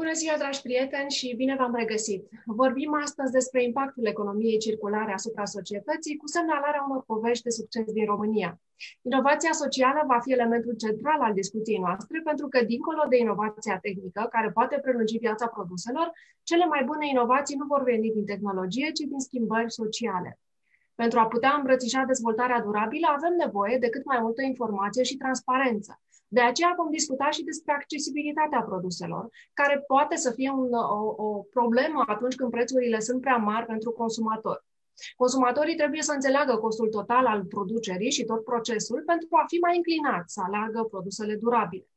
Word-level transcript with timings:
Bună 0.00 0.12
ziua, 0.12 0.36
dragi 0.36 0.62
prieteni, 0.62 1.10
și 1.10 1.34
bine 1.36 1.54
v-am 1.58 1.74
regăsit! 1.74 2.22
Vorbim 2.44 2.94
astăzi 3.04 3.32
despre 3.32 3.62
impactul 3.62 4.06
economiei 4.06 4.58
circulare 4.58 5.12
asupra 5.12 5.44
societății 5.44 6.16
cu 6.16 6.26
semnalarea 6.26 6.84
unor 6.88 7.02
povești 7.04 7.42
de 7.42 7.50
succes 7.50 7.84
din 7.92 8.04
România. 8.04 8.60
Inovația 9.02 9.52
socială 9.52 10.00
va 10.06 10.18
fi 10.20 10.32
elementul 10.32 10.74
central 10.84 11.20
al 11.20 11.32
discuției 11.32 11.78
noastre, 11.78 12.20
pentru 12.24 12.46
că, 12.48 12.64
dincolo 12.64 13.02
de 13.08 13.16
inovația 13.16 13.78
tehnică, 13.78 14.26
care 14.30 14.50
poate 14.50 14.78
prelungi 14.82 15.18
viața 15.18 15.46
produselor, 15.46 16.12
cele 16.42 16.64
mai 16.64 16.84
bune 16.84 17.08
inovații 17.08 17.56
nu 17.56 17.66
vor 17.66 17.82
veni 17.82 18.10
din 18.10 18.24
tehnologie, 18.24 18.90
ci 18.90 19.04
din 19.10 19.18
schimbări 19.18 19.72
sociale. 19.72 20.38
Pentru 20.94 21.18
a 21.18 21.26
putea 21.26 21.52
îmbrățișa 21.56 22.02
dezvoltarea 22.06 22.60
durabilă, 22.60 23.06
avem 23.10 23.34
nevoie 23.44 23.76
de 23.78 23.88
cât 23.88 24.04
mai 24.04 24.18
multă 24.20 24.42
informație 24.42 25.02
și 25.02 25.16
transparență. 25.16 26.03
De 26.36 26.40
aceea 26.40 26.74
vom 26.76 26.90
discuta 26.90 27.28
și 27.30 27.42
despre 27.44 27.72
accesibilitatea 27.72 28.60
produselor, 28.60 29.28
care 29.52 29.84
poate 29.86 30.16
să 30.16 30.30
fie 30.30 30.50
un, 30.50 30.72
o, 30.72 31.00
o 31.26 31.28
problemă 31.56 32.02
atunci 32.06 32.34
când 32.34 32.50
prețurile 32.50 33.00
sunt 33.00 33.20
prea 33.20 33.36
mari 33.36 33.66
pentru 33.66 33.90
consumator. 33.90 34.64
Consumatorii 35.16 35.76
trebuie 35.76 36.02
să 36.02 36.12
înțeleagă 36.12 36.56
costul 36.56 36.88
total 36.88 37.26
al 37.26 37.44
producerii 37.44 38.10
și 38.10 38.24
tot 38.24 38.44
procesul 38.44 39.02
pentru 39.06 39.28
a 39.30 39.44
fi 39.46 39.56
mai 39.56 39.76
inclinați 39.76 40.32
să 40.32 40.40
aleagă 40.46 40.82
produsele 40.90 41.34
durabile. 41.34 41.88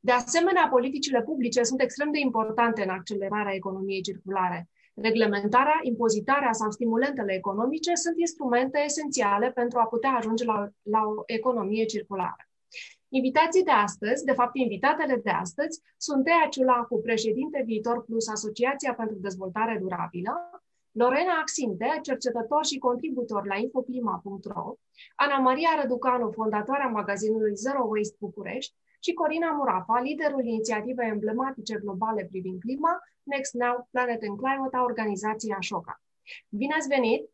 De 0.00 0.12
asemenea, 0.12 0.68
politicile 0.68 1.22
publice 1.22 1.62
sunt 1.62 1.80
extrem 1.80 2.10
de 2.12 2.18
importante 2.18 2.82
în 2.82 2.88
accelerarea 2.88 3.54
economiei 3.54 4.02
circulare. 4.02 4.68
Reglementarea, 4.94 5.78
impozitarea 5.82 6.52
sau 6.52 6.70
stimulentele 6.70 7.32
economice 7.34 7.94
sunt 7.94 8.18
instrumente 8.18 8.78
esențiale 8.84 9.50
pentru 9.50 9.78
a 9.78 9.86
putea 9.86 10.10
ajunge 10.10 10.44
la, 10.44 10.68
la 10.82 11.00
o 11.00 11.22
economie 11.26 11.84
circulară. 11.84 12.46
Invitații 13.18 13.62
de 13.62 13.70
astăzi, 13.70 14.24
de 14.24 14.32
fapt 14.32 14.56
invitatele 14.56 15.16
de 15.16 15.30
astăzi, 15.30 15.80
sunt 15.96 16.24
Tea 16.24 16.46
Ciulacu, 16.50 17.00
președinte 17.00 17.62
Viitor 17.66 18.04
Plus 18.04 18.28
Asociația 18.28 18.94
pentru 18.94 19.16
Dezvoltare 19.16 19.78
Durabilă, 19.80 20.34
Lorena 20.92 21.34
Axinte, 21.40 21.98
cercetător 22.02 22.64
și 22.64 22.78
contributor 22.78 23.46
la 23.46 23.56
infoclima.ro, 23.56 24.74
Ana 25.14 25.38
Maria 25.38 25.70
Răducanu, 25.80 26.30
fondatoarea 26.30 26.86
magazinului 26.86 27.54
Zero 27.54 27.82
Waste 27.88 28.16
București 28.18 28.74
și 29.00 29.12
Corina 29.12 29.50
Murafa, 29.50 30.00
liderul 30.00 30.44
inițiativei 30.44 31.08
emblematice 31.08 31.74
globale 31.74 32.24
privind 32.24 32.60
clima, 32.60 32.98
Next 33.22 33.54
Now 33.54 33.88
Planet 33.90 34.22
and 34.28 34.38
Climate 34.38 34.76
a 34.76 34.82
organizației 34.82 35.54
Ashoka. 35.58 36.02
Bine 36.48 36.74
ați 36.74 36.88
venit! 36.88 37.30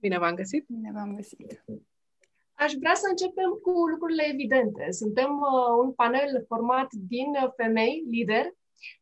Bine 0.00 0.18
v-am 0.18 0.34
găsit! 0.34 0.66
Bine 0.68 0.90
v-am 0.94 1.14
găsit! 1.14 1.64
Aș 2.54 2.72
vrea 2.72 2.94
să 2.94 3.06
începem 3.10 3.50
cu 3.62 3.70
lucrurile 3.92 4.24
evidente. 4.32 4.86
Suntem 4.90 5.30
uh, 5.40 5.84
un 5.84 5.92
panel 5.92 6.44
format 6.46 6.88
din 6.92 7.28
femei 7.56 8.04
lideri 8.10 8.56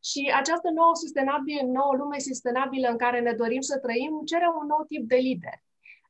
și 0.09 0.33
această 0.41 0.69
nouă, 0.71 0.95
sustenabil, 0.95 1.67
nouă 1.67 1.95
lume 1.97 2.19
sustenabilă 2.19 2.89
în 2.89 2.97
care 2.97 3.21
ne 3.21 3.33
dorim 3.33 3.61
să 3.61 3.79
trăim 3.79 4.21
cere 4.25 4.49
un 4.61 4.67
nou 4.67 4.85
tip 4.89 5.09
de 5.09 5.17
lider. 5.17 5.59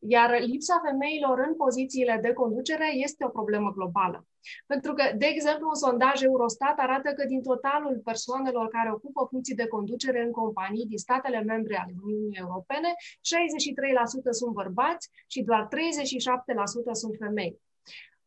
Iar 0.00 0.41
lipsa 0.41 0.80
femeilor 0.84 1.38
în 1.48 1.55
pozițiile 1.55 2.19
de 2.22 2.32
conducere 2.32 2.88
este 2.94 3.24
o 3.24 3.28
problemă 3.28 3.70
globală. 3.77 4.30
Pentru 4.66 4.92
că, 4.92 5.05
de 5.16 5.27
exemplu, 5.27 5.66
un 5.69 5.74
sondaj 5.74 6.22
Eurostat 6.22 6.78
arată 6.78 7.12
că 7.12 7.24
din 7.27 7.42
totalul 7.42 8.00
persoanelor 8.05 8.69
care 8.69 8.92
ocupă 8.92 9.27
funcții 9.30 9.55
de 9.55 9.66
conducere 9.66 10.22
în 10.22 10.30
companii 10.30 10.86
din 10.86 10.98
statele 10.98 11.41
membre 11.41 11.77
ale 11.78 11.94
Uniunii 12.02 12.38
Europene, 12.44 12.88
63% 12.88 14.30
sunt 14.30 14.52
bărbați 14.52 15.10
și 15.27 15.42
doar 15.42 15.69
37% 15.69 15.70
sunt 16.92 17.16
femei. 17.19 17.58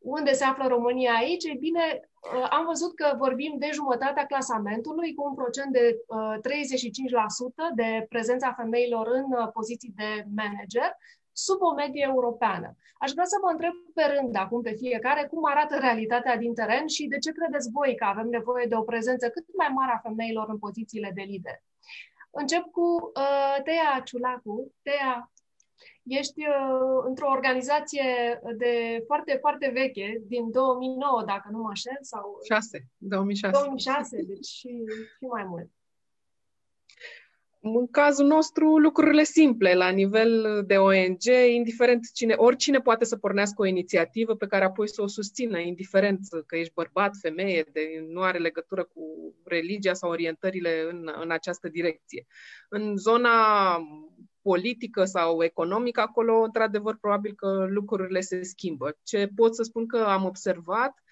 Unde 0.03 0.31
se 0.33 0.43
află 0.43 0.67
România 0.67 1.13
aici? 1.13 1.43
Ei 1.43 1.57
bine, 1.59 1.99
uh, 1.99 2.47
am 2.49 2.65
văzut 2.65 2.95
că 2.95 3.15
vorbim 3.17 3.55
de 3.57 3.69
jumătatea 3.73 4.25
clasamentului, 4.25 5.13
cu 5.13 5.23
un 5.27 5.33
procent 5.33 5.71
de 5.71 5.97
35% 6.41 6.41
uh, 7.57 7.69
de 7.75 8.05
prezența 8.09 8.53
femeilor 8.53 9.07
în 9.07 9.23
uh, 9.23 9.49
poziții 9.53 9.93
de 9.95 10.25
manager, 10.35 10.89
sub 11.33 11.61
o 11.61 11.73
medie 11.73 12.05
europeană. 12.07 12.75
Aș 12.97 13.11
vrea 13.11 13.25
să 13.25 13.37
vă 13.41 13.49
întreb 13.51 13.73
pe 13.93 14.03
rând 14.15 14.35
acum 14.35 14.61
pe 14.61 14.73
fiecare 14.73 15.27
cum 15.27 15.45
arată 15.45 15.77
realitatea 15.77 16.37
din 16.37 16.53
teren 16.53 16.87
și 16.87 17.07
de 17.07 17.17
ce 17.17 17.31
credeți 17.31 17.69
voi 17.71 17.95
că 17.95 18.05
avem 18.05 18.27
nevoie 18.27 18.65
de 18.65 18.75
o 18.75 18.81
prezență 18.81 19.29
cât 19.29 19.45
mai 19.57 19.69
mare 19.73 19.91
a 19.91 20.03
femeilor 20.07 20.49
în 20.49 20.57
pozițiile 20.57 21.11
de 21.15 21.21
lider. 21.21 21.61
Încep 22.31 22.63
cu 22.71 23.11
uh, 23.15 23.63
Tea 23.63 24.01
Ciulacu. 24.05 24.73
Tea, 24.81 25.31
ești 26.03 26.39
uh, 26.47 27.03
într-o 27.05 27.29
organizație 27.29 28.39
de 28.57 29.03
foarte, 29.05 29.37
foarte 29.39 29.69
veche, 29.73 30.21
din 30.25 30.51
2009, 30.51 31.23
dacă 31.25 31.47
nu 31.51 31.57
mă 31.57 31.67
înșel, 31.67 31.97
sau... 32.01 32.39
6, 32.43 32.87
2006. 32.97 33.57
2006, 33.57 34.21
deci 34.27 34.45
și, 34.45 34.83
și 35.17 35.25
mai 35.25 35.43
mult. 35.43 35.69
În 37.65 37.87
cazul 37.87 38.25
nostru, 38.25 38.77
lucrurile 38.77 39.23
simple, 39.23 39.73
la 39.73 39.89
nivel 39.89 40.63
de 40.67 40.77
ONG, 40.77 41.23
indiferent 41.55 42.11
cine, 42.13 42.33
oricine 42.37 42.79
poate 42.79 43.05
să 43.05 43.17
pornească 43.17 43.61
o 43.61 43.65
inițiativă 43.65 44.35
pe 44.35 44.47
care 44.47 44.63
apoi 44.63 44.89
să 44.89 45.01
o 45.01 45.07
susțină, 45.07 45.59
indiferent 45.59 46.19
că 46.45 46.55
ești 46.55 46.73
bărbat, 46.73 47.11
femeie, 47.21 47.65
de, 47.71 48.05
nu 48.07 48.21
are 48.21 48.37
legătură 48.37 48.83
cu 48.83 49.33
religia 49.43 49.93
sau 49.93 50.09
orientările 50.09 50.87
în, 50.89 51.09
în 51.21 51.31
această 51.31 51.67
direcție. 51.69 52.25
În 52.69 52.97
zona 52.97 53.29
politică 54.41 55.03
sau 55.03 55.43
economică, 55.43 56.01
acolo, 56.01 56.41
într-adevăr, 56.41 56.97
probabil 57.01 57.33
că 57.35 57.65
lucrurile 57.69 58.19
se 58.19 58.41
schimbă. 58.41 58.97
Ce 59.03 59.29
pot 59.35 59.55
să 59.55 59.63
spun 59.63 59.87
că 59.87 59.97
am 59.97 60.25
observat 60.25 61.02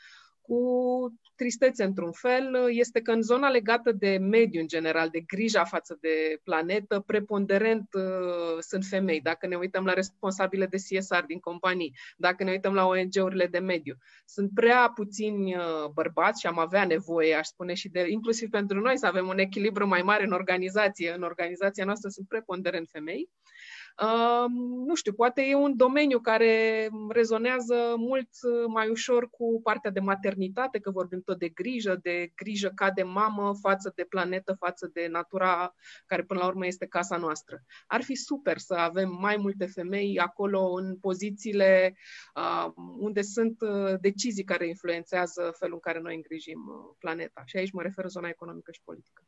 cu 0.51 1.13
tristețe 1.35 1.83
într-un 1.83 2.11
fel 2.11 2.69
este 2.69 3.01
că 3.01 3.11
în 3.11 3.21
zona 3.21 3.49
legată 3.49 3.91
de 3.91 4.17
mediu 4.17 4.61
în 4.61 4.67
general, 4.67 5.09
de 5.09 5.19
grija 5.19 5.63
față 5.63 5.97
de 6.01 6.39
planetă, 6.43 6.99
preponderent 6.99 7.87
uh, 7.93 8.57
sunt 8.59 8.85
femei. 8.85 9.21
Dacă 9.21 9.47
ne 9.47 9.55
uităm 9.55 9.85
la 9.85 9.93
responsabile 9.93 10.65
de 10.65 10.77
CSR 10.77 11.23
din 11.27 11.39
companii, 11.39 11.95
dacă 12.17 12.43
ne 12.43 12.51
uităm 12.51 12.73
la 12.73 12.85
ONG-urile 12.85 13.47
de 13.47 13.59
mediu, 13.59 13.95
sunt 14.25 14.49
prea 14.53 14.91
puțini 14.95 15.55
uh, 15.55 15.63
bărbați 15.93 16.39
și 16.39 16.47
am 16.47 16.59
avea 16.59 16.85
nevoie, 16.85 17.33
aș 17.35 17.47
spune 17.47 17.73
și 17.73 17.89
de, 17.89 18.05
inclusiv 18.09 18.49
pentru 18.49 18.79
noi, 18.79 18.97
să 18.97 19.05
avem 19.05 19.27
un 19.27 19.37
echilibru 19.39 19.87
mai 19.87 20.01
mare 20.01 20.23
în 20.23 20.31
organizație. 20.31 21.13
În 21.13 21.23
organizația 21.23 21.85
noastră 21.85 22.09
sunt 22.09 22.27
preponderent 22.27 22.89
femei. 22.91 23.29
Nu 24.85 24.95
știu, 24.95 25.13
poate 25.13 25.41
e 25.41 25.55
un 25.55 25.75
domeniu 25.75 26.19
care 26.19 26.89
rezonează 27.09 27.93
mult 27.97 28.29
mai 28.67 28.89
ușor 28.89 29.29
cu 29.29 29.59
partea 29.63 29.91
de 29.91 29.99
maternitate, 29.99 30.79
că 30.79 30.91
vorbim 30.91 31.21
tot 31.21 31.39
de 31.39 31.49
grijă, 31.49 31.99
de 32.01 32.31
grijă 32.35 32.71
ca 32.75 32.91
de 32.91 33.03
mamă 33.03 33.53
față 33.61 33.91
de 33.95 34.03
planetă, 34.03 34.55
față 34.59 34.89
de 34.93 35.07
natura 35.07 35.73
care 36.05 36.23
până 36.23 36.39
la 36.39 36.47
urmă 36.47 36.65
este 36.65 36.85
casa 36.85 37.17
noastră. 37.17 37.63
Ar 37.87 38.01
fi 38.01 38.15
super 38.15 38.57
să 38.57 38.73
avem 38.73 39.17
mai 39.19 39.37
multe 39.37 39.65
femei 39.65 40.19
acolo 40.19 40.73
în 40.73 40.97
pozițiile 40.97 41.97
unde 42.99 43.21
sunt 43.21 43.57
decizii 43.99 44.43
care 44.43 44.67
influențează 44.67 45.53
felul 45.57 45.73
în 45.73 45.79
care 45.79 45.99
noi 45.99 46.15
îngrijim 46.15 46.59
planeta. 46.99 47.41
Și 47.45 47.57
aici 47.57 47.71
mă 47.71 47.81
refer 47.81 48.07
zona 48.07 48.27
economică 48.27 48.71
și 48.71 48.81
politică. 48.83 49.23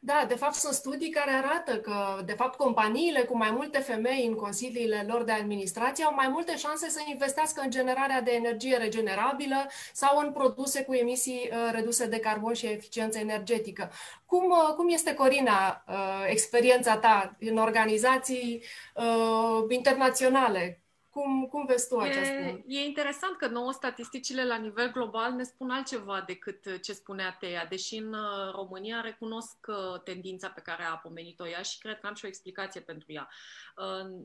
Da, 0.00 0.24
de 0.28 0.34
fapt 0.34 0.54
sunt 0.54 0.74
studii 0.74 1.10
care 1.10 1.30
arată 1.30 1.78
că, 1.78 2.22
de 2.24 2.32
fapt, 2.32 2.56
companiile 2.56 3.20
cu 3.22 3.36
mai 3.36 3.50
multe 3.50 3.78
femei 3.78 4.26
în 4.26 4.34
consiliile 4.34 5.04
lor 5.08 5.24
de 5.24 5.32
administrație 5.32 6.04
au 6.04 6.14
mai 6.14 6.28
multe 6.28 6.56
șanse 6.56 6.88
să 6.88 7.00
investească 7.06 7.60
în 7.60 7.70
generarea 7.70 8.20
de 8.20 8.30
energie 8.30 8.76
regenerabilă 8.76 9.66
sau 9.92 10.18
în 10.18 10.32
produse 10.32 10.84
cu 10.84 10.94
emisii 10.94 11.50
uh, 11.52 11.70
reduse 11.72 12.06
de 12.06 12.18
carbon 12.18 12.52
și 12.54 12.66
eficiență 12.66 13.18
energetică. 13.18 13.90
Cum, 14.26 14.50
uh, 14.50 14.74
cum 14.76 14.88
este, 14.88 15.14
Corina, 15.14 15.84
uh, 15.88 16.24
experiența 16.26 16.96
ta 16.96 17.36
în 17.40 17.56
organizații 17.56 18.62
uh, 18.94 19.64
internaționale? 19.68 20.83
Cum, 21.14 21.46
cum 21.46 21.66
vezi 21.66 21.88
tu 21.88 21.98
această... 21.98 22.34
E, 22.34 22.64
e 22.66 22.84
interesant 22.84 23.36
că 23.36 23.46
nouă 23.46 23.72
statisticile 23.72 24.44
la 24.44 24.56
nivel 24.56 24.90
global 24.92 25.32
ne 25.32 25.42
spun 25.42 25.70
altceva 25.70 26.24
decât 26.26 26.82
ce 26.82 26.92
spunea 26.92 27.36
Teia, 27.40 27.66
deși 27.68 27.96
în 27.96 28.12
uh, 28.12 28.52
România 28.54 29.00
recunosc 29.00 29.56
uh, 29.66 30.00
tendința 30.02 30.48
pe 30.48 30.60
care 30.60 30.82
a 30.82 30.96
pomenit-o 30.96 31.48
ea 31.48 31.62
și 31.62 31.78
cred 31.78 32.00
că 32.00 32.06
am 32.06 32.14
și 32.14 32.24
o 32.24 32.28
explicație 32.28 32.80
pentru 32.80 33.12
ea. 33.12 33.28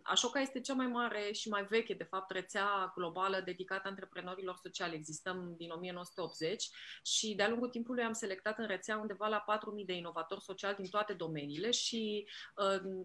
Așoca 0.04 0.40
este 0.40 0.62
cea 0.62 0.74
mai 0.74 0.88
mare 0.88 1.31
și 1.31 1.50
mai 1.50 1.63
veche, 1.63 1.94
de 1.94 2.04
fapt, 2.04 2.31
rețea 2.31 2.92
globală 2.96 3.42
dedicată 3.46 3.88
antreprenorilor 3.88 4.60
sociali. 4.63 4.96
Existăm 4.96 5.56
din 5.57 5.69
1980 5.69 6.69
și 7.04 7.36
de-a 7.36 7.50
lungul 7.50 7.69
timpului 7.69 8.04
am 8.04 8.13
selectat 8.13 8.57
în 8.57 8.68
rețea 8.68 8.98
undeva 8.98 9.28
la 9.28 9.44
4.000 9.80 9.86
de 9.86 9.94
inovatori 9.94 10.42
sociali 10.42 10.75
din 10.75 10.90
toate 10.90 11.13
domeniile 11.13 11.72
și 11.72 12.28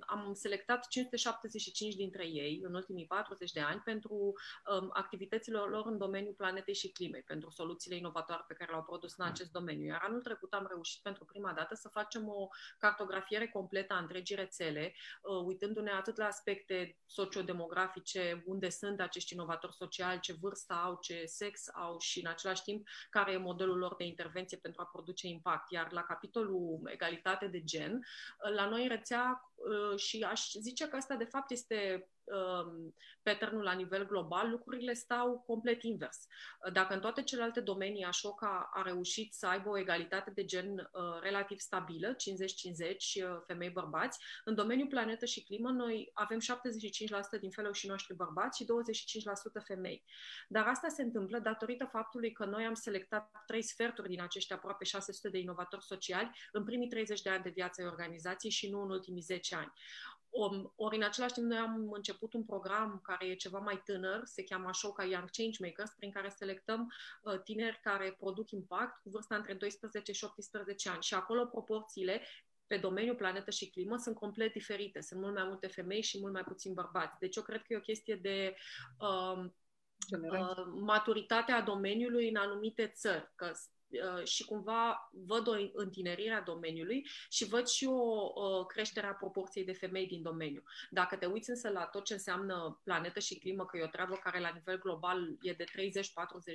am 0.00 0.32
selectat 0.35 0.88
575 0.88 1.94
dintre 1.94 2.26
ei 2.26 2.61
în 2.62 2.75
ultimii 2.75 3.06
40 3.06 3.52
de 3.52 3.61
ani 3.61 3.75
ani 3.75 3.82
pentru 3.85 4.14
um, 4.14 4.91
activitățile 4.93 5.58
lor 5.58 5.87
în 5.87 5.99
domeniul 5.99 6.32
planetei 6.32 6.75
și 6.75 6.88
climei, 6.88 7.23
pentru 7.23 7.50
soluțiile 7.50 7.96
inovatoare 7.96 8.44
pe 8.46 8.55
care 8.55 8.70
le-au 8.70 8.82
produs 8.82 9.14
în 9.17 9.25
acest 9.25 9.50
domeniu. 9.50 9.87
Iar 9.87 10.00
anul 10.02 10.20
trecut 10.20 10.52
am 10.52 10.67
reușit 10.69 11.02
pentru 11.02 11.25
prima 11.25 11.52
dată 11.52 11.75
să 11.75 11.88
facem 11.88 12.29
o 12.29 12.49
cartografiere 12.79 13.49
completă 13.49 13.94
a 13.94 13.99
întregii 13.99 14.37
rețele, 14.37 14.94
uh, 15.23 15.44
uitându-ne 15.44 15.91
atât 15.91 16.17
la 16.17 16.31
aspecte 16.34 16.98
sociodemografice, 17.06 18.42
unde 18.46 18.69
sunt 18.69 19.00
acești 19.00 19.32
inovatori 19.32 19.75
sociali, 19.75 20.20
ce 20.20 20.32
vârstă 20.40 20.72
au, 20.72 20.98
ce 21.00 21.25
sex 21.26 21.69
au 21.75 21.98
și 21.98 22.20
în 22.25 22.31
același 22.31 22.62
timp 22.62 22.86
care 23.10 23.32
e 23.32 23.36
modelul 23.36 23.78
lor 23.78 23.94
de 23.96 24.04
intervenție 24.04 24.56
pentru 24.56 24.82
a 24.82 24.90
produce 24.92 25.26
impact. 25.26 25.70
Iar 25.70 25.92
la 25.92 26.02
capitolul 26.02 26.81
egalitate 26.92 27.46
de 27.46 27.64
gen, 27.64 28.00
la 28.54 28.69
noi 28.69 28.86
rețea 28.88 29.52
uh, 29.54 29.98
și 29.98 30.22
aș 30.22 30.50
zice 30.60 30.88
că 30.88 30.96
asta 30.96 31.14
de 31.14 31.25
fapt 31.25 31.50
este 31.50 32.08
Um, 32.25 32.94
patternul 33.23 33.62
la 33.62 33.73
nivel 33.73 34.06
global, 34.06 34.50
lucrurile 34.50 34.93
stau 34.93 35.43
complet 35.47 35.82
invers. 35.82 36.26
Dacă 36.73 36.94
în 36.94 37.00
toate 37.00 37.23
celelalte 37.23 37.61
domenii 37.61 38.05
Ashoka 38.05 38.71
a 38.73 38.82
reușit 38.82 39.35
să 39.35 39.47
aibă 39.47 39.69
o 39.69 39.79
egalitate 39.79 40.31
de 40.31 40.44
gen 40.44 40.79
uh, 40.79 41.21
relativ 41.21 41.59
stabilă, 41.59 42.15
50-50 42.15 42.17
uh, 42.17 43.41
femei-bărbați, 43.47 44.19
în 44.44 44.55
domeniul 44.55 44.88
planetă 44.88 45.25
și 45.25 45.43
climă 45.43 45.71
noi 45.71 46.11
avem 46.15 46.38
75% 47.37 47.41
din 47.41 47.50
și 47.73 47.87
noștri 47.87 48.15
bărbați 48.15 48.62
și 48.62 48.67
25% 49.61 49.65
femei. 49.65 50.05
Dar 50.49 50.67
asta 50.67 50.88
se 50.88 51.03
întâmplă 51.03 51.38
datorită 51.38 51.88
faptului 51.93 52.32
că 52.32 52.44
noi 52.44 52.65
am 52.65 52.75
selectat 52.75 53.31
trei 53.47 53.62
sferturi 53.62 54.09
din 54.09 54.23
acești 54.23 54.53
aproape 54.53 54.85
600 54.85 55.29
de 55.29 55.38
inovatori 55.38 55.85
sociali 55.85 56.31
în 56.53 56.65
primii 56.65 56.88
30 56.88 57.23
de 57.23 57.31
ani 57.31 57.43
de 57.43 57.50
viață 57.50 57.81
ai 57.82 57.88
organizației 57.88 58.53
și 58.53 58.70
nu 58.70 58.82
în 58.82 58.91
ultimii 58.91 59.23
10 59.23 59.55
ani. 59.55 59.73
Ori 60.76 60.96
în 60.96 61.02
același 61.02 61.34
timp 61.34 61.46
noi 61.46 61.58
am 61.58 61.90
început 61.92 62.32
un 62.32 62.44
program 62.44 63.00
care 63.02 63.26
e 63.26 63.34
ceva 63.34 63.58
mai 63.58 63.82
tânăr, 63.84 64.20
se 64.25 64.44
cheamă 64.44 64.69
Ashoka 64.69 65.04
Young 65.04 65.31
Changemakers, 65.31 65.90
prin 65.90 66.10
care 66.10 66.28
selectăm 66.28 66.92
uh, 67.22 67.40
tineri 67.42 67.81
care 67.82 68.16
produc 68.19 68.50
impact 68.50 69.02
cu 69.02 69.08
vârsta 69.10 69.36
între 69.36 69.54
12 69.54 70.12
și 70.12 70.25
18 70.25 70.88
ani. 70.88 71.02
Și 71.02 71.14
acolo 71.14 71.46
proporțiile 71.46 72.22
pe 72.66 72.76
domeniul 72.76 73.16
planetă 73.16 73.50
și 73.50 73.70
climă 73.70 73.96
sunt 73.96 74.14
complet 74.14 74.52
diferite. 74.52 75.00
Sunt 75.00 75.20
mult 75.20 75.34
mai 75.34 75.44
multe 75.44 75.66
femei 75.66 76.02
și 76.02 76.20
mult 76.20 76.32
mai 76.32 76.44
puțin 76.44 76.72
bărbați. 76.72 77.19
Deci 77.19 77.36
eu 77.36 77.42
cred 77.42 77.62
că 77.62 77.72
e 77.72 77.76
o 77.76 77.81
chestie 77.81 78.14
de 78.14 78.54
uh, 78.98 79.44
uh, 80.20 80.64
maturitatea 80.81 81.60
domeniului 81.60 82.28
în 82.28 82.36
anumite 82.36 82.86
țări. 82.86 83.32
Că 83.34 83.46
Uh, 83.46 83.74
și 84.25 84.44
cumva 84.44 85.11
văd 85.12 85.49
o 85.49 85.55
întinerire 85.73 86.35
a 86.35 86.41
domeniului 86.41 87.06
și 87.31 87.44
văd 87.44 87.67
și 87.67 87.85
o, 87.85 88.31
o 88.35 88.64
creștere 88.64 89.06
a 89.06 89.12
proporției 89.12 89.64
de 89.64 89.73
femei 89.73 90.06
din 90.06 90.23
domeniu. 90.23 90.62
Dacă 90.91 91.17
te 91.17 91.26
uiți 91.26 91.50
însă 91.50 91.69
la 91.69 91.85
tot 91.85 92.05
ce 92.05 92.12
înseamnă 92.12 92.81
planetă 92.85 93.20
și 93.20 93.38
climă, 93.38 93.64
că 93.64 93.76
e 93.76 93.82
o 93.85 93.87
treabă 93.87 94.14
care 94.14 94.41
la 94.41 94.50
nivel 94.55 94.79
global 94.79 95.37
e 95.41 95.52
de 95.52 95.64
30-40 95.64 95.69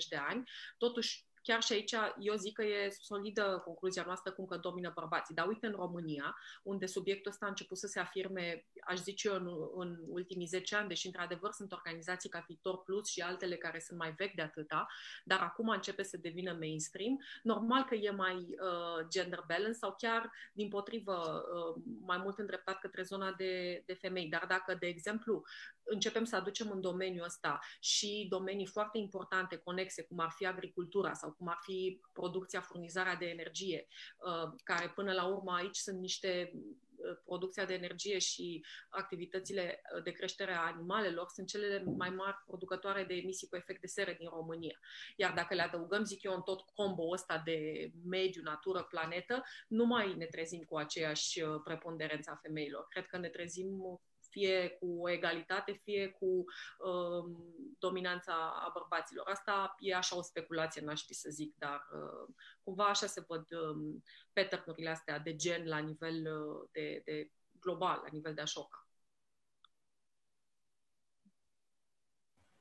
de 0.10 0.16
ani, 0.16 0.50
totuși 0.78 1.29
chiar 1.42 1.62
și 1.62 1.74
aici 1.74 1.96
eu 2.20 2.36
zic 2.36 2.54
că 2.54 2.64
e 2.64 2.90
solidă 2.90 3.62
concluzia 3.66 4.04
noastră 4.06 4.32
cum 4.32 4.46
că 4.46 4.58
domină 4.58 4.92
bărbații. 4.96 5.36
Dar 5.36 5.48
uite 5.48 5.68
în 5.68 5.74
România, 5.74 6.36
unde 6.64 6.86
subiectul 6.86 7.32
ăsta 7.32 7.46
a 7.46 7.50
început 7.50 7.78
să 7.78 7.88
se 7.88 8.00
afirme, 8.00 8.66
aș 8.86 9.00
zice 9.00 9.28
eu, 9.28 9.36
în, 9.36 9.48
în 9.76 9.98
ultimii 10.08 10.46
10 10.46 10.76
ani, 10.76 10.88
deși 10.88 11.06
într-adevăr 11.06 11.52
sunt 11.52 11.72
organizații 11.72 12.30
ca 12.30 12.44
Viitor 12.48 12.84
Plus 12.84 13.08
și 13.08 13.22
altele 13.22 13.56
care 13.56 13.80
sunt 13.80 14.00
mai 14.00 14.14
vechi 14.18 14.36
de 14.36 14.42
atâta, 14.42 14.88
dar 15.24 15.40
acum 15.40 15.70
începe 15.70 16.04
să 16.04 16.18
devină 16.18 16.54
mainstream, 16.60 17.20
normal 17.44 17.84
că 17.84 17.96
e 17.96 18.10
mai 18.10 18.36
uh, 18.36 19.08
gender 19.10 19.44
balance 19.48 19.78
sau 19.78 19.96
chiar, 19.98 20.32
din 20.54 20.70
potrivă, 20.70 21.44
uh, 21.54 21.84
mai 22.02 22.18
mult 22.18 22.38
îndreptat 22.40 22.80
către 22.80 23.04
zona 23.04 23.32
de, 23.32 23.84
de 23.86 23.94
femei. 23.94 24.28
Dar 24.28 24.46
dacă, 24.48 24.76
de 24.80 24.88
exemplu, 24.88 25.44
începem 25.90 26.24
să 26.24 26.36
aducem 26.36 26.72
în 26.72 26.82
domeniul 26.82 27.26
ăsta 27.26 27.60
și 27.80 28.28
domenii 28.30 28.66
foarte 28.66 28.98
importante, 28.98 29.58
conexe, 29.58 30.04
cum 30.04 30.20
ar 30.20 30.32
fi 30.36 30.46
agricultura 30.46 31.14
sau 31.14 31.32
cum 31.32 31.48
ar 31.48 31.60
fi 31.62 32.02
producția, 32.14 32.62
furnizarea 32.62 33.16
de 33.16 33.26
energie, 33.26 33.88
uh, 34.18 34.54
care 34.64 34.92
până 34.96 35.14
la 35.14 35.26
urmă 35.26 35.52
aici 35.52 35.76
sunt 35.76 36.00
niște 36.00 36.52
uh, 36.54 37.18
producția 37.26 37.66
de 37.66 37.74
energie 37.74 38.18
și 38.18 38.66
activitățile 38.90 39.82
uh, 39.96 40.04
de 40.04 40.12
creștere 40.12 40.54
a 40.54 40.66
animalelor 40.74 41.28
sunt 41.34 41.48
cele 41.48 41.84
mai 41.98 42.10
mari 42.10 42.44
producătoare 42.46 43.04
de 43.04 43.14
emisii 43.14 43.48
cu 43.48 43.56
efect 43.56 43.82
de 43.82 43.88
seră 43.88 44.16
din 44.18 44.30
România. 44.30 44.80
Iar 45.16 45.34
dacă 45.34 45.54
le 45.54 45.62
adăugăm, 45.62 46.04
zic 46.04 46.24
eu, 46.24 46.34
în 46.34 46.42
tot 46.42 46.62
combo 46.62 47.10
ăsta 47.12 47.42
de 47.46 47.92
mediu, 48.06 48.42
natură, 48.42 48.84
planetă, 48.84 49.44
nu 49.68 49.86
mai 49.86 50.16
ne 50.16 50.26
trezim 50.26 50.62
cu 50.62 50.78
aceeași 50.78 51.42
preponderență 51.64 52.32
a 52.34 52.40
femeilor. 52.42 52.88
Cred 52.90 53.06
că 53.06 53.18
ne 53.18 53.30
trezim 53.30 54.02
fie 54.30 54.70
cu 54.70 55.10
egalitate, 55.10 55.72
fie 55.84 56.08
cu 56.08 56.26
uh, 56.26 57.36
dominanța 57.80 58.34
a 58.34 58.70
bărbaților. 58.74 59.28
Asta 59.28 59.76
e 59.80 59.96
așa 59.96 60.18
o 60.18 60.22
speculație, 60.22 60.82
n-aș 60.82 61.00
ști 61.00 61.14
să 61.14 61.30
zic, 61.30 61.56
dar 61.58 61.88
uh, 61.94 62.36
cumva 62.64 62.86
așa 62.86 63.06
se 63.06 63.24
văd 63.28 63.46
uh, 63.52 64.02
pattern 64.34 64.88
astea 64.88 65.20
de 65.20 65.36
gen 65.36 65.68
la 65.68 65.78
nivel 65.78 66.16
uh, 66.16 66.68
de, 66.72 67.02
de 67.06 67.32
global, 67.60 68.00
la 68.04 68.10
nivel 68.12 68.34
de 68.34 68.42
așoc. 68.42 68.88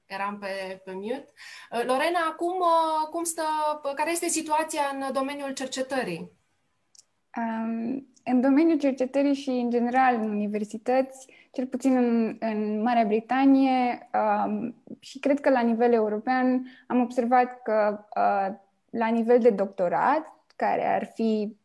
Eram 0.07 0.39
pe, 0.39 0.81
pe 0.85 0.93
mute. 0.93 1.33
Uh, 1.71 1.85
Lorena, 1.85 2.21
acum 2.31 2.61
uh, 2.61 3.09
cum 3.11 3.25
stă, 3.25 3.43
care 3.95 4.11
este 4.11 4.29
situația 4.29 4.83
în 4.93 5.13
domeniul 5.13 5.55
cercetării? 5.55 6.33
Um, 7.37 8.13
în 8.25 8.41
domeniul 8.41 8.79
cercetării 8.79 9.35
și, 9.35 9.49
în 9.49 9.71
general, 9.71 10.15
în 10.15 10.31
universități, 10.31 11.27
cel 11.59 11.67
puțin 11.67 11.97
în, 11.97 12.37
în 12.41 12.83
Marea 12.83 13.05
Britanie 13.05 14.09
um, 14.15 14.75
și 14.99 15.19
cred 15.19 15.41
că 15.41 15.51
la 15.51 15.61
nivel 15.61 15.93
european, 15.93 16.67
am 16.87 17.01
observat 17.01 17.63
că 17.63 18.05
uh, 18.17 18.55
la 18.91 19.07
nivel 19.07 19.39
de 19.39 19.51
doctorat, 19.51 20.37
care 20.57 20.87
ar 20.87 21.11
fi 21.15 21.57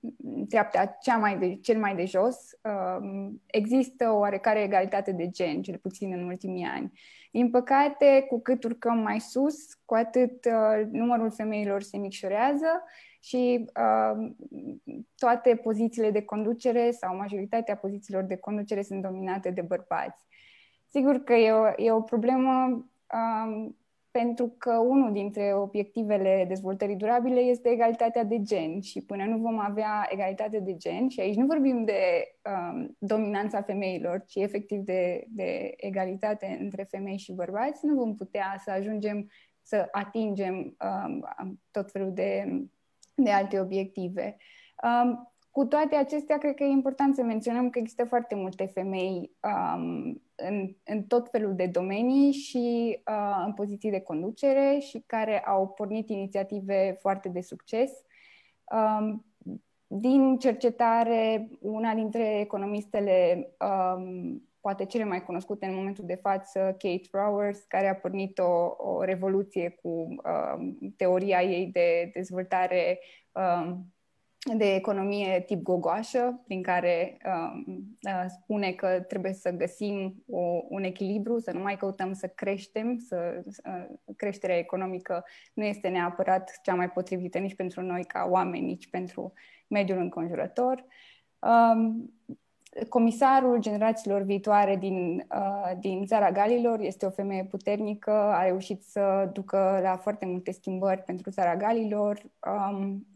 treapta 0.50 0.98
cea 1.01 1.18
mai 1.18 1.38
de, 1.38 1.56
cel 1.56 1.80
mai 1.80 1.95
de 1.95 2.06
jos, 2.06 2.38
um, 2.62 3.42
există 3.45 4.10
o 4.10 4.18
oarecare 4.18 4.62
egalitate 4.62 5.12
de 5.12 5.30
gen, 5.30 5.62
cel 5.62 5.78
puțin 5.78 6.13
în 6.13 6.24
ultimii 6.24 6.66
ani. 6.66 6.92
Din 7.31 7.50
păcate, 7.50 8.25
cu 8.30 8.42
cât 8.42 8.63
urcăm 8.63 8.98
mai 8.98 9.19
sus, 9.19 9.74
cu 9.86 9.94
atât 9.94 10.46
uh, 10.46 10.86
numărul 10.92 11.31
femeilor 11.31 11.81
se 11.81 11.98
micșorează 11.98 12.84
și 13.24 13.66
uh, 13.75 14.31
toate 15.16 15.56
pozițiile 15.56 16.12
de 16.12 16.22
conducere 16.22 16.92
sau 16.92 17.16
majoritatea 17.16 17.75
pozițiilor 17.75 18.24
de 18.24 18.36
conducere 18.36 18.81
sunt 18.81 19.02
dominate 19.02 19.50
de 19.50 19.62
bărbați. 19.62 20.25
Sigur 20.90 21.18
că 21.18 21.34
e 21.34 21.52
o, 21.52 21.68
e 21.78 21.92
o 21.92 22.02
problemă 22.02 22.86
uh, 23.14 23.70
pentru 24.12 24.56
că 24.58 24.78
unul 24.78 25.12
dintre 25.12 25.54
obiectivele 25.54 26.46
dezvoltării 26.48 26.96
durabile 26.96 27.40
este 27.40 27.70
egalitatea 27.70 28.24
de 28.24 28.42
gen 28.42 28.81
și 28.81 29.06
până 29.06 29.25
nu 29.25 29.38
vom 29.38 29.60
avea 29.60 30.08
egalitate 30.10 30.60
de 30.60 30.75
gen, 30.75 31.08
și 31.10 31.20
aici 31.20 31.36
nu 31.36 31.46
vorbim 31.46 31.84
de 31.84 32.28
um, 32.46 32.96
dominanța 32.98 33.62
femeilor, 33.62 34.24
ci 34.25 34.36
efectiv 34.36 34.80
de, 34.80 35.25
de 35.28 35.74
egalitate 35.78 36.58
între 36.62 36.84
femei 36.84 37.18
și 37.18 37.34
bărbați, 37.34 37.86
nu 37.86 37.96
vom 37.96 38.16
putea 38.16 38.56
să 38.64 38.72
ajungem 38.72 39.30
să 39.62 39.88
atingem 39.92 40.56
um, 40.56 41.60
tot 41.72 41.92
felul 41.92 42.14
de 42.14 42.62
de 43.15 43.31
alte 43.31 43.60
obiective. 43.60 44.38
Um, 44.83 45.33
cu 45.51 45.65
toate 45.65 45.95
acestea, 45.95 46.38
cred 46.38 46.56
că 46.56 46.63
e 46.63 46.68
important 46.68 47.15
să 47.15 47.24
menționăm 47.24 47.69
că 47.69 47.80
există 47.80 48.06
foarte 48.06 48.36
multe 48.36 48.65
femei 48.65 49.32
um, 49.41 50.22
în, 50.36 50.75
în 50.84 51.03
tot 51.03 51.29
felul 51.29 51.55
de 51.55 51.65
domenii 51.65 52.32
și 52.32 52.98
uh, 53.08 53.43
în 53.46 53.53
poziții 53.53 53.91
de 53.91 54.00
conducere 54.00 54.77
și 54.79 55.03
care 55.05 55.39
au 55.39 55.67
pornit 55.67 56.10
inițiative 56.10 56.98
foarte 57.00 57.29
de 57.29 57.41
succes. 57.41 57.91
Um, 58.72 59.25
din 59.88 60.38
cercetare, 60.38 61.50
una 61.60 61.93
dintre 61.93 62.39
economistele 62.39 63.48
um, 63.60 64.50
poate 64.63 64.86
cele 64.86 65.03
mai 65.03 65.24
cunoscute 65.24 65.65
în 65.65 65.75
momentul 65.75 66.05
de 66.05 66.20
față, 66.22 66.60
Kate 66.60 67.08
Rowers, 67.12 67.60
care 67.67 67.88
a 67.88 67.96
pornit 67.96 68.39
o, 68.39 68.75
o 68.77 69.03
revoluție 69.03 69.70
cu 69.70 69.89
um, 69.89 70.93
teoria 70.98 71.41
ei 71.41 71.65
de 71.65 72.10
dezvoltare 72.13 73.00
um, 73.32 73.93
de 74.58 74.75
economie 74.75 75.41
tip 75.46 75.62
gogoașă, 75.62 76.41
prin 76.46 76.62
care 76.62 77.17
um, 77.25 77.65
uh, 78.01 78.25
spune 78.27 78.72
că 78.72 79.00
trebuie 79.08 79.34
să 79.34 79.51
găsim 79.51 80.24
o, 80.27 80.62
un 80.70 80.84
echilibru, 80.84 81.39
să 81.39 81.51
nu 81.51 81.60
mai 81.60 81.77
căutăm 81.77 82.13
să 82.13 82.27
creștem, 82.27 82.98
să 82.98 83.43
uh, 83.46 83.86
creșterea 84.15 84.58
economică 84.58 85.25
nu 85.53 85.63
este 85.63 85.88
neapărat 85.88 86.60
cea 86.62 86.75
mai 86.75 86.89
potrivită 86.89 87.38
nici 87.38 87.55
pentru 87.55 87.82
noi 87.82 88.03
ca 88.03 88.27
oameni, 88.29 88.65
nici 88.65 88.89
pentru 88.89 89.34
mediul 89.67 89.98
înconjurător. 89.98 90.86
Um, 91.39 92.13
Comisarul 92.89 93.60
generațiilor 93.60 94.22
viitoare 94.22 94.75
din, 94.75 95.27
uh, 95.36 95.72
din 95.80 96.06
țara 96.06 96.32
Galilor 96.32 96.80
este 96.80 97.06
o 97.06 97.10
femeie 97.10 97.44
puternică, 97.44 98.12
a 98.12 98.44
reușit 98.44 98.84
să 98.84 99.30
ducă 99.34 99.80
la 99.82 99.98
foarte 99.98 100.25
multe 100.25 100.51
schimbări 100.51 101.01
pentru 101.01 101.32
țara 101.32 101.56
Galilor. 101.56 102.22
Um, 102.72 103.08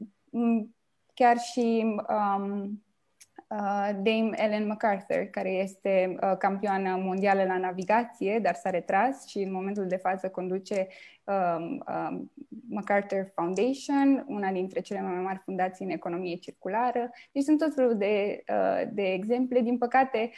chiar 1.13 1.37
și 1.37 1.83
um, 1.85 2.63
uh, 2.63 2.69
Dame 4.03 4.31
Ellen 4.35 4.67
MacArthur, 4.67 5.27
care 5.31 5.49
este 5.49 6.17
uh, 6.21 6.37
campioană 6.37 6.95
mondială 6.95 7.43
la 7.43 7.57
navigație, 7.57 8.39
dar 8.39 8.55
s-a 8.55 8.69
retras 8.69 9.27
și 9.27 9.37
în 9.37 9.51
momentul 9.51 9.87
de 9.87 9.95
față 9.95 10.29
conduce 10.29 10.87
um, 11.23 11.83
um, 11.87 12.31
MacArthur 12.69 13.31
Foundation, 13.35 14.25
una 14.27 14.51
dintre 14.51 14.79
cele 14.79 15.01
mai 15.01 15.21
mari 15.21 15.41
fundații 15.43 15.85
în 15.85 15.91
economie 15.91 16.35
circulară. 16.35 17.09
Deci 17.31 17.43
sunt 17.43 17.59
tot 17.59 17.73
felul 17.73 17.97
de, 17.97 18.43
uh, 18.49 18.89
de 18.93 19.11
exemple. 19.13 19.61
Din 19.61 19.77
păcate, 19.77 20.31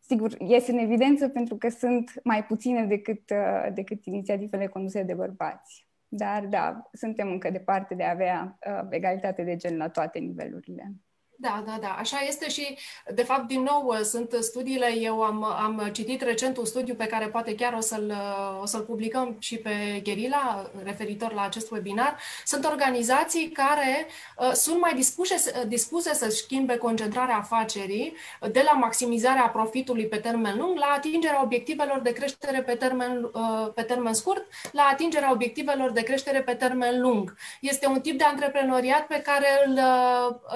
sigur, 0.00 0.32
ies 0.38 0.68
în 0.68 0.78
evidență 0.78 1.28
pentru 1.28 1.56
că 1.56 1.68
sunt 1.68 2.12
mai 2.24 2.44
puține 2.44 2.84
decât, 2.84 3.30
uh, 3.30 3.72
decât 3.74 4.04
inițiativele 4.04 4.66
conduse 4.66 5.02
de 5.02 5.14
bărbați. 5.14 5.86
Dar, 6.08 6.44
da, 6.46 6.88
suntem 6.92 7.28
încă 7.28 7.50
departe 7.50 7.94
de 7.94 8.02
a 8.02 8.10
avea 8.10 8.58
uh, 8.66 8.86
egalitate 8.90 9.42
de 9.42 9.56
gen 9.56 9.76
la 9.76 9.88
toate 9.88 10.18
nivelurile. 10.18 10.92
Da, 11.38 11.62
da, 11.66 11.78
da. 11.80 11.96
Așa 11.98 12.20
este 12.28 12.48
și, 12.48 12.78
de 13.14 13.22
fapt, 13.22 13.46
din 13.46 13.62
nou, 13.62 13.94
sunt 14.02 14.36
studiile. 14.40 14.94
Eu 15.00 15.22
am, 15.22 15.44
am 15.44 15.88
citit 15.92 16.22
recent 16.22 16.56
un 16.56 16.64
studiu 16.64 16.94
pe 16.94 17.06
care 17.06 17.26
poate 17.26 17.54
chiar 17.54 17.72
o 17.72 17.80
să-l, 17.80 18.14
o 18.60 18.66
să-l 18.66 18.80
publicăm 18.80 19.36
și 19.38 19.56
pe 19.56 20.00
Gherila, 20.02 20.70
referitor 20.84 21.32
la 21.32 21.42
acest 21.42 21.70
webinar. 21.70 22.18
Sunt 22.44 22.64
organizații 22.64 23.48
care 23.48 24.06
uh, 24.38 24.52
sunt 24.52 24.80
mai 24.80 24.94
dispuse, 24.94 25.64
dispuse 25.66 26.14
să 26.14 26.30
schimbe 26.30 26.76
concentrarea 26.76 27.36
afacerii 27.36 28.16
de 28.50 28.62
la 28.64 28.72
maximizarea 28.72 29.48
profitului 29.48 30.06
pe 30.06 30.16
termen 30.16 30.56
lung 30.58 30.78
la 30.78 30.92
atingerea 30.96 31.42
obiectivelor 31.42 32.00
de 32.00 32.12
creștere 32.12 32.62
pe 32.62 32.74
termen, 32.74 33.30
uh, 33.32 33.72
pe 33.74 33.82
termen 33.82 34.12
scurt, 34.14 34.46
la 34.72 34.82
atingerea 34.92 35.32
obiectivelor 35.32 35.90
de 35.90 36.02
creștere 36.02 36.42
pe 36.42 36.54
termen 36.54 37.00
lung. 37.00 37.34
Este 37.60 37.86
un 37.86 38.00
tip 38.00 38.18
de 38.18 38.24
antreprenoriat 38.24 39.06
pe 39.06 39.22
care 39.22 39.46
îl, 39.66 39.80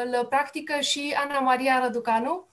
îl 0.04 0.26
practic 0.28 0.69
că 0.70 0.80
și 0.80 1.14
Ana 1.24 1.40
Maria 1.40 1.78
Răducanu 1.78 2.48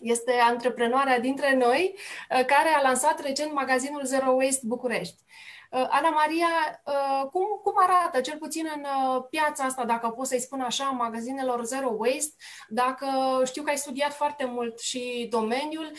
este 0.00 0.32
antreprenoarea 0.32 1.20
dintre 1.20 1.56
noi, 1.56 1.94
uh, 1.94 2.44
care 2.44 2.68
a 2.76 2.82
lansat 2.82 3.20
recent 3.20 3.52
magazinul 3.52 4.04
Zero 4.04 4.30
Waste 4.30 4.66
București. 4.66 5.22
Uh, 5.70 5.86
Ana 5.90 6.08
Maria, 6.08 6.46
uh, 6.84 7.28
cum, 7.30 7.44
cum 7.62 7.72
arată, 7.76 8.20
cel 8.20 8.38
puțin 8.38 8.66
în 8.74 8.86
piața 9.30 9.64
asta, 9.64 9.84
dacă 9.84 10.08
pot 10.08 10.26
să-i 10.26 10.40
spun 10.40 10.60
așa, 10.60 10.84
magazinelor 10.84 11.64
Zero 11.64 11.94
Waste, 11.96 12.34
dacă 12.68 13.06
știu 13.44 13.62
că 13.62 13.70
ai 13.70 13.76
studiat 13.76 14.12
foarte 14.12 14.44
mult 14.44 14.78
și 14.78 15.26
domeniul, 15.30 15.92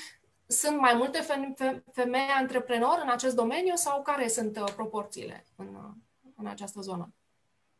sunt 0.48 0.79
mai 0.79 0.94
multe 0.94 1.25
femei 1.94 2.27
antreprenori 2.38 3.01
în 3.01 3.10
acest 3.10 3.36
domeniu 3.36 3.75
sau 3.75 4.01
care 4.01 4.27
sunt 4.27 4.72
proporțiile 4.75 5.46
în, 5.56 5.77
în 6.36 6.48
această 6.48 6.82
zonă? 6.82 7.16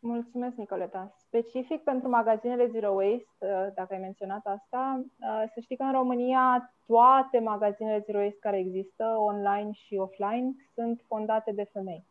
Mulțumesc, 0.08 0.56
Nicoleta. 0.56 1.16
Specific 1.18 1.84
pentru 1.84 2.10
magazinele 2.10 2.68
Zero 2.68 2.92
Waste, 2.92 3.28
uh, 3.38 3.68
dacă 3.76 3.94
ai 3.94 4.00
menționat 4.00 4.46
asta, 4.46 5.06
uh, 5.20 5.44
să 5.54 5.60
știi 5.60 5.78
că 5.78 5.84
în 5.84 5.92
România 5.92 6.74
toate 6.86 7.40
magazinele 7.40 8.04
Zero 8.06 8.18
Waste 8.18 8.40
care 8.40 8.58
există, 8.58 9.04
online 9.18 9.72
și 9.72 9.96
offline, 9.96 10.52
sunt 10.74 11.04
fondate 11.08 11.52
de 11.52 11.64
femei. 11.64 12.06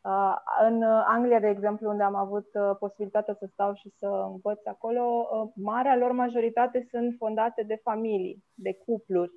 Uh, 0.00 0.36
în 0.60 0.82
Anglia, 0.82 1.40
de 1.40 1.48
exemplu, 1.48 1.88
unde 1.88 2.02
am 2.02 2.14
avut 2.14 2.48
posibilitatea 2.78 3.34
să 3.34 3.46
stau 3.52 3.74
și 3.74 3.88
să 3.88 4.06
învăț 4.06 4.66
acolo, 4.66 5.28
marea 5.54 5.96
lor 5.96 6.12
majoritate 6.12 6.86
sunt 6.90 7.14
fondate 7.18 7.62
de 7.62 7.80
familii, 7.82 8.44
de 8.54 8.72
cupluri. 8.72 9.32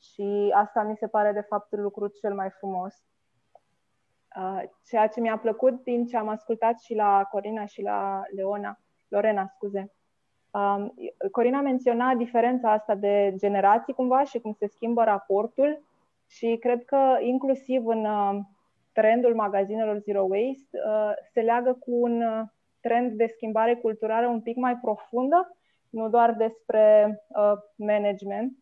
Și 0.00 0.52
asta 0.54 0.82
mi 0.82 0.96
se 0.96 1.06
pare, 1.06 1.32
de 1.32 1.40
fapt, 1.48 1.76
lucrul 1.76 2.08
cel 2.20 2.34
mai 2.34 2.50
frumos 2.50 2.94
Uh, 2.94 3.15
ceea 4.88 5.06
ce 5.06 5.20
mi-a 5.20 5.38
plăcut 5.38 5.82
din 5.82 6.06
ce 6.06 6.16
am 6.16 6.28
ascultat 6.28 6.80
și 6.80 6.94
la 6.94 7.26
Corina 7.30 7.64
și 7.64 7.82
la 7.82 8.22
Leona, 8.34 8.78
Lorena, 9.08 9.46
scuze. 9.54 9.92
Um, 10.50 10.94
Corina 11.30 11.60
menționa 11.60 12.14
diferența 12.14 12.72
asta 12.72 12.94
de 12.94 13.34
generații 13.36 13.92
cumva 13.92 14.24
și 14.24 14.38
cum 14.38 14.52
se 14.52 14.66
schimbă 14.66 15.04
raportul 15.04 15.82
și 16.26 16.56
cred 16.60 16.84
că 16.84 17.16
inclusiv 17.20 17.86
în 17.86 18.04
uh, 18.04 18.38
trendul 18.92 19.34
magazinelor 19.34 19.98
Zero 19.98 20.22
Waste 20.22 20.78
uh, 20.86 21.12
se 21.32 21.40
leagă 21.40 21.72
cu 21.72 21.90
un 21.90 22.22
trend 22.80 23.12
de 23.12 23.26
schimbare 23.26 23.74
culturală 23.74 24.26
un 24.26 24.40
pic 24.40 24.56
mai 24.56 24.76
profundă, 24.76 25.56
nu 25.90 26.08
doar 26.08 26.34
despre 26.34 27.16
management, 27.76 28.52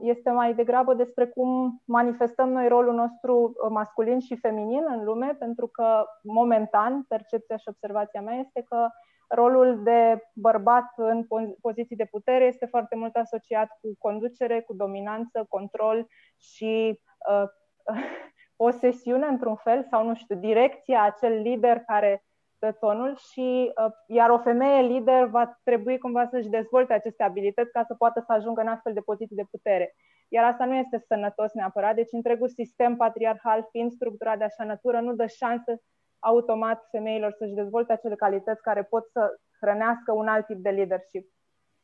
este 0.00 0.30
mai 0.30 0.54
degrabă 0.54 0.94
despre 0.94 1.26
cum 1.26 1.82
manifestăm 1.84 2.48
noi 2.48 2.68
rolul 2.68 2.94
nostru 2.94 3.36
uh, 3.36 3.70
masculin 3.70 4.18
și 4.18 4.36
feminin 4.36 4.84
în 4.88 5.04
lume, 5.04 5.36
pentru 5.38 5.66
că 5.66 6.04
momentan 6.22 7.02
percepția 7.08 7.56
și 7.56 7.68
observația 7.68 8.20
mea 8.20 8.34
este 8.34 8.62
că 8.68 8.88
rolul 9.28 9.82
de 9.82 10.22
bărbat 10.34 10.92
în 10.96 11.26
poziții 11.60 11.96
de 11.96 12.04
putere 12.04 12.44
este 12.44 12.66
foarte 12.66 12.96
mult 12.96 13.16
asociat 13.16 13.68
cu 13.80 13.88
conducere, 13.98 14.60
cu 14.60 14.74
dominanță, 14.74 15.46
control 15.48 16.06
și 16.36 17.00
uh, 17.30 17.48
posesiune 18.56 19.26
într-un 19.26 19.56
fel 19.56 19.86
sau 19.90 20.06
nu 20.06 20.14
știu, 20.14 20.36
direcția, 20.36 21.02
acel 21.02 21.40
lider 21.40 21.78
care 21.78 22.22
dă 22.58 22.72
tonul 22.72 23.16
și 23.16 23.72
uh, 23.84 23.92
iar 24.06 24.30
o 24.30 24.38
femeie 24.38 24.80
lider 24.80 25.26
va 25.26 25.60
trebui 25.64 25.98
cumva 25.98 26.26
să-și 26.26 26.48
dezvolte 26.48 26.92
aceste 26.92 27.22
abilități 27.22 27.72
ca 27.72 27.84
să 27.86 27.94
poată 27.94 28.22
să 28.26 28.32
ajungă 28.32 28.60
în 28.60 28.68
astfel 28.68 28.92
de 28.92 29.00
poziții 29.00 29.36
de 29.36 29.48
putere. 29.50 29.94
Iar 30.28 30.44
asta 30.44 30.64
nu 30.64 30.74
este 30.74 31.04
sănătos 31.06 31.52
neapărat, 31.52 31.94
deci 31.94 32.12
întregul 32.12 32.48
sistem 32.48 32.96
patriarhal 32.96 33.66
fiind 33.70 33.90
structurat 33.90 34.38
de 34.38 34.44
așa 34.44 34.64
natură 34.64 35.00
nu 35.00 35.14
dă 35.14 35.26
șansă 35.26 35.80
automat 36.18 36.88
femeilor 36.90 37.32
să-și 37.32 37.54
dezvolte 37.54 37.92
acele 37.92 38.14
calități 38.14 38.62
care 38.62 38.82
pot 38.82 39.08
să 39.10 39.38
hrănească 39.60 40.12
un 40.12 40.28
alt 40.28 40.46
tip 40.46 40.56
de 40.56 40.70
leadership. 40.70 41.28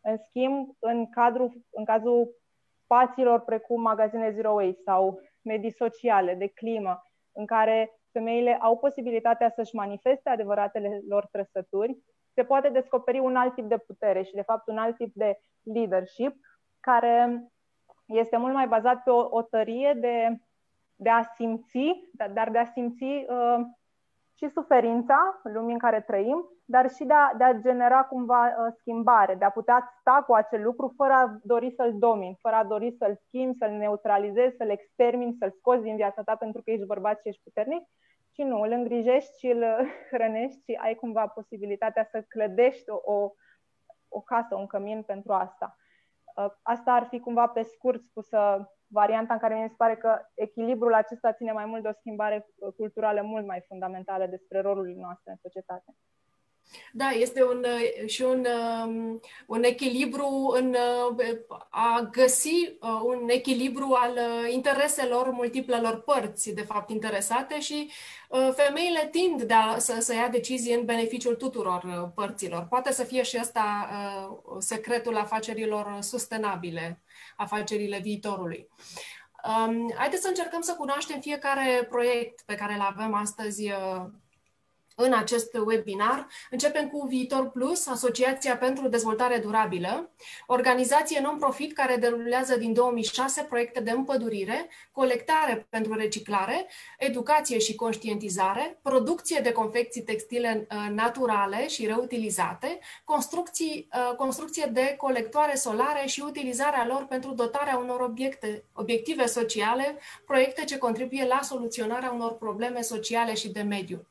În 0.00 0.16
schimb, 0.16 0.68
în, 0.78 1.10
cadrul, 1.10 1.52
în 1.70 1.84
cazul 1.84 2.34
spațiilor 2.82 3.40
precum 3.40 3.80
magazine 3.80 4.30
Zero 4.30 4.52
Waste 4.52 4.80
sau 4.84 5.20
medii 5.42 5.72
sociale, 5.72 6.34
de 6.34 6.46
climă, 6.46 7.02
în 7.32 7.46
care 7.46 7.98
femeile 8.14 8.58
au 8.60 8.78
posibilitatea 8.78 9.50
să-și 9.50 9.74
manifeste 9.74 10.28
adevăratele 10.28 11.00
lor 11.08 11.26
trăsături, 11.26 11.98
se 12.34 12.44
poate 12.44 12.68
descoperi 12.68 13.18
un 13.18 13.36
alt 13.36 13.54
tip 13.54 13.68
de 13.68 13.78
putere 13.78 14.22
și, 14.22 14.34
de 14.34 14.42
fapt, 14.42 14.68
un 14.68 14.78
alt 14.78 14.96
tip 14.96 15.14
de 15.14 15.38
leadership 15.62 16.36
care 16.80 17.48
este 18.06 18.36
mult 18.36 18.54
mai 18.54 18.68
bazat 18.68 19.02
pe 19.02 19.10
o, 19.10 19.28
o 19.30 19.42
tărie 19.42 19.92
de, 20.00 20.38
de 20.94 21.10
a 21.10 21.22
simți, 21.22 22.08
dar 22.32 22.50
de 22.50 22.58
a 22.58 22.64
simți 22.64 23.04
uh, 23.04 23.60
și 24.34 24.48
suferința 24.48 25.40
lumii 25.42 25.72
în 25.72 25.78
care 25.78 26.00
trăim, 26.00 26.48
dar 26.64 26.90
și 26.90 27.04
de 27.04 27.12
a, 27.12 27.34
de 27.36 27.44
a 27.44 27.52
genera 27.52 28.02
cumva 28.02 28.46
uh, 28.46 28.72
schimbare, 28.78 29.34
de 29.34 29.44
a 29.44 29.50
putea 29.50 29.94
sta 30.00 30.22
cu 30.26 30.34
acel 30.34 30.62
lucru 30.62 30.92
fără 30.96 31.12
a 31.12 31.38
dori 31.42 31.72
să-l 31.76 31.98
domini, 31.98 32.38
fără 32.40 32.54
a 32.54 32.64
dori 32.64 32.94
să-l 32.98 33.20
schimbi, 33.26 33.58
să-l 33.58 33.70
neutralizezi, 33.70 34.56
să-l 34.56 34.70
extermini, 34.70 35.36
să-l 35.38 35.50
scoți 35.50 35.82
din 35.82 35.96
viața 35.96 36.22
ta 36.22 36.36
pentru 36.36 36.62
că 36.62 36.70
ești 36.70 36.86
bărbat 36.86 37.20
și 37.20 37.28
ești 37.28 37.42
puternic, 37.42 37.82
și 38.34 38.42
nu, 38.42 38.60
îl 38.60 38.70
îngrijești 38.70 39.38
și 39.38 39.46
îl 39.46 39.64
hrănești 40.10 40.62
și 40.62 40.78
ai 40.82 40.94
cumva 40.94 41.26
posibilitatea 41.26 42.08
să 42.10 42.24
clădești 42.28 42.90
o, 42.90 43.12
o, 43.12 43.30
o 44.08 44.20
casă, 44.20 44.54
un 44.54 44.66
cămin 44.66 45.02
pentru 45.02 45.32
asta. 45.32 45.76
Uh, 46.34 46.46
asta 46.62 46.92
ar 46.92 47.06
fi 47.10 47.18
cumva 47.20 47.46
pe 47.46 47.62
scurt 47.62 48.02
spusă 48.02 48.68
varianta 48.86 49.32
în 49.32 49.38
care 49.38 49.54
mi 49.54 49.68
se 49.68 49.74
pare 49.76 49.96
că 49.96 50.18
echilibrul 50.34 50.94
acesta 50.94 51.32
ține 51.32 51.52
mai 51.52 51.64
mult 51.64 51.82
de 51.82 51.88
o 51.88 51.92
schimbare 51.92 52.46
culturală 52.76 53.22
mult 53.22 53.46
mai 53.46 53.64
fundamentală 53.66 54.26
despre 54.26 54.60
rolul 54.60 54.94
noastre 54.96 55.30
în 55.30 55.36
societate. 55.36 55.94
Da, 56.92 57.10
este 57.10 57.44
un, 57.44 57.64
uh, 57.64 58.08
și 58.08 58.22
un, 58.22 58.46
um, 58.84 59.20
un 59.46 59.62
echilibru 59.62 60.52
în 60.56 60.76
uh, 61.08 61.36
a 61.70 62.08
găsi 62.12 62.76
uh, 62.80 63.00
un 63.04 63.28
echilibru 63.28 63.96
al 64.00 64.18
intereselor 64.50 65.30
multiplelor 65.30 66.00
părți, 66.00 66.54
de 66.54 66.62
fapt, 66.62 66.90
interesate 66.90 67.60
și 67.60 67.90
femeile 68.54 69.08
tind 69.10 69.42
de 69.42 69.54
a, 69.54 69.78
să, 69.78 69.96
să 70.00 70.14
ia 70.14 70.28
decizii 70.28 70.74
în 70.74 70.84
beneficiul 70.84 71.34
tuturor 71.34 72.12
părților. 72.14 72.66
Poate 72.68 72.92
să 72.92 73.04
fie 73.04 73.22
și 73.22 73.38
ăsta 73.40 73.88
secretul 74.58 75.16
afacerilor 75.16 75.98
sustenabile, 76.00 77.02
afacerile 77.36 77.98
viitorului. 77.98 78.68
Um, 79.66 79.92
haideți 79.96 80.22
să 80.22 80.28
încercăm 80.28 80.60
să 80.60 80.74
cunoaștem 80.74 81.20
fiecare 81.20 81.86
proiect 81.90 82.42
pe 82.46 82.54
care 82.54 82.74
îl 82.74 82.80
avem 82.80 83.14
astăzi 83.14 83.70
în 84.94 85.12
acest 85.12 85.54
webinar. 85.54 86.26
Începem 86.50 86.88
cu 86.88 87.06
Viitor 87.06 87.50
Plus, 87.50 87.86
Asociația 87.86 88.56
pentru 88.56 88.88
Dezvoltare 88.88 89.36
Durabilă, 89.38 90.10
organizație 90.46 91.20
non-profit 91.20 91.72
care 91.72 91.96
derulează 91.96 92.56
din 92.56 92.72
2006 92.72 93.42
proiecte 93.42 93.80
de 93.80 93.90
împădurire, 93.90 94.68
colectare 94.92 95.66
pentru 95.70 95.94
reciclare, 95.94 96.66
educație 96.98 97.58
și 97.58 97.74
conștientizare, 97.74 98.78
producție 98.82 99.40
de 99.40 99.52
confecții 99.52 100.02
textile 100.02 100.66
uh, 100.70 100.90
naturale 100.90 101.68
și 101.68 101.86
reutilizate, 101.86 102.78
construcții, 103.04 103.88
uh, 103.92 104.16
construcție 104.16 104.70
de 104.72 104.94
colectoare 104.96 105.54
solare 105.54 106.06
și 106.06 106.22
utilizarea 106.26 106.86
lor 106.86 107.06
pentru 107.08 107.32
dotarea 107.32 107.76
unor 107.76 108.00
obiecte, 108.00 108.64
obiective 108.72 109.26
sociale, 109.26 109.98
proiecte 110.26 110.64
ce 110.64 110.78
contribuie 110.78 111.26
la 111.26 111.40
soluționarea 111.42 112.10
unor 112.10 112.36
probleme 112.36 112.80
sociale 112.80 113.34
și 113.34 113.48
de 113.48 113.62
mediu. 113.62 114.06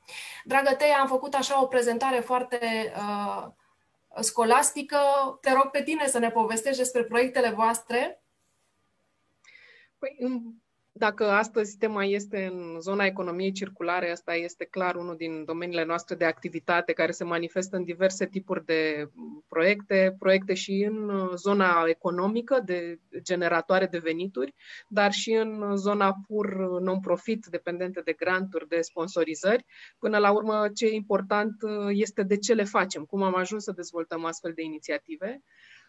Dragă 0.46 0.73
Teia, 0.74 1.00
am 1.00 1.08
făcut 1.08 1.34
așa 1.34 1.62
o 1.62 1.68
prezentare 1.68 2.20
foarte 2.20 2.94
uh, 2.98 3.48
scolastică. 4.20 4.98
Te 5.42 5.52
rog 5.52 5.70
pe 5.70 5.84
tine 5.84 6.08
să 6.08 6.20
ne 6.20 6.32
povestești 6.32 6.78
despre 6.78 7.04
proiectele 7.04 7.50
voastre. 7.50 8.24
Păi, 9.98 10.18
dacă 10.96 11.30
astăzi 11.30 11.78
tema 11.78 12.04
este 12.06 12.50
în 12.52 12.80
zona 12.80 13.06
economiei 13.06 13.52
circulare, 13.52 14.12
asta 14.12 14.34
este 14.36 14.66
clar 14.66 14.96
unul 14.96 15.16
din 15.16 15.46
domeniile 15.46 15.86
noastre 15.86 16.16
de 16.16 16.26
activitate 16.26 16.94
care 16.94 17.12
se 17.12 17.24
manifestă 17.24 17.76
în 17.76 17.84
diverse 17.84 18.26
tipuri 18.26 18.66
de 18.66 19.10
proiecte, 19.48 20.16
proiecte 20.20 20.54
și 20.54 20.88
în 20.90 21.30
zona 21.36 21.84
economică 21.88 22.62
de 22.66 23.00
generatoare 23.22 23.86
de 23.86 23.98
venituri, 23.98 24.54
dar 24.88 25.12
și 25.12 25.32
în 25.32 25.76
zona 25.76 26.16
pur 26.28 26.80
non-profit, 26.80 27.46
dependente 27.46 28.02
de 28.02 28.14
granturi, 28.14 28.68
de 28.68 28.82
sponsorizări. 28.82 29.66
Până 30.00 30.18
la 30.18 30.32
urmă, 30.32 30.70
ce 30.74 30.86
e 30.86 30.94
important 30.94 31.54
este 31.90 32.24
de 32.24 32.38
ce 32.38 32.54
le 32.54 32.64
facem, 32.64 33.04
cum 33.04 33.24
am 33.24 33.36
ajuns 33.36 33.64
să 33.64 33.72
dezvoltăm 33.72 34.26
astfel 34.26 34.52
de 34.56 34.62
inițiative. 34.62 35.42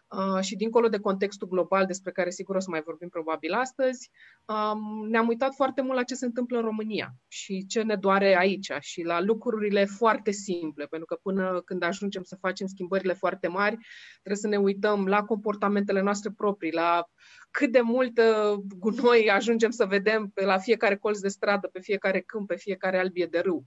Uh, 0.07 0.39
și 0.41 0.55
dincolo 0.55 0.87
de 0.87 0.99
contextul 0.99 1.47
global, 1.47 1.85
despre 1.85 2.11
care 2.11 2.29
sigur 2.29 2.55
o 2.55 2.59
să 2.59 2.69
mai 2.69 2.81
vorbim 2.81 3.09
probabil 3.09 3.53
astăzi, 3.53 4.11
um, 4.45 5.07
ne-am 5.07 5.27
uitat 5.27 5.53
foarte 5.55 5.81
mult 5.81 5.95
la 5.95 6.03
ce 6.03 6.15
se 6.15 6.25
întâmplă 6.25 6.57
în 6.57 6.63
România 6.63 7.15
și 7.27 7.65
ce 7.65 7.81
ne 7.81 7.95
doare 7.95 8.37
aici 8.37 8.71
și 8.79 9.01
la 9.01 9.21
lucrurile 9.21 9.85
foarte 9.85 10.31
simple, 10.31 10.85
pentru 10.85 11.05
că 11.05 11.19
până 11.21 11.61
când 11.65 11.83
ajungem 11.83 12.23
să 12.23 12.37
facem 12.39 12.67
schimbările 12.67 13.13
foarte 13.13 13.47
mari, 13.47 13.77
trebuie 14.13 14.41
să 14.41 14.47
ne 14.47 14.57
uităm 14.57 15.07
la 15.07 15.23
comportamentele 15.23 16.01
noastre 16.01 16.31
proprii, 16.37 16.73
la 16.73 17.05
cât 17.51 17.71
de 17.71 17.81
mult 17.81 18.17
uh, 18.17 18.59
gunoi 18.77 19.29
ajungem 19.29 19.69
să 19.69 19.85
vedem 19.85 20.31
pe 20.33 20.45
la 20.45 20.57
fiecare 20.57 20.95
colț 20.95 21.19
de 21.19 21.27
stradă, 21.27 21.67
pe 21.67 21.79
fiecare 21.79 22.21
câmp, 22.21 22.47
pe 22.47 22.55
fiecare 22.55 22.99
albie 22.99 23.25
de 23.25 23.39
râu. 23.39 23.65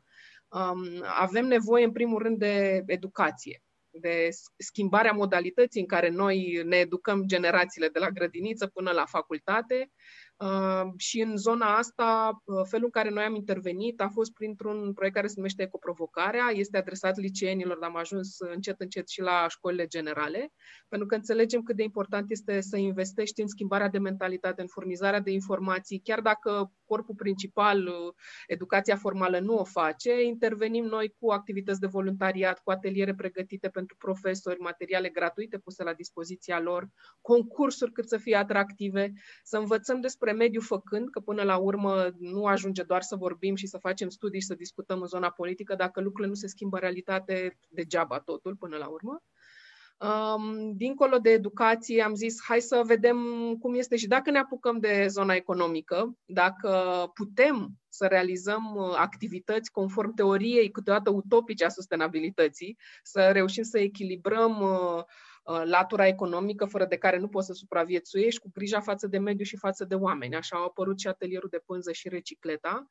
Um, 0.48 1.04
avem 1.20 1.46
nevoie, 1.46 1.84
în 1.84 1.92
primul 1.92 2.22
rând, 2.22 2.38
de 2.38 2.82
educație 2.86 3.62
de 4.00 4.28
schimbarea 4.56 5.12
modalității 5.12 5.80
în 5.80 5.86
care 5.86 6.08
noi 6.08 6.62
ne 6.64 6.76
educăm 6.76 7.22
generațiile 7.26 7.88
de 7.88 7.98
la 7.98 8.10
grădiniță 8.10 8.66
până 8.66 8.90
la 8.90 9.04
facultate, 9.04 9.90
Uh, 10.38 10.92
și 10.96 11.20
în 11.20 11.36
zona 11.36 11.76
asta, 11.76 12.30
uh, 12.44 12.62
felul 12.68 12.84
în 12.84 12.90
care 12.90 13.10
noi 13.10 13.24
am 13.24 13.34
intervenit 13.34 14.00
a 14.00 14.08
fost 14.08 14.32
printr-un 14.32 14.92
proiect 14.92 15.16
care 15.16 15.26
se 15.26 15.34
numește 15.36 15.62
Ecoprovocarea, 15.62 16.50
este 16.52 16.76
adresat 16.76 17.16
liceenilor, 17.16 17.78
dar 17.78 17.88
am 17.88 17.96
ajuns 17.96 18.38
încet, 18.38 18.80
încet 18.80 19.08
și 19.08 19.20
la 19.20 19.46
școlile 19.48 19.86
generale, 19.86 20.52
pentru 20.88 21.08
că 21.08 21.14
înțelegem 21.14 21.62
cât 21.62 21.76
de 21.76 21.82
important 21.82 22.30
este 22.30 22.60
să 22.60 22.76
investești 22.76 23.40
în 23.40 23.48
schimbarea 23.48 23.88
de 23.88 23.98
mentalitate, 23.98 24.60
în 24.60 24.66
furnizarea 24.66 25.20
de 25.20 25.30
informații, 25.30 26.00
chiar 26.00 26.20
dacă 26.20 26.72
corpul 26.88 27.14
principal, 27.14 27.86
uh, 27.86 28.14
educația 28.46 28.96
formală, 28.96 29.38
nu 29.38 29.58
o 29.58 29.64
face, 29.64 30.22
intervenim 30.22 30.84
noi 30.84 31.14
cu 31.18 31.30
activități 31.30 31.80
de 31.80 31.86
voluntariat, 31.86 32.58
cu 32.58 32.70
ateliere 32.70 33.14
pregătite 33.14 33.68
pentru 33.68 33.96
profesori, 33.96 34.60
materiale 34.60 35.08
gratuite 35.08 35.58
puse 35.58 35.82
la 35.82 35.92
dispoziția 35.92 36.60
lor, 36.60 36.88
concursuri 37.20 37.92
cât 37.92 38.08
să 38.08 38.16
fie 38.16 38.36
atractive, 38.36 39.12
să 39.42 39.56
învățăm 39.58 40.00
despre 40.00 40.16
despre 40.18 40.44
mediu 40.44 40.60
făcând, 40.60 41.10
că 41.10 41.20
până 41.20 41.42
la 41.42 41.56
urmă 41.56 42.10
nu 42.18 42.46
ajunge 42.46 42.82
doar 42.82 43.02
să 43.02 43.16
vorbim 43.16 43.54
și 43.54 43.66
să 43.66 43.78
facem 43.78 44.08
studii 44.08 44.40
și 44.40 44.46
să 44.46 44.54
discutăm 44.54 45.00
în 45.00 45.06
zona 45.06 45.30
politică, 45.30 45.74
dacă 45.74 46.00
lucrurile 46.00 46.28
nu 46.28 46.34
se 46.34 46.46
schimbă 46.46 46.76
în 46.76 46.82
realitate, 46.82 47.58
degeaba 47.68 48.18
totul 48.18 48.56
până 48.56 48.76
la 48.76 48.86
urmă. 48.86 49.22
Um, 50.00 50.72
dincolo 50.76 51.18
de 51.18 51.30
educație, 51.30 52.02
am 52.02 52.14
zis, 52.14 52.36
hai 52.42 52.60
să 52.60 52.82
vedem 52.86 53.18
cum 53.60 53.74
este 53.74 53.96
și 53.96 54.06
dacă 54.06 54.30
ne 54.30 54.38
apucăm 54.38 54.78
de 54.78 55.06
zona 55.08 55.34
economică, 55.34 56.18
dacă 56.24 57.10
putem 57.14 57.70
să 57.88 58.06
realizăm 58.06 58.74
uh, 58.76 58.94
activități 58.96 59.70
conform 59.70 60.14
teoriei 60.14 60.70
câteodată 60.70 61.10
utopice 61.10 61.64
a 61.64 61.68
sustenabilității, 61.68 62.78
să 63.02 63.30
reușim 63.32 63.62
să 63.62 63.78
echilibrăm 63.78 64.60
uh, 64.60 65.04
Uh, 65.48 65.62
latura 65.64 66.06
economică 66.06 66.64
fără 66.64 66.84
de 66.84 66.96
care 66.96 67.18
nu 67.18 67.28
poți 67.28 67.46
să 67.46 67.52
supraviețuiești, 67.52 68.40
cu 68.40 68.50
grija 68.52 68.80
față 68.80 69.06
de 69.06 69.18
mediu 69.18 69.44
și 69.44 69.56
față 69.56 69.84
de 69.84 69.94
oameni. 69.94 70.34
Așa 70.34 70.56
au 70.56 70.64
apărut 70.64 70.98
și 70.98 71.08
atelierul 71.08 71.48
de 71.48 71.62
pânză 71.66 71.92
și 71.92 72.08
recicleta. 72.08 72.90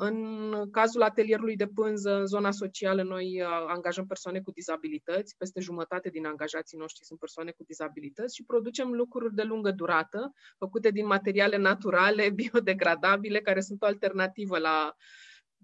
În 0.00 0.70
cazul 0.70 1.02
atelierului 1.02 1.56
de 1.56 1.66
pânză, 1.66 2.14
în 2.14 2.26
zona 2.26 2.50
socială, 2.50 3.02
noi 3.02 3.42
uh, 3.42 3.48
angajăm 3.66 4.06
persoane 4.06 4.40
cu 4.40 4.50
dizabilități. 4.50 5.36
Peste 5.36 5.60
jumătate 5.60 6.08
din 6.08 6.26
angajații 6.26 6.78
noștri 6.78 7.04
sunt 7.04 7.18
persoane 7.18 7.50
cu 7.50 7.62
dizabilități 7.62 8.34
și 8.34 8.44
producem 8.44 8.92
lucruri 8.92 9.34
de 9.34 9.42
lungă 9.42 9.70
durată, 9.70 10.32
făcute 10.58 10.90
din 10.90 11.06
materiale 11.06 11.56
naturale, 11.56 12.30
biodegradabile, 12.40 13.40
care 13.40 13.60
sunt 13.60 13.82
o 13.82 13.86
alternativă 13.86 14.58
la 14.58 14.94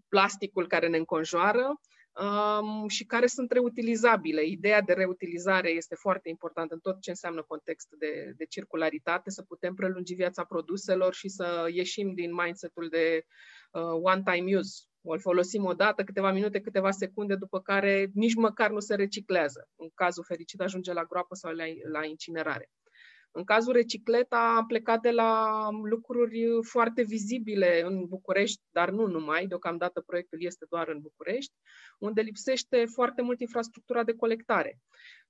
plasticul 0.08 0.66
care 0.66 0.88
ne 0.88 0.96
înconjoară 0.96 1.80
um, 2.22 2.88
și 2.88 3.04
care 3.04 3.26
sunt 3.26 3.52
reutilizabile. 3.52 4.44
Ideea 4.44 4.80
de 4.80 4.92
reutilizare 4.92 5.70
este 5.70 5.94
foarte 5.94 6.28
importantă 6.28 6.74
în 6.74 6.80
tot 6.80 7.00
ce 7.00 7.10
înseamnă 7.10 7.42
context 7.42 7.88
de, 7.98 8.32
de 8.36 8.44
circularitate, 8.44 9.30
să 9.30 9.42
putem 9.42 9.74
prelungi 9.74 10.14
viața 10.14 10.44
produselor 10.44 11.14
și 11.14 11.28
să 11.28 11.68
ieșim 11.72 12.14
din 12.14 12.34
mindset-ul 12.34 12.88
de 12.88 13.24
uh, 13.72 13.82
one-time 14.02 14.56
use. 14.56 14.82
O 15.06 15.18
folosim 15.18 15.64
o 15.64 15.72
dată, 15.72 16.04
câteva 16.04 16.32
minute, 16.32 16.60
câteva 16.60 16.90
secunde, 16.90 17.34
după 17.34 17.60
care 17.60 18.10
nici 18.14 18.34
măcar 18.34 18.70
nu 18.70 18.80
se 18.80 18.94
reciclează. 18.94 19.68
În 19.76 19.88
cazul 19.94 20.24
fericit 20.24 20.60
ajunge 20.60 20.92
la 20.92 21.04
groapă 21.04 21.34
sau 21.34 21.52
la, 21.52 21.64
la 21.92 22.04
incinerare. 22.04 22.70
În 23.36 23.44
cazul 23.44 23.72
Recicleta 23.72 24.54
am 24.56 24.66
plecat 24.66 25.00
de 25.00 25.10
la 25.10 25.68
lucruri 25.82 26.44
foarte 26.62 27.02
vizibile 27.02 27.82
în 27.84 28.06
București, 28.06 28.62
dar 28.70 28.90
nu 28.90 29.06
numai, 29.06 29.46
deocamdată 29.46 30.00
proiectul 30.00 30.42
este 30.42 30.66
doar 30.68 30.88
în 30.88 31.00
București, 31.00 31.52
unde 31.98 32.20
lipsește 32.20 32.84
foarte 32.84 33.22
mult 33.22 33.40
infrastructura 33.40 34.04
de 34.04 34.14
colectare. 34.14 34.78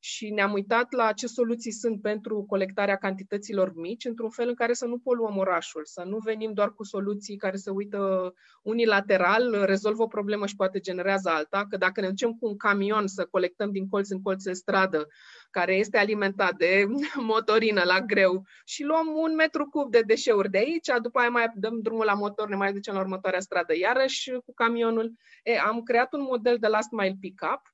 Și 0.07 0.31
ne-am 0.31 0.53
uitat 0.53 0.93
la 0.93 1.12
ce 1.12 1.27
soluții 1.27 1.73
sunt 1.73 2.03
pentru 2.03 2.45
colectarea 2.49 2.97
cantităților 2.97 3.73
mici, 3.75 4.05
într-un 4.05 4.31
fel 4.31 4.49
în 4.49 4.55
care 4.55 4.73
să 4.73 4.87
nu 4.87 4.99
poluăm 4.99 5.37
orașul, 5.37 5.85
să 5.85 6.03
nu 6.07 6.19
venim 6.19 6.53
doar 6.53 6.75
cu 6.75 6.85
soluții 6.85 7.37
care 7.37 7.57
se 7.57 7.71
uită 7.71 8.33
unilateral, 8.62 9.64
rezolvă 9.64 10.03
o 10.03 10.07
problemă 10.07 10.47
și 10.47 10.57
poate 10.57 10.81
generează 10.81 11.29
alta, 11.29 11.67
că 11.69 11.77
dacă 11.77 12.01
ne 12.01 12.09
ducem 12.09 12.33
cu 12.33 12.47
un 12.47 12.57
camion 12.57 13.07
să 13.07 13.27
colectăm 13.31 13.71
din 13.71 13.88
colț 13.88 14.11
în 14.11 14.23
colț 14.23 14.43
de 14.43 14.53
stradă, 14.53 15.07
care 15.51 15.75
este 15.75 15.99
alimentat 15.99 16.57
de 16.57 16.87
motorină 17.31 17.83
la 17.85 18.01
greu 18.01 18.47
și 18.64 18.85
luăm 18.85 19.07
un 19.14 19.35
metru 19.35 19.69
cub 19.69 19.90
de 19.90 20.01
deșeuri 20.01 20.51
de 20.51 20.59
aici, 20.59 20.90
după 21.03 21.19
aia 21.19 21.29
mai 21.29 21.47
dăm 21.55 21.81
drumul 21.81 22.05
la 22.05 22.14
motor, 22.14 22.49
ne 22.49 22.57
mai 22.57 22.73
ducem 22.73 22.95
la 22.95 23.01
următoarea 23.01 23.40
stradă 23.40 23.77
iarăși 23.77 24.31
cu 24.31 24.55
camionul. 24.55 25.12
E, 25.43 25.59
am 25.59 25.83
creat 25.83 26.12
un 26.12 26.23
model 26.23 26.57
de 26.61 26.67
last 26.67 26.90
mile 26.90 27.17
pick-up 27.21 27.73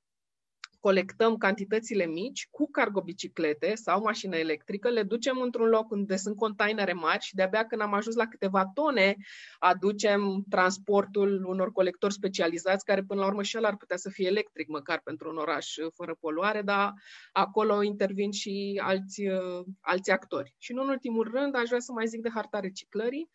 colectăm 0.81 1.37
cantitățile 1.37 2.05
mici 2.05 2.47
cu 2.51 2.71
cargobiciclete 2.71 3.75
sau 3.75 4.01
mașină 4.01 4.35
electrică, 4.35 4.89
le 4.89 5.03
ducem 5.03 5.41
într-un 5.41 5.67
loc 5.67 5.91
unde 5.91 6.15
sunt 6.15 6.35
containere 6.35 6.93
mari 6.93 7.23
și 7.23 7.35
de-abia 7.35 7.65
când 7.65 7.81
am 7.81 7.93
ajuns 7.93 8.15
la 8.15 8.27
câteva 8.27 8.65
tone, 8.65 9.15
aducem 9.59 10.43
transportul 10.49 11.43
unor 11.45 11.71
colectori 11.71 12.13
specializați, 12.13 12.85
care 12.85 13.03
până 13.03 13.19
la 13.19 13.27
urmă 13.27 13.43
și 13.43 13.55
el 13.55 13.65
ar 13.65 13.77
putea 13.77 13.97
să 13.97 14.09
fie 14.09 14.27
electric, 14.27 14.67
măcar 14.67 15.01
pentru 15.03 15.29
un 15.29 15.37
oraș 15.37 15.75
fără 15.93 16.17
poluare, 16.19 16.61
dar 16.61 16.93
acolo 17.31 17.83
intervin 17.83 18.31
și 18.31 18.81
alți, 18.83 19.21
alți 19.81 20.11
actori. 20.11 20.55
Și 20.57 20.73
nu 20.73 20.81
în 20.81 20.89
ultimul 20.89 21.31
rând, 21.33 21.55
aș 21.55 21.67
vrea 21.67 21.79
să 21.79 21.91
mai 21.91 22.07
zic 22.07 22.21
de 22.21 22.29
harta 22.33 22.59
reciclării 22.59 23.29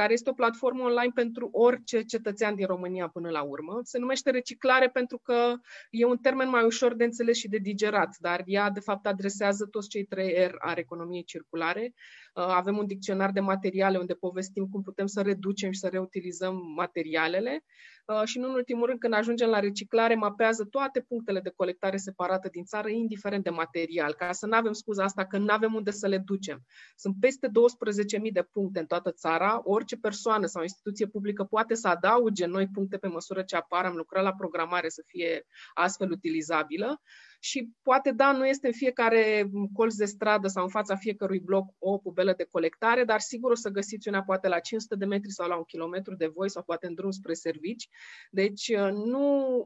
care 0.00 0.12
este 0.12 0.30
o 0.30 0.40
platformă 0.42 0.82
online 0.82 1.12
pentru 1.14 1.48
orice 1.52 2.02
cetățean 2.02 2.54
din 2.54 2.66
România 2.66 3.08
până 3.08 3.30
la 3.30 3.42
urmă. 3.42 3.80
Se 3.82 3.98
numește 3.98 4.30
reciclare 4.30 4.88
pentru 4.88 5.18
că 5.18 5.52
e 5.90 6.04
un 6.04 6.16
termen 6.16 6.48
mai 6.48 6.64
ușor 6.64 6.94
de 6.94 7.04
înțeles 7.04 7.36
și 7.36 7.48
de 7.48 7.56
digerat, 7.56 8.16
dar 8.18 8.42
ea 8.44 8.70
de 8.70 8.80
fapt 8.80 9.06
adresează 9.06 9.66
toți 9.66 9.88
cei 9.88 10.04
trei 10.04 10.46
R 10.46 10.54
a 10.58 10.72
economiei 10.76 11.24
circulare. 11.24 11.94
Uh, 12.34 12.44
avem 12.44 12.76
un 12.76 12.86
dicționar 12.86 13.30
de 13.30 13.40
materiale 13.40 13.98
unde 13.98 14.14
povestim 14.14 14.68
cum 14.68 14.82
putem 14.82 15.06
să 15.06 15.20
reducem 15.20 15.70
și 15.70 15.78
să 15.78 15.88
reutilizăm 15.88 16.72
materialele. 16.76 17.64
Uh, 18.06 18.22
și, 18.24 18.38
nu 18.38 18.48
în 18.48 18.54
ultimul 18.54 18.86
rând, 18.86 18.98
când 18.98 19.14
ajungem 19.14 19.48
la 19.48 19.60
reciclare, 19.60 20.14
mapează 20.14 20.64
toate 20.64 21.00
punctele 21.00 21.40
de 21.40 21.52
colectare 21.56 21.96
separate 21.96 22.48
din 22.48 22.64
țară, 22.64 22.88
indiferent 22.88 23.44
de 23.44 23.50
material, 23.50 24.14
ca 24.14 24.32
să 24.32 24.46
nu 24.46 24.56
avem 24.56 24.72
scuza 24.72 25.04
asta 25.04 25.26
că 25.26 25.38
nu 25.38 25.52
avem 25.52 25.74
unde 25.74 25.90
să 25.90 26.06
le 26.06 26.18
ducem. 26.18 26.66
Sunt 26.96 27.16
peste 27.20 27.48
12.000 27.48 28.32
de 28.32 28.42
puncte 28.52 28.78
în 28.78 28.86
toată 28.86 29.10
țara, 29.10 29.60
orice 29.64 29.96
persoană 29.96 30.46
sau 30.46 30.62
instituție 30.62 31.06
publică 31.06 31.44
poate 31.44 31.74
să 31.74 31.88
adauge 31.88 32.46
noi 32.46 32.68
puncte 32.68 32.96
pe 32.96 33.08
măsură 33.08 33.42
ce 33.42 33.56
apar, 33.56 33.84
am 33.84 33.96
lucrat 33.96 34.22
la 34.22 34.32
programare 34.32 34.88
să 34.88 35.02
fie 35.06 35.46
astfel 35.74 36.10
utilizabilă 36.10 37.00
și 37.42 37.70
poate, 37.82 38.10
da, 38.10 38.32
nu 38.32 38.46
este 38.46 38.66
în 38.66 38.72
fiecare 38.72 39.50
colț 39.72 39.94
de 39.94 40.04
stradă 40.04 40.48
sau 40.48 40.62
în 40.62 40.68
fața 40.68 40.96
fiecărui 40.96 41.40
bloc 41.40 41.66
o 41.78 41.98
pubelă 41.98 42.34
de 42.36 42.46
colectare, 42.50 43.04
dar 43.04 43.20
sigur 43.20 43.50
o 43.50 43.54
să 43.54 43.68
găsiți 43.68 44.08
una 44.08 44.22
poate 44.22 44.48
la 44.48 44.58
500 44.58 44.94
de 44.94 45.04
metri 45.04 45.32
sau 45.32 45.48
la 45.48 45.56
un 45.56 45.64
kilometru 45.64 46.14
de 46.14 46.26
voi 46.26 46.50
sau 46.50 46.62
poate 46.62 46.86
în 46.86 46.94
drum 46.94 47.10
spre 47.10 47.32
servici. 47.32 47.88
Deci 48.30 48.68
uh, 48.68 48.90
nu 48.92 49.64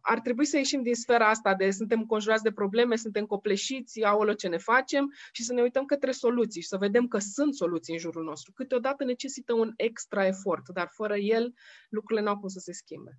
ar 0.00 0.20
trebui 0.20 0.44
să 0.44 0.56
ieșim 0.56 0.82
din 0.82 0.94
sfera 0.94 1.28
asta 1.28 1.54
de 1.54 1.70
suntem 1.70 2.04
conjurați 2.04 2.42
de 2.42 2.52
probleme, 2.52 2.96
suntem 2.96 3.24
copleșiți, 3.24 4.02
aolo 4.02 4.32
ce 4.32 4.48
ne 4.48 4.58
facem 4.58 5.12
și 5.32 5.44
să 5.44 5.52
ne 5.52 5.62
uităm 5.62 5.84
către 5.84 6.10
soluții 6.10 6.60
și 6.60 6.68
să 6.68 6.76
vedem 6.76 7.06
că 7.06 7.18
sunt 7.18 7.54
soluții 7.54 7.92
în 7.92 7.98
jurul 7.98 8.24
nostru. 8.24 8.52
Câteodată 8.52 9.04
necesită 9.04 9.52
un 9.52 9.72
extra 9.76 10.26
efort, 10.26 10.68
dar 10.68 10.88
fără 10.92 11.16
el 11.16 11.54
lucrurile 11.88 12.24
nu 12.24 12.32
au 12.32 12.38
cum 12.38 12.48
să 12.48 12.58
se 12.58 12.72
schimbe. 12.72 13.18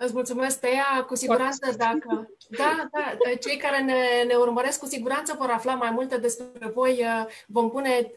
Îți 0.00 0.12
mulțumesc, 0.12 0.60
Tea. 0.60 1.04
Cu 1.06 1.14
siguranță, 1.14 1.74
dacă... 1.76 2.28
Da, 2.48 2.88
da, 2.90 3.34
cei 3.40 3.56
care 3.56 3.82
ne, 3.82 4.22
ne 4.26 4.34
urmăresc 4.34 4.78
cu 4.78 4.86
siguranță 4.86 5.34
vor 5.38 5.50
afla 5.50 5.74
mai 5.74 5.90
multe 5.90 6.16
despre 6.16 6.70
voi. 6.74 7.04
Vom 7.46 7.70
pune, 7.70 8.12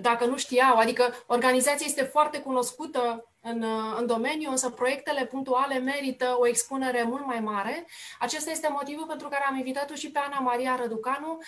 dacă 0.00 0.24
nu 0.24 0.36
știau, 0.36 0.76
adică 0.76 1.14
organizația 1.26 1.86
este 1.88 2.02
foarte 2.02 2.40
cunoscută 2.40 3.28
în, 3.40 3.64
în 3.98 4.06
domeniu, 4.06 4.50
însă 4.50 4.70
proiectele 4.70 5.26
punctuale 5.26 5.78
merită 5.78 6.36
o 6.38 6.46
expunere 6.46 7.02
mult 7.02 7.26
mai 7.26 7.40
mare. 7.40 7.86
Acesta 8.18 8.50
este 8.50 8.68
motivul 8.70 9.06
pentru 9.06 9.28
care 9.28 9.44
am 9.48 9.56
invitat-o 9.56 9.94
și 9.94 10.10
pe 10.10 10.18
Ana 10.18 10.38
Maria 10.38 10.76
Răducanu, 10.80 11.38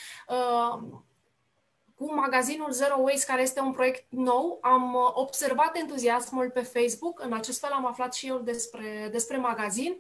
cu 2.00 2.14
magazinul 2.14 2.70
Zero 2.70 2.96
Waste, 2.98 3.26
care 3.26 3.42
este 3.42 3.60
un 3.60 3.72
proiect 3.72 4.04
nou. 4.08 4.58
Am 4.62 4.94
uh, 4.94 5.00
observat 5.14 5.76
entuziasmul 5.76 6.50
pe 6.50 6.60
Facebook, 6.60 7.24
în 7.24 7.32
acest 7.32 7.60
fel 7.60 7.70
am 7.72 7.86
aflat 7.86 8.14
și 8.14 8.26
eu 8.26 8.38
despre, 8.38 9.08
despre 9.10 9.36
magazin. 9.36 9.96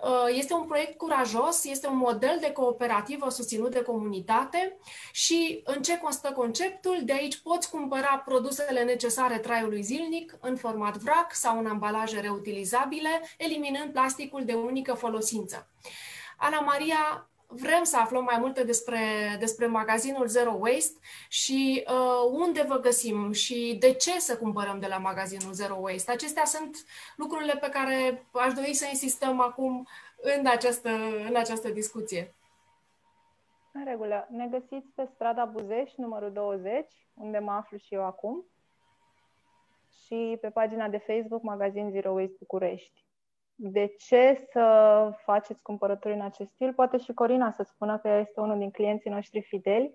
Uh, 0.00 0.26
este 0.28 0.54
un 0.54 0.66
proiect 0.66 0.96
curajos, 0.96 1.64
este 1.64 1.86
un 1.86 1.96
model 1.96 2.38
de 2.40 2.52
cooperativă 2.52 3.30
susținut 3.30 3.70
de 3.70 3.82
comunitate 3.82 4.78
și 5.12 5.62
în 5.64 5.82
ce 5.82 5.98
constă 5.98 6.32
conceptul? 6.32 7.00
De 7.04 7.12
aici 7.12 7.36
poți 7.36 7.70
cumpăra 7.70 8.22
produsele 8.24 8.82
necesare 8.82 9.38
traiului 9.38 9.82
zilnic 9.82 10.36
în 10.40 10.56
format 10.56 10.96
vrac 10.96 11.34
sau 11.34 11.58
în 11.58 11.66
ambalaje 11.66 12.20
reutilizabile, 12.20 13.22
eliminând 13.38 13.92
plasticul 13.92 14.44
de 14.44 14.54
unică 14.54 14.94
folosință. 14.94 15.70
Ana 16.36 16.60
Maria 16.60 17.30
vrem 17.50 17.82
să 17.82 17.98
aflăm 17.98 18.24
mai 18.24 18.38
multe 18.38 18.64
despre, 18.64 18.98
despre 19.38 19.66
magazinul 19.66 20.26
Zero 20.26 20.56
Waste 20.58 20.98
și 21.28 21.84
uh, 21.86 22.30
unde 22.30 22.62
vă 22.62 22.80
găsim 22.80 23.32
și 23.32 23.76
de 23.80 23.92
ce 23.92 24.20
să 24.20 24.36
cumpărăm 24.36 24.78
de 24.78 24.86
la 24.86 24.98
magazinul 24.98 25.52
Zero 25.52 25.76
Waste. 25.80 26.10
Acestea 26.10 26.44
sunt 26.44 26.76
lucrurile 27.16 27.56
pe 27.60 27.68
care 27.68 28.26
aș 28.32 28.52
dori 28.52 28.74
să 28.74 28.86
insistăm 28.88 29.40
acum 29.40 29.86
în 30.16 30.46
această, 30.46 30.88
în 31.28 31.36
această 31.36 31.68
discuție. 31.68 32.34
În 33.72 33.84
regulă. 33.84 34.26
Ne 34.30 34.46
găsiți 34.46 34.92
pe 34.94 35.08
strada 35.14 35.44
Buzeș, 35.44 35.92
numărul 35.96 36.32
20, 36.32 36.86
unde 37.14 37.38
mă 37.38 37.52
aflu 37.52 37.76
și 37.76 37.94
eu 37.94 38.04
acum, 38.04 38.44
și 40.04 40.38
pe 40.40 40.50
pagina 40.50 40.88
de 40.88 40.98
Facebook 40.98 41.42
Magazin 41.42 41.90
Zero 41.90 42.10
Waste 42.10 42.36
București 42.38 43.07
de 43.60 43.94
ce 43.98 44.46
să 44.50 45.10
faceți 45.24 45.62
cumpărături 45.62 46.14
în 46.14 46.20
acest 46.20 46.50
stil. 46.50 46.72
Poate 46.72 46.96
și 46.96 47.12
Corina 47.12 47.50
să 47.50 47.62
spună 47.62 47.98
că 47.98 48.08
este 48.08 48.40
unul 48.40 48.58
din 48.58 48.70
clienții 48.70 49.10
noștri 49.10 49.40
fideli. 49.40 49.94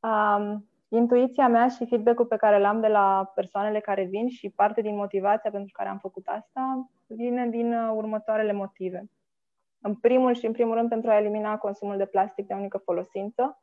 Um, 0.00 0.68
intuiția 0.88 1.48
mea 1.48 1.68
și 1.68 1.86
feedback-ul 1.86 2.26
pe 2.26 2.36
care 2.36 2.58
l-am 2.58 2.80
de 2.80 2.88
la 2.88 3.32
persoanele 3.34 3.80
care 3.80 4.04
vin 4.04 4.28
și 4.28 4.50
parte 4.50 4.80
din 4.80 4.96
motivația 4.96 5.50
pentru 5.50 5.70
care 5.72 5.88
am 5.88 5.98
făcut 5.98 6.26
asta 6.26 6.90
vine 7.06 7.48
din 7.48 7.72
uh, 7.72 7.92
următoarele 7.94 8.52
motive. 8.52 9.10
În 9.80 9.94
primul 9.94 10.34
și 10.34 10.46
în 10.46 10.52
primul 10.52 10.74
rând 10.74 10.88
pentru 10.88 11.10
a 11.10 11.18
elimina 11.18 11.58
consumul 11.58 11.96
de 11.96 12.06
plastic 12.06 12.46
de 12.46 12.54
unică 12.54 12.78
folosință, 12.78 13.62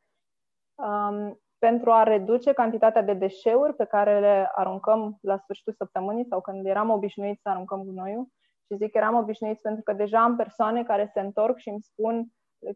um, 0.76 1.40
pentru 1.58 1.92
a 1.92 2.04
reduce 2.04 2.54
cantitatea 2.54 3.02
de 3.02 3.14
deșeuri 3.14 3.76
pe 3.76 3.86
care 3.86 4.20
le 4.20 4.50
aruncăm 4.56 5.18
la 5.22 5.38
sfârșitul 5.38 5.74
săptămânii 5.74 6.26
sau 6.26 6.42
când 6.42 6.66
eram 6.66 6.90
obișnuiți 6.90 7.42
să 7.42 7.50
aruncăm 7.50 7.84
gunoiul, 7.84 8.28
și 8.68 8.78
zic 8.78 8.92
că 8.92 8.98
eram 8.98 9.16
obișnuiți 9.16 9.62
pentru 9.62 9.84
că 9.84 9.94
deja 9.94 10.24
am 10.24 10.36
persoane 10.36 10.84
care 10.84 11.10
se 11.14 11.20
întorc 11.20 11.58
și 11.58 11.70
îmi 11.70 11.82
spun, 11.82 12.28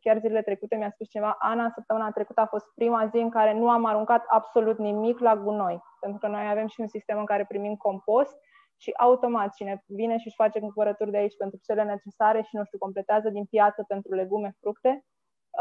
chiar 0.02 0.20
zilele 0.20 0.42
trecute 0.42 0.76
mi-a 0.76 0.90
spus 0.90 1.10
cineva, 1.10 1.36
Ana, 1.40 1.72
săptămâna 1.74 2.12
trecută 2.12 2.42
a 2.42 2.46
fost 2.46 2.66
prima 2.76 3.06
zi 3.06 3.18
în 3.18 3.30
care 3.30 3.54
nu 3.54 3.70
am 3.70 3.86
aruncat 3.86 4.26
absolut 4.28 4.78
nimic 4.78 5.20
la 5.20 5.36
gunoi, 5.36 5.82
pentru 6.00 6.20
că 6.20 6.28
noi 6.28 6.50
avem 6.50 6.68
și 6.68 6.82
un 6.82 6.88
sistem 6.88 7.18
în 7.18 7.26
care 7.26 7.46
primim 7.46 7.76
compost 7.76 8.38
și 8.78 8.92
automat 8.98 9.54
cine 9.54 9.84
vine 9.86 10.18
și 10.18 10.28
își 10.28 10.36
face 10.36 10.60
cumpărături 10.60 11.12
de 11.12 11.18
aici 11.18 11.38
pentru 11.38 11.60
cele 11.64 11.84
necesare 11.84 12.42
și, 12.42 12.56
nu 12.56 12.64
știu, 12.64 12.78
completează 12.78 13.30
din 13.30 13.46
piață 13.46 13.84
pentru 13.88 14.14
legume, 14.14 14.56
fructe, 14.60 15.06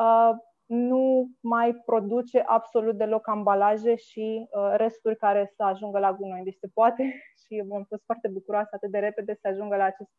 uh, 0.01 0.31
nu 0.71 1.31
mai 1.41 1.75
produce 1.75 2.41
absolut 2.47 2.97
deloc 2.97 3.29
ambalaje 3.29 3.95
și 3.95 4.49
uh, 4.51 4.73
resturi 4.77 5.17
care 5.17 5.53
să 5.57 5.63
ajungă 5.63 5.99
la 5.99 6.13
gunoi. 6.13 6.43
Deci 6.45 6.59
se 6.61 6.69
poate 6.75 7.03
și 7.45 7.65
am 7.73 7.85
fost 7.89 8.05
foarte 8.05 8.29
bucuroasă 8.29 8.69
atât 8.73 8.91
de 8.91 8.99
repede 8.99 9.35
să 9.35 9.49
ajungă 9.49 9.77
la 9.77 9.85
acest 9.85 10.11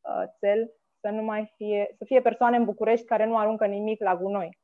uh, 0.00 0.22
cel, 0.40 0.72
să 1.00 1.08
nu 1.08 1.22
mai 1.22 1.52
fie, 1.56 1.94
să 1.98 2.04
fie 2.04 2.20
persoane 2.20 2.56
în 2.56 2.64
București 2.64 3.06
care 3.06 3.26
nu 3.26 3.38
aruncă 3.38 3.66
nimic 3.66 4.02
la 4.02 4.16
gunoi. 4.16 4.58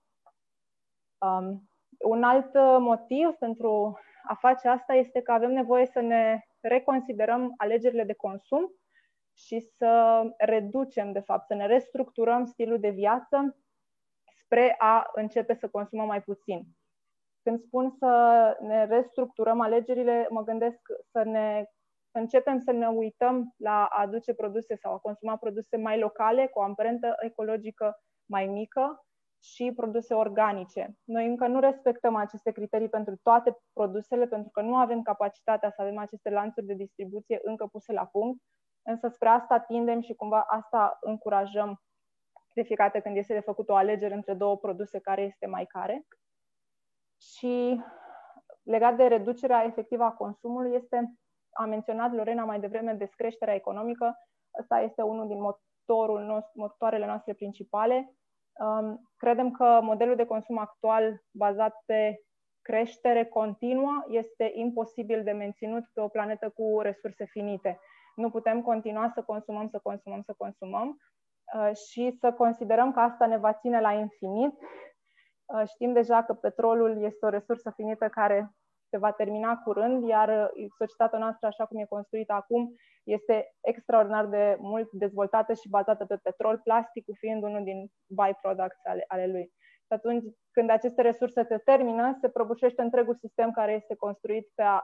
Um, 1.18 1.68
un 1.98 2.22
alt 2.22 2.54
uh, 2.54 2.76
motiv 2.78 3.28
pentru 3.38 3.98
a 4.22 4.34
face 4.34 4.68
asta 4.68 4.94
este 4.94 5.20
că 5.20 5.32
avem 5.32 5.52
nevoie 5.52 5.86
să 5.86 6.00
ne 6.00 6.40
reconsiderăm 6.60 7.54
alegerile 7.56 8.04
de 8.04 8.14
consum 8.14 8.74
și 9.36 9.60
să 9.60 10.22
reducem, 10.38 11.12
de 11.12 11.20
fapt, 11.20 11.46
să 11.46 11.54
ne 11.54 11.66
restructurăm 11.66 12.44
stilul 12.44 12.80
de 12.80 12.90
viață 12.90 13.56
spre 14.54 14.74
a 14.78 15.10
începe 15.14 15.54
să 15.54 15.68
consumăm 15.68 16.06
mai 16.06 16.22
puțin. 16.22 16.64
Când 17.42 17.60
spun 17.60 17.90
să 17.90 18.56
ne 18.60 18.84
restructurăm 18.84 19.60
alegerile, 19.60 20.26
mă 20.30 20.42
gândesc 20.42 20.80
să 21.10 21.22
ne 21.22 21.66
începem 22.10 22.58
să 22.58 22.72
ne 22.72 22.88
uităm 22.88 23.54
la 23.56 23.84
a 23.84 24.00
aduce 24.00 24.34
produse 24.34 24.76
sau 24.76 24.92
a 24.92 24.98
consuma 24.98 25.36
produse 25.36 25.76
mai 25.76 25.98
locale, 25.98 26.46
cu 26.46 26.58
o 26.58 26.62
amprentă 26.62 27.14
ecologică 27.20 28.02
mai 28.26 28.46
mică 28.46 29.04
și 29.42 29.72
produse 29.76 30.14
organice. 30.14 30.96
Noi 31.04 31.26
încă 31.26 31.46
nu 31.46 31.60
respectăm 31.60 32.14
aceste 32.14 32.50
criterii 32.50 32.88
pentru 32.88 33.16
toate 33.22 33.56
produsele, 33.72 34.26
pentru 34.26 34.50
că 34.50 34.60
nu 34.60 34.76
avem 34.76 35.02
capacitatea 35.02 35.70
să 35.70 35.82
avem 35.82 35.98
aceste 35.98 36.30
lanțuri 36.30 36.66
de 36.66 36.74
distribuție 36.74 37.38
încă 37.42 37.66
puse 37.66 37.92
la 37.92 38.06
punct, 38.06 38.42
însă 38.82 39.08
spre 39.08 39.28
asta 39.28 39.58
tindem 39.58 40.00
și 40.00 40.14
cumva 40.14 40.40
asta 40.40 40.98
încurajăm 41.00 41.80
de 42.54 42.62
fiecare 42.62 42.90
dată 42.92 43.04
când 43.04 43.16
este 43.16 43.34
de 43.34 43.40
făcut 43.40 43.68
o 43.68 43.74
alegere 43.74 44.14
între 44.14 44.34
două 44.34 44.56
produse 44.56 44.98
care 44.98 45.22
este 45.22 45.46
mai 45.46 45.66
care. 45.66 46.06
Și 47.20 47.80
legat 48.62 48.96
de 48.96 49.06
reducerea 49.06 49.64
efectivă 49.64 50.02
a 50.02 50.12
consumului, 50.12 50.74
este, 50.74 51.14
a 51.52 51.64
menționat 51.64 52.12
Lorena 52.12 52.44
mai 52.44 52.60
devreme, 52.60 52.92
descreșterea 52.92 53.54
economică. 53.54 54.14
Ăsta 54.60 54.80
este 54.80 55.02
unul 55.02 55.26
din 55.28 55.40
motorul 55.40 56.20
nostru, 56.20 56.52
motoarele 56.54 57.06
noastre 57.06 57.32
principale. 57.32 58.14
Um, 58.52 59.10
credem 59.16 59.50
că 59.50 59.80
modelul 59.82 60.16
de 60.16 60.26
consum 60.26 60.58
actual 60.58 61.22
bazat 61.30 61.82
pe 61.86 62.18
creștere 62.62 63.24
continuă 63.24 64.04
este 64.08 64.50
imposibil 64.54 65.22
de 65.22 65.32
menținut 65.32 65.84
pe 65.92 66.00
o 66.00 66.08
planetă 66.08 66.50
cu 66.50 66.80
resurse 66.80 67.24
finite. 67.24 67.80
Nu 68.14 68.30
putem 68.30 68.62
continua 68.62 69.10
să 69.14 69.22
consumăm, 69.22 69.68
să 69.68 69.78
consumăm, 69.82 70.22
să 70.22 70.34
consumăm 70.36 70.88
Uh, 70.88 71.13
și 71.88 72.16
să 72.20 72.32
considerăm 72.32 72.92
că 72.92 73.00
asta 73.00 73.26
ne 73.26 73.38
va 73.38 73.52
ține 73.52 73.80
la 73.80 73.92
infinit. 73.92 74.52
Uh, 75.44 75.62
știm 75.68 75.92
deja 75.92 76.22
că 76.22 76.34
petrolul 76.34 77.02
este 77.02 77.26
o 77.26 77.28
resursă 77.28 77.70
finită 77.70 78.08
care 78.08 78.50
se 78.90 78.98
va 78.98 79.12
termina 79.12 79.56
curând, 79.56 80.08
iar 80.08 80.28
uh, 80.28 80.66
societatea 80.78 81.18
noastră, 81.18 81.46
așa 81.46 81.66
cum 81.66 81.80
e 81.80 81.84
construită 81.84 82.32
acum, 82.32 82.74
este 83.04 83.54
extraordinar 83.60 84.26
de 84.26 84.56
mult 84.58 84.88
dezvoltată 84.92 85.52
și 85.52 85.68
bazată 85.68 86.04
pe 86.04 86.16
petrol, 86.16 86.60
plasticul 86.64 87.14
fiind 87.18 87.42
unul 87.42 87.64
din 87.64 87.88
byproducts 88.06 88.84
ale, 88.84 89.04
ale 89.06 89.26
lui. 89.26 89.52
Și 89.86 89.92
atunci, 89.92 90.24
când 90.50 90.70
aceste 90.70 91.02
resurse 91.02 91.42
se 91.42 91.58
termină, 91.58 92.16
se 92.20 92.28
prăbușește 92.28 92.82
întregul 92.82 93.14
sistem 93.14 93.50
care 93.50 93.72
este 93.72 93.94
construit 93.94 94.50
pe, 94.54 94.62
a, 94.62 94.82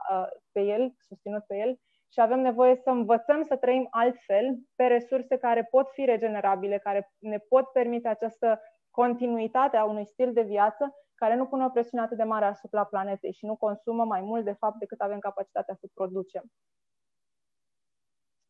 pe 0.51 0.61
el, 0.61 0.93
susținut 0.97 1.43
pe 1.43 1.55
el, 1.57 1.79
și 2.13 2.21
avem 2.21 2.39
nevoie 2.39 2.75
să 2.75 2.89
învățăm 2.89 3.43
să 3.43 3.55
trăim 3.55 3.87
altfel 3.89 4.57
pe 4.75 4.83
resurse 4.83 5.37
care 5.37 5.67
pot 5.69 5.89
fi 5.91 6.05
regenerabile, 6.05 6.77
care 6.77 7.11
ne 7.19 7.37
pot 7.37 7.65
permite 7.65 8.07
această 8.07 8.61
continuitate 8.89 9.77
a 9.77 9.83
unui 9.85 10.05
stil 10.05 10.33
de 10.33 10.41
viață 10.41 10.95
care 11.15 11.35
nu 11.35 11.45
pune 11.45 11.65
o 11.65 11.69
presiune 11.69 12.03
atât 12.03 12.17
de 12.17 12.23
mare 12.23 12.45
asupra 12.45 12.83
planetei 12.83 13.33
și 13.33 13.45
nu 13.45 13.55
consumă 13.55 14.05
mai 14.05 14.21
mult, 14.21 14.45
de 14.45 14.55
fapt, 14.59 14.79
decât 14.79 14.99
avem 14.99 15.19
capacitatea 15.19 15.75
să 15.75 15.87
producem. 15.93 16.43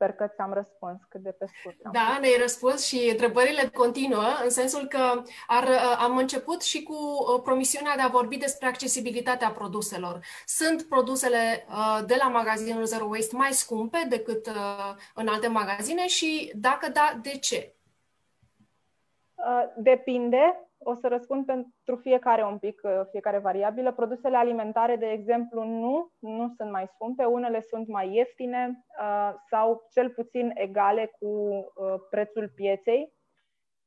Sper 0.02 0.14
că 0.14 0.28
ți-am 0.36 0.54
răspuns 0.54 1.02
cât 1.10 1.22
de 1.22 1.32
pe 1.32 1.46
scurt. 1.46 1.76
Da, 1.92 2.18
ne-ai 2.20 2.38
răspuns 2.40 2.86
și 2.86 3.10
întrebările 3.12 3.70
continuă, 3.74 4.24
în 4.44 4.50
sensul 4.50 4.88
că 4.88 5.24
ar, 5.48 5.68
am 5.98 6.18
început 6.18 6.62
și 6.62 6.84
cu 6.84 6.94
uh, 6.94 7.42
promisiunea 7.44 7.96
de 7.96 8.02
a 8.02 8.08
vorbi 8.08 8.38
despre 8.38 8.68
accesibilitatea 8.68 9.50
produselor. 9.50 10.20
Sunt 10.46 10.84
produsele 10.84 11.66
uh, 11.70 12.00
de 12.06 12.16
la 12.20 12.28
magazinul 12.28 12.86
Zero 12.86 13.06
Waste 13.06 13.36
mai 13.36 13.52
scumpe 13.52 14.06
decât 14.10 14.48
uh, 14.48 14.96
în 15.16 15.28
alte 15.28 15.48
magazine 15.48 16.08
și 16.08 16.52
dacă 16.56 16.90
da, 16.90 17.20
de 17.22 17.30
ce? 17.30 17.76
Depinde 19.78 20.71
o 20.84 20.94
să 20.94 21.08
răspund 21.08 21.46
pentru 21.46 21.96
fiecare 22.02 22.44
un 22.44 22.58
pic, 22.58 22.82
uh, 22.84 23.02
fiecare 23.12 23.38
variabilă. 23.38 23.92
Produsele 23.92 24.38
alimentare, 24.38 24.96
de 24.96 25.10
exemplu, 25.10 25.64
nu, 25.64 26.12
nu 26.20 26.54
sunt 26.58 26.72
mai 26.72 26.88
scumpe, 26.94 27.24
unele 27.24 27.62
sunt 27.62 27.88
mai 27.88 28.14
ieftine 28.14 28.84
uh, 29.02 29.34
sau 29.50 29.88
cel 29.92 30.10
puțin 30.10 30.52
egale 30.54 31.12
cu 31.20 31.28
uh, 31.28 31.94
prețul 32.10 32.52
pieței. 32.56 33.14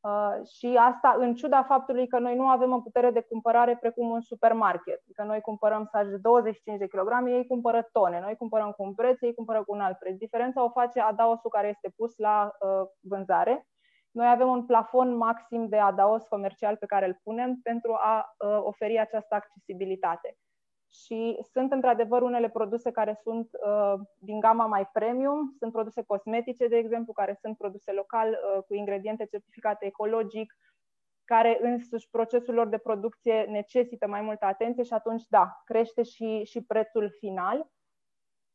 Uh, 0.01 0.47
și 0.57 0.77
asta 0.81 1.17
în 1.19 1.35
ciuda 1.35 1.63
faptului 1.63 2.07
că 2.07 2.19
noi 2.19 2.37
nu 2.37 2.49
avem 2.49 2.73
o 2.73 2.81
putere 2.81 3.11
de 3.11 3.21
cumpărare 3.21 3.77
precum 3.81 4.11
un 4.11 4.21
supermarket. 4.21 5.03
Că 5.15 5.23
noi 5.23 5.41
cumpărăm 5.41 5.89
saj 5.93 6.09
de 6.09 6.17
25 6.17 6.79
de 6.79 6.87
kg, 6.87 7.27
ei 7.27 7.47
cumpără 7.47 7.89
tone. 7.93 8.21
Noi 8.21 8.37
cumpărăm 8.37 8.71
cu 8.71 8.83
un 8.83 8.95
preț, 8.95 9.21
ei 9.21 9.35
cumpără 9.35 9.65
cu 9.65 9.75
un 9.75 9.81
alt 9.81 9.99
preț. 9.99 10.17
Diferența 10.17 10.65
o 10.65 10.71
face 10.71 11.01
adaosul 11.01 11.51
care 11.51 11.69
este 11.69 11.93
pus 11.97 12.17
la 12.17 12.51
uh, 12.59 12.89
vânzare 13.01 13.67
noi 14.15 14.29
avem 14.29 14.49
un 14.49 14.67
plafon 14.67 15.17
maxim 15.17 15.69
de 15.69 15.79
adaos 15.79 16.27
comercial 16.27 16.77
pe 16.77 16.87
care 16.87 17.07
îl 17.07 17.21
punem 17.23 17.61
pentru 17.63 17.95
a 17.95 18.35
uh, 18.39 18.59
oferi 18.63 18.99
această 18.99 19.35
accesibilitate. 19.35 20.37
Și 20.93 21.39
sunt 21.53 21.73
într-adevăr 21.73 22.23
unele 22.23 22.49
produse 22.49 22.91
care 22.91 23.19
sunt 23.23 23.49
uh, 23.67 23.95
din 24.19 24.41
gama 24.41 24.67
mai 24.67 24.87
premium, 24.87 25.55
sunt 25.59 25.73
produse 25.73 26.03
cosmetice, 26.03 26.67
de 26.67 26.77
exemplu, 26.77 27.13
care 27.13 27.39
sunt 27.41 27.57
produse 27.57 27.93
local 27.93 28.29
uh, 28.29 28.63
cu 28.63 28.75
ingrediente 28.75 29.25
certificate 29.25 29.87
ecologic, 29.87 30.55
care 31.25 31.59
însuși 31.61 32.11
procesul 32.11 32.55
lor 32.55 32.69
de 32.69 32.79
producție 32.79 33.43
necesită 33.43 34.07
mai 34.07 34.21
multă 34.21 34.45
atenție 34.45 34.83
și 34.83 34.93
atunci, 34.93 35.23
da, 35.29 35.63
crește 35.65 36.03
și, 36.03 36.45
și 36.45 36.65
prețul 36.65 37.11
final. 37.19 37.71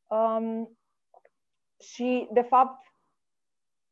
Um, 0.08 0.78
și, 1.80 2.28
de 2.32 2.42
fapt, 2.42 2.89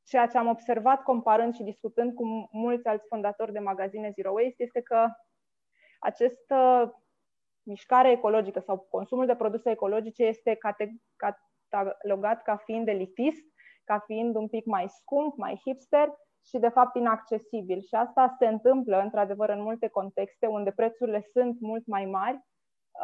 ceea 0.08 0.28
ce 0.28 0.38
am 0.38 0.48
observat 0.48 1.04
comparând 1.04 1.54
și 1.54 1.64
discutând 1.64 2.14
cu 2.14 2.50
mulți 2.52 2.88
alți 2.88 3.08
fondatori 3.08 3.52
de 3.52 3.60
magazine 3.60 4.12
Zero 4.16 4.32
Waste 4.32 4.64
este 4.64 4.82
că 4.82 5.08
această 6.00 6.58
mișcare 7.64 8.12
ecologică 8.12 8.60
sau 8.60 8.88
consumul 8.90 9.26
de 9.26 9.36
produse 9.36 9.70
ecologice 9.70 10.24
este 10.24 10.58
catalogat 11.16 12.42
ca 12.42 12.56
fiind 12.56 12.88
elitist, 12.88 13.46
ca 13.84 14.00
fiind 14.00 14.36
un 14.36 14.48
pic 14.48 14.66
mai 14.66 14.86
scump, 14.90 15.38
mai 15.38 15.62
hipster 15.64 16.14
și 16.46 16.58
de 16.58 16.70
fapt 16.70 16.96
inaccesibil. 16.96 17.82
Și 17.82 17.96
asta 17.96 18.36
se 18.40 18.48
întâmplă 18.48 19.02
într-adevăr 19.02 19.50
în 19.50 19.62
multe 19.62 19.88
contexte 19.88 20.46
unde 20.46 20.72
prețurile 20.72 21.22
sunt 21.32 21.60
mult 21.60 21.86
mai 21.88 22.06
mari, 22.06 22.40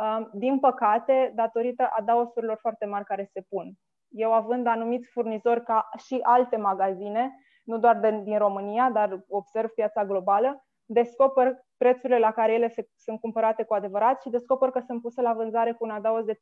uh, 0.01 0.27
din 0.33 0.59
păcate, 0.59 1.31
datorită 1.35 1.89
adaosurilor 1.91 2.57
foarte 2.61 2.85
mari 2.85 3.05
care 3.05 3.29
se 3.33 3.41
pun. 3.49 3.73
Eu 4.13 4.33
având 4.33 4.67
anumiți 4.67 5.09
furnizori 5.09 5.63
ca 5.63 5.89
și 6.05 6.19
alte 6.21 6.57
magazine, 6.57 7.35
nu 7.63 7.77
doar 7.77 7.99
de, 7.99 8.21
din 8.23 8.37
România, 8.37 8.89
dar 8.89 9.25
observ 9.27 9.69
piața 9.69 10.05
globală, 10.05 10.65
descoper 10.85 11.65
prețurile 11.77 12.19
la 12.19 12.31
care 12.31 12.53
ele 12.53 12.69
se, 12.69 12.87
sunt 12.95 13.19
cumpărate 13.19 13.63
cu 13.63 13.73
adevărat 13.73 14.21
și 14.21 14.29
descoper 14.29 14.69
că 14.69 14.79
sunt 14.79 15.01
puse 15.01 15.21
la 15.21 15.33
vânzare 15.33 15.71
cu 15.71 15.83
un 15.83 15.89
adaos 15.89 16.25
de 16.25 16.33
300-400%, 16.33 16.37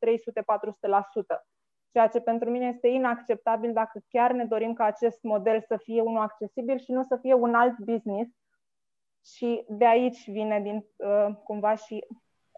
ceea 1.92 2.06
ce 2.06 2.20
pentru 2.20 2.50
mine 2.50 2.66
este 2.66 2.88
inacceptabil 2.88 3.72
dacă 3.72 4.00
chiar 4.08 4.32
ne 4.32 4.44
dorim 4.44 4.72
ca 4.72 4.84
acest 4.84 5.22
model 5.22 5.60
să 5.66 5.76
fie 5.76 6.00
unul 6.00 6.22
accesibil 6.22 6.78
și 6.78 6.92
nu 6.92 7.02
să 7.02 7.16
fie 7.16 7.34
un 7.34 7.54
alt 7.54 7.78
business. 7.78 8.30
Și 9.24 9.64
de 9.68 9.86
aici 9.86 10.30
vine 10.30 10.60
din, 10.60 10.86
uh, 10.96 11.34
cumva 11.44 11.74
și 11.74 12.06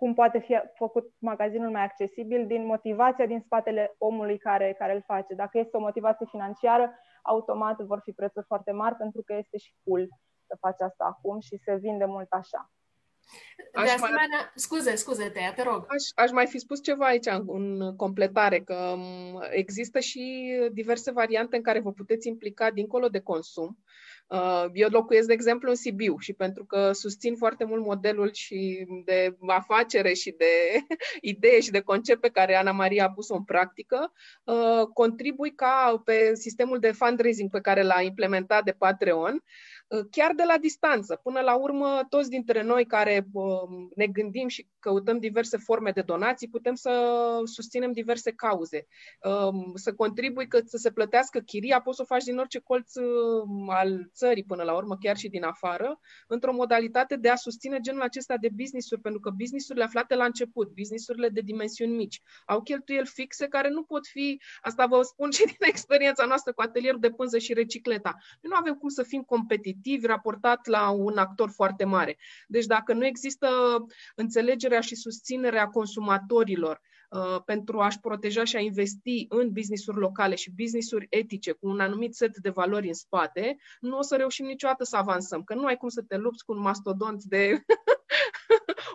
cum 0.04 0.14
poate 0.14 0.38
fi 0.38 0.54
făcut 0.76 1.06
magazinul 1.18 1.70
mai 1.70 1.84
accesibil 1.84 2.46
din 2.46 2.66
motivația 2.66 3.26
din 3.26 3.40
spatele 3.40 3.94
omului 3.98 4.38
care, 4.38 4.74
care 4.78 4.94
îl 4.94 5.02
face. 5.06 5.34
Dacă 5.34 5.58
este 5.58 5.76
o 5.76 5.80
motivație 5.80 6.26
financiară, 6.30 6.90
automat 7.22 7.80
vor 7.80 8.00
fi 8.04 8.12
prețuri 8.12 8.46
foarte 8.46 8.72
mari 8.72 8.94
pentru 8.94 9.22
că 9.26 9.34
este 9.34 9.56
și 9.58 9.74
cool 9.84 10.08
să 10.46 10.56
faci 10.60 10.80
asta 10.80 11.04
acum 11.04 11.40
și 11.40 11.56
se 11.64 11.74
vinde 11.74 12.04
mult 12.04 12.26
așa. 12.30 12.72
De 13.72 13.80
aș 13.80 13.92
asemenea, 13.92 14.26
mai... 14.30 14.50
scuze, 14.54 14.94
scuze, 14.94 15.28
Tea, 15.28 15.52
te 15.52 15.62
rog. 15.62 15.86
Aș, 15.88 16.24
aș 16.24 16.30
mai 16.30 16.46
fi 16.46 16.58
spus 16.58 16.82
ceva 16.82 17.06
aici 17.06 17.26
în 17.46 17.96
completare, 17.96 18.60
că 18.60 18.96
există 19.50 19.98
și 19.98 20.24
diverse 20.72 21.10
variante 21.10 21.56
în 21.56 21.62
care 21.62 21.80
vă 21.80 21.92
puteți 21.92 22.28
implica 22.28 22.70
dincolo 22.70 23.08
de 23.08 23.20
consum. 23.20 23.78
Uh, 23.78 24.13
eu 24.72 24.88
locuiesc, 24.88 25.26
de 25.26 25.32
exemplu, 25.32 25.70
în 25.70 25.74
Sibiu 25.74 26.16
și 26.18 26.32
pentru 26.32 26.64
că 26.64 26.92
susțin 26.92 27.36
foarte 27.36 27.64
mult 27.64 27.84
modelul 27.84 28.32
și 28.32 28.86
de 29.04 29.36
afacere 29.46 30.12
și 30.12 30.30
de 30.30 30.44
idee 31.32 31.60
și 31.60 31.70
de 31.70 31.80
concept 31.80 32.20
pe 32.20 32.28
care 32.28 32.54
Ana 32.54 32.72
Maria 32.72 33.04
a 33.04 33.10
pus-o 33.10 33.34
în 33.34 33.44
practică, 33.44 34.12
uh, 34.44 34.86
contribui 34.92 35.54
ca 35.54 36.02
pe 36.04 36.34
sistemul 36.34 36.78
de 36.78 36.92
fundraising 36.92 37.50
pe 37.50 37.60
care 37.60 37.82
l-a 37.82 38.00
implementat 38.00 38.64
de 38.64 38.72
Patreon, 38.72 39.42
uh, 39.88 40.04
chiar 40.10 40.32
de 40.34 40.42
la 40.46 40.58
distanță. 40.58 41.20
Până 41.22 41.40
la 41.40 41.54
urmă, 41.54 42.06
toți 42.08 42.30
dintre 42.30 42.62
noi 42.62 42.86
care 42.86 43.26
ne 43.94 44.06
gândim 44.06 44.48
și 44.48 44.68
căutăm 44.84 45.18
diverse 45.18 45.56
forme 45.56 45.90
de 45.90 46.02
donații, 46.02 46.48
putem 46.48 46.74
să 46.74 46.92
susținem 47.44 47.92
diverse 47.92 48.32
cauze. 48.32 48.86
Um, 49.22 49.72
să 49.74 49.94
contribui 49.94 50.48
că 50.48 50.60
să 50.64 50.76
se 50.76 50.90
plătească 50.90 51.38
chiria, 51.38 51.80
poți 51.80 51.96
să 51.96 52.02
o 52.02 52.12
faci 52.14 52.24
din 52.24 52.38
orice 52.38 52.58
colț 52.58 52.92
al 53.68 54.10
țării 54.14 54.44
până 54.44 54.62
la 54.62 54.74
urmă, 54.74 54.96
chiar 55.00 55.16
și 55.16 55.28
din 55.28 55.44
afară, 55.44 56.00
într-o 56.26 56.52
modalitate 56.52 57.16
de 57.16 57.28
a 57.28 57.34
susține 57.34 57.80
genul 57.80 58.02
acesta 58.02 58.36
de 58.36 58.48
business-uri, 58.56 59.00
pentru 59.00 59.20
că 59.20 59.30
business-urile 59.30 59.84
aflate 59.84 60.14
la 60.14 60.24
început, 60.24 60.74
business-urile 60.74 61.28
de 61.28 61.40
dimensiuni 61.40 61.94
mici, 61.94 62.22
au 62.46 62.62
cheltuieli 62.62 63.06
fixe 63.06 63.46
care 63.46 63.68
nu 63.68 63.82
pot 63.82 64.06
fi, 64.06 64.40
asta 64.60 64.86
vă 64.86 65.02
spun 65.02 65.30
și 65.30 65.44
din 65.54 65.56
experiența 65.68 66.24
noastră 66.24 66.52
cu 66.52 66.62
atelierul 66.62 67.00
de 67.00 67.10
pânză 67.10 67.38
și 67.38 67.52
recicleta. 67.52 68.16
Noi 68.40 68.52
nu 68.52 68.56
avem 68.56 68.74
cum 68.74 68.88
să 68.88 69.02
fim 69.02 69.22
competitivi 69.22 70.06
raportat 70.06 70.66
la 70.66 70.90
un 70.90 71.16
actor 71.16 71.50
foarte 71.50 71.84
mare. 71.84 72.16
Deci 72.46 72.66
dacă 72.66 72.92
nu 72.92 73.06
există 73.06 73.48
înțelegerea 74.74 74.80
și 74.80 74.94
susținerea 74.94 75.66
consumatorilor, 75.66 76.80
Uh, 77.14 77.42
pentru 77.44 77.80
a-și 77.80 78.00
proteja 78.00 78.44
și 78.44 78.56
a 78.56 78.60
investi 78.60 79.26
în 79.28 79.52
business-uri 79.52 79.98
locale 79.98 80.34
și 80.34 80.52
business-uri 80.56 81.06
etice 81.10 81.52
cu 81.52 81.68
un 81.68 81.80
anumit 81.80 82.14
set 82.14 82.36
de 82.36 82.50
valori 82.50 82.86
în 82.86 82.94
spate, 82.94 83.56
nu 83.80 83.98
o 83.98 84.02
să 84.02 84.16
reușim 84.16 84.46
niciodată 84.46 84.84
să 84.84 84.96
avansăm, 84.96 85.42
că 85.42 85.54
nu 85.54 85.64
ai 85.64 85.76
cum 85.76 85.88
să 85.88 86.02
te 86.02 86.16
lupți 86.16 86.44
cu 86.44 86.52
un 86.52 86.60
mastodont 86.60 87.22
de 87.22 87.64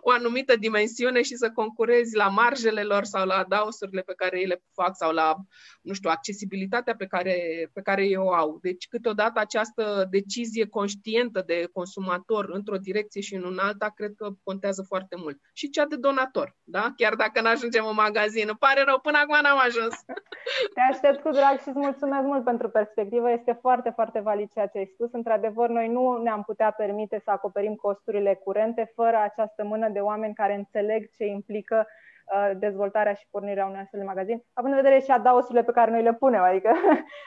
o 0.02 0.12
anumită 0.12 0.56
dimensiune 0.56 1.22
și 1.22 1.36
să 1.36 1.52
concurezi 1.52 2.16
la 2.16 2.28
marjele 2.28 2.84
lor 2.84 3.04
sau 3.04 3.26
la 3.26 3.36
adausurile 3.36 4.02
pe 4.02 4.14
care 4.14 4.40
ei 4.40 4.46
le 4.46 4.64
fac 4.74 4.96
sau 4.96 5.12
la, 5.12 5.36
nu 5.82 5.94
știu, 5.94 6.10
accesibilitatea 6.10 6.96
pe 6.96 7.06
care, 7.06 7.36
pe 7.74 7.82
care 7.82 8.06
ei 8.06 8.16
o 8.16 8.34
au. 8.34 8.60
Deci, 8.62 8.88
câteodată 8.88 9.40
această 9.40 10.08
decizie 10.10 10.68
conștientă 10.68 11.44
de 11.46 11.70
consumator 11.74 12.50
într-o 12.50 12.78
direcție 12.78 13.22
și 13.22 13.36
în 13.36 13.44
un 13.44 13.58
alta, 13.58 13.92
cred 13.96 14.12
că 14.18 14.30
contează 14.44 14.84
foarte 14.88 15.16
mult. 15.18 15.38
Și 15.54 15.70
cea 15.70 15.86
de 15.86 15.96
donator, 15.96 16.56
da? 16.64 16.94
Chiar 16.96 17.16
dacă 17.16 17.42
nu 17.42 17.48
ajungem 17.48 17.86
în 17.86 17.96
magazin. 17.96 18.46
Îmi 18.48 18.58
pare 18.58 18.84
rău, 18.84 19.00
până 19.00 19.18
acum 19.18 19.38
n-am 19.42 19.62
ajuns. 19.68 19.96
Te 20.76 20.82
aștept 20.92 21.22
cu 21.22 21.30
drag 21.30 21.56
și 21.62 21.70
îți 21.70 21.78
mulțumesc 21.78 22.24
mult 22.24 22.44
pentru 22.44 22.70
perspectivă. 22.70 23.32
Este 23.32 23.58
foarte, 23.62 23.90
foarte 23.90 24.20
valid 24.20 24.52
ceea 24.52 24.68
ce 24.68 24.78
ai 24.78 24.92
spus. 24.94 25.10
Într-adevăr, 25.12 25.70
noi 25.70 25.88
nu 25.88 26.22
ne-am 26.22 26.44
putea 26.44 26.72
permite 26.72 27.22
să 27.24 27.32
acoperim 27.32 27.76
costurile 27.76 28.42
curente 28.44 28.92
fără 28.96 29.18
această 29.24 29.64
mână 29.64 29.90
de 29.90 29.99
oameni 30.00 30.34
care 30.34 30.54
înțeleg 30.54 31.10
ce 31.12 31.26
implică 31.26 31.88
uh, 31.88 32.52
dezvoltarea 32.58 33.14
și 33.14 33.28
pornirea 33.30 33.66
unui 33.66 33.80
astfel 33.80 34.00
de 34.00 34.06
magazin, 34.06 34.44
având 34.54 34.74
în 34.74 34.82
vedere 34.82 35.02
și 35.02 35.12
adausurile 35.12 35.64
pe 35.64 35.72
care 35.72 35.92
noi 35.92 36.04
le 36.04 36.14
punem, 36.14 36.42
adică 36.42 36.72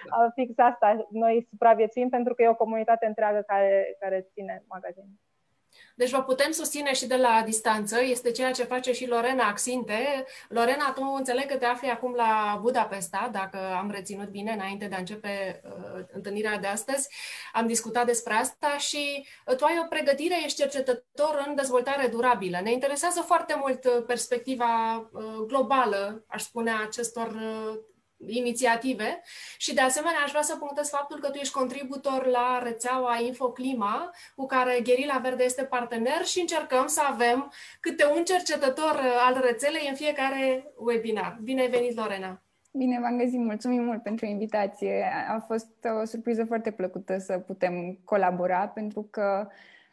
da. 0.08 0.30
fix 0.36 0.58
asta, 0.58 1.06
noi 1.10 1.46
supraviețuim 1.50 2.08
pentru 2.08 2.34
că 2.34 2.42
e 2.42 2.48
o 2.48 2.54
comunitate 2.54 3.06
întreagă 3.06 3.42
care, 3.46 3.96
care 4.00 4.26
ține 4.32 4.64
magazinul. 4.68 5.20
Deci 5.94 6.10
vă 6.10 6.22
putem 6.22 6.50
susține 6.50 6.92
și 6.92 7.06
de 7.06 7.16
la 7.16 7.42
distanță, 7.44 8.02
este 8.02 8.30
ceea 8.30 8.50
ce 8.50 8.64
face 8.64 8.92
și 8.92 9.06
Lorena 9.06 9.48
Axinte. 9.48 10.24
Lorena, 10.48 10.92
tu 10.92 11.14
înțeleg 11.16 11.46
că 11.46 11.56
te 11.56 11.64
afli 11.64 11.88
acum 11.88 12.14
la 12.14 12.58
Budapesta, 12.60 13.28
dacă 13.32 13.58
am 13.78 13.90
reținut 13.90 14.28
bine 14.28 14.52
înainte 14.52 14.86
de 14.86 14.94
a 14.94 14.98
începe 14.98 15.60
uh, 15.64 16.04
întâlnirea 16.12 16.58
de 16.58 16.66
astăzi. 16.66 17.08
Am 17.52 17.66
discutat 17.66 18.06
despre 18.06 18.32
asta 18.32 18.76
și 18.78 19.26
uh, 19.46 19.56
tu 19.56 19.64
ai 19.64 19.80
o 19.84 19.88
pregătire, 19.88 20.44
ești 20.44 20.60
cercetător 20.60 21.44
în 21.46 21.54
dezvoltare 21.54 22.06
durabilă. 22.06 22.60
Ne 22.62 22.72
interesează 22.72 23.20
foarte 23.20 23.54
mult 23.60 23.84
uh, 23.84 24.04
perspectiva 24.06 24.96
uh, 25.12 25.22
globală, 25.46 26.24
aș 26.26 26.42
spune, 26.42 26.72
acestor 26.86 27.28
uh, 27.28 27.78
inițiative 28.26 29.22
și 29.56 29.74
de 29.74 29.80
asemenea 29.80 30.18
aș 30.24 30.30
vrea 30.30 30.42
să 30.42 30.56
punctez 30.56 30.88
faptul 30.88 31.20
că 31.20 31.30
tu 31.30 31.38
ești 31.38 31.52
contributor 31.52 32.26
la 32.26 32.60
rețeaua 32.62 33.18
Infoclima 33.26 34.10
cu 34.36 34.46
care 34.46 34.80
Gherila 34.82 35.18
Verde 35.22 35.44
este 35.44 35.64
partener 35.64 36.24
și 36.24 36.40
încercăm 36.40 36.86
să 36.86 37.00
avem 37.10 37.52
câte 37.80 38.06
un 38.16 38.24
cercetător 38.24 39.00
al 39.26 39.40
rețelei 39.44 39.86
în 39.88 39.94
fiecare 39.94 40.72
webinar. 40.76 41.38
Bine 41.42 41.60
ai 41.60 41.70
venit, 41.70 41.96
Lorena! 41.96 42.42
Bine 42.74 43.00
v-am 43.00 43.18
găsit, 43.18 43.38
mulțumim 43.38 43.82
mult 43.82 44.02
pentru 44.02 44.26
invitație. 44.26 45.04
A 45.28 45.38
fost 45.38 45.70
o 46.02 46.04
surpriză 46.04 46.44
foarte 46.44 46.70
plăcută 46.70 47.18
să 47.18 47.38
putem 47.38 47.98
colabora 48.04 48.68
pentru 48.68 49.08
că 49.10 49.48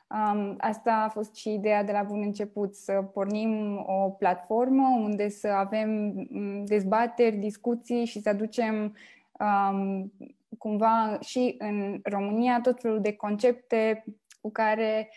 Um, 0.09 0.55
asta 0.57 1.03
a 1.05 1.09
fost 1.09 1.35
și 1.35 1.53
ideea 1.53 1.83
de 1.83 1.91
la 1.91 2.03
bun 2.03 2.21
început, 2.21 2.75
să 2.75 2.93
pornim 2.93 3.77
o 3.87 4.09
platformă 4.09 4.99
unde 5.01 5.29
să 5.29 5.47
avem 5.47 5.89
mm, 6.29 6.65
dezbateri, 6.65 7.35
discuții 7.35 8.05
și 8.05 8.21
să 8.21 8.29
aducem 8.29 8.95
um, 9.39 10.13
cumva 10.57 11.17
și 11.21 11.55
în 11.57 11.99
România 12.03 12.59
tot 12.61 12.81
felul 12.81 13.01
de 13.01 13.13
concepte 13.13 14.03
cu 14.41 14.51
care 14.51 15.09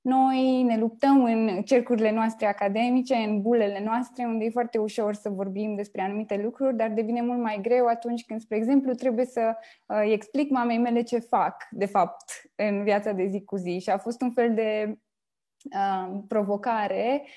noi 0.00 0.62
ne 0.62 0.78
luptăm 0.78 1.24
în 1.24 1.62
cercurile 1.62 2.10
noastre 2.10 2.46
academice, 2.46 3.14
în 3.14 3.40
bulele 3.40 3.82
noastre, 3.84 4.24
unde 4.24 4.44
e 4.44 4.50
foarte 4.50 4.78
ușor 4.78 5.14
să 5.14 5.28
vorbim 5.28 5.74
despre 5.74 6.02
anumite 6.02 6.36
lucruri, 6.36 6.76
dar 6.76 6.90
devine 6.90 7.22
mult 7.22 7.40
mai 7.40 7.58
greu 7.62 7.86
atunci 7.86 8.24
când, 8.24 8.40
spre 8.40 8.56
exemplu, 8.56 8.94
trebuie 8.94 9.24
să 9.24 9.56
uh, 9.86 10.00
îi 10.02 10.12
explic 10.12 10.50
mamei 10.50 10.78
mele 10.78 11.02
ce 11.02 11.18
fac, 11.18 11.66
de 11.70 11.86
fapt, 11.86 12.24
în 12.54 12.82
viața 12.82 13.12
de 13.12 13.26
zi 13.26 13.44
cu 13.44 13.56
zi. 13.56 13.78
Și 13.78 13.90
a 13.90 13.98
fost 13.98 14.20
un 14.20 14.30
fel 14.30 14.54
de 14.54 14.98
uh, 15.74 16.20
provocare 16.28 17.22
Uh, 17.22 17.28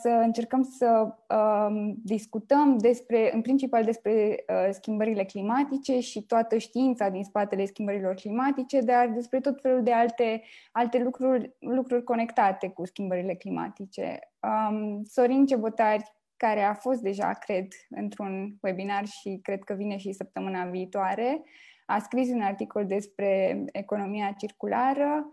să 0.00 0.08
încercăm 0.08 0.62
să 0.62 1.14
um, 1.34 1.94
discutăm 2.02 2.78
despre, 2.78 3.34
în 3.34 3.40
principal 3.40 3.84
despre 3.84 4.44
uh, 4.48 4.68
schimbările 4.70 5.24
climatice 5.24 6.00
și 6.00 6.22
toată 6.22 6.58
știința 6.58 7.08
din 7.08 7.24
spatele 7.24 7.64
schimbărilor 7.64 8.14
climatice, 8.14 8.80
dar 8.80 9.08
despre 9.08 9.40
tot 9.40 9.60
felul 9.60 9.82
de 9.82 9.92
alte, 9.92 10.42
alte 10.72 10.98
lucruri, 10.98 11.56
lucruri 11.58 12.04
conectate 12.04 12.68
cu 12.68 12.86
schimbările 12.86 13.34
climatice. 13.34 14.18
Um, 14.40 15.02
Sorin 15.04 15.46
Cebotari, 15.46 16.12
care 16.36 16.62
a 16.62 16.74
fost 16.74 17.00
deja, 17.00 17.32
cred, 17.32 17.66
într-un 17.90 18.56
webinar 18.62 19.06
și 19.06 19.38
cred 19.42 19.62
că 19.62 19.74
vine 19.74 19.96
și 19.96 20.12
săptămâna 20.12 20.64
viitoare, 20.64 21.42
a 21.86 21.98
scris 21.98 22.28
un 22.28 22.40
articol 22.40 22.86
despre 22.86 23.64
economia 23.72 24.34
circulară. 24.38 25.32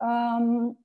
Um, 0.00 0.78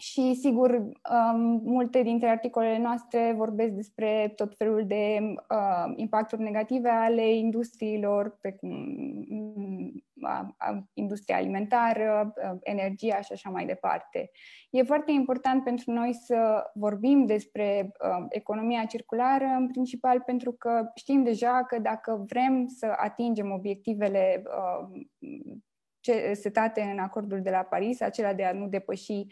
și, 0.00 0.34
sigur, 0.34 0.70
um, 0.74 1.60
multe 1.64 2.02
dintre 2.02 2.28
articolele 2.28 2.78
noastre 2.78 3.34
vorbesc 3.36 3.72
despre 3.72 4.32
tot 4.36 4.56
felul 4.56 4.86
de 4.86 5.18
uh, 5.20 5.92
impacturi 5.96 6.42
negative 6.42 6.88
ale 6.88 7.34
industriilor, 7.34 8.38
precum 8.40 8.70
uh, 10.20 10.78
industria 10.94 11.36
alimentară, 11.36 12.34
uh, 12.36 12.58
energia 12.62 13.20
și 13.20 13.32
așa 13.32 13.50
mai 13.50 13.66
departe. 13.66 14.30
E 14.70 14.82
foarte 14.82 15.12
important 15.12 15.64
pentru 15.64 15.90
noi 15.90 16.14
să 16.14 16.70
vorbim 16.74 17.26
despre 17.26 17.92
uh, 18.04 18.26
economia 18.28 18.84
circulară, 18.84 19.44
în 19.44 19.66
principal 19.66 20.20
pentru 20.20 20.52
că 20.52 20.90
știm 20.94 21.22
deja 21.22 21.64
că 21.68 21.78
dacă 21.78 22.24
vrem 22.28 22.66
să 22.66 22.92
atingem 22.96 23.50
obiectivele 23.50 24.42
uh, 24.46 25.00
setate 26.32 26.80
în 26.80 26.98
acordul 26.98 27.40
de 27.42 27.50
la 27.50 27.62
Paris, 27.62 28.00
acela 28.00 28.34
de 28.34 28.44
a 28.44 28.52
nu 28.52 28.66
depăși 28.66 29.12
uh, 29.12 29.26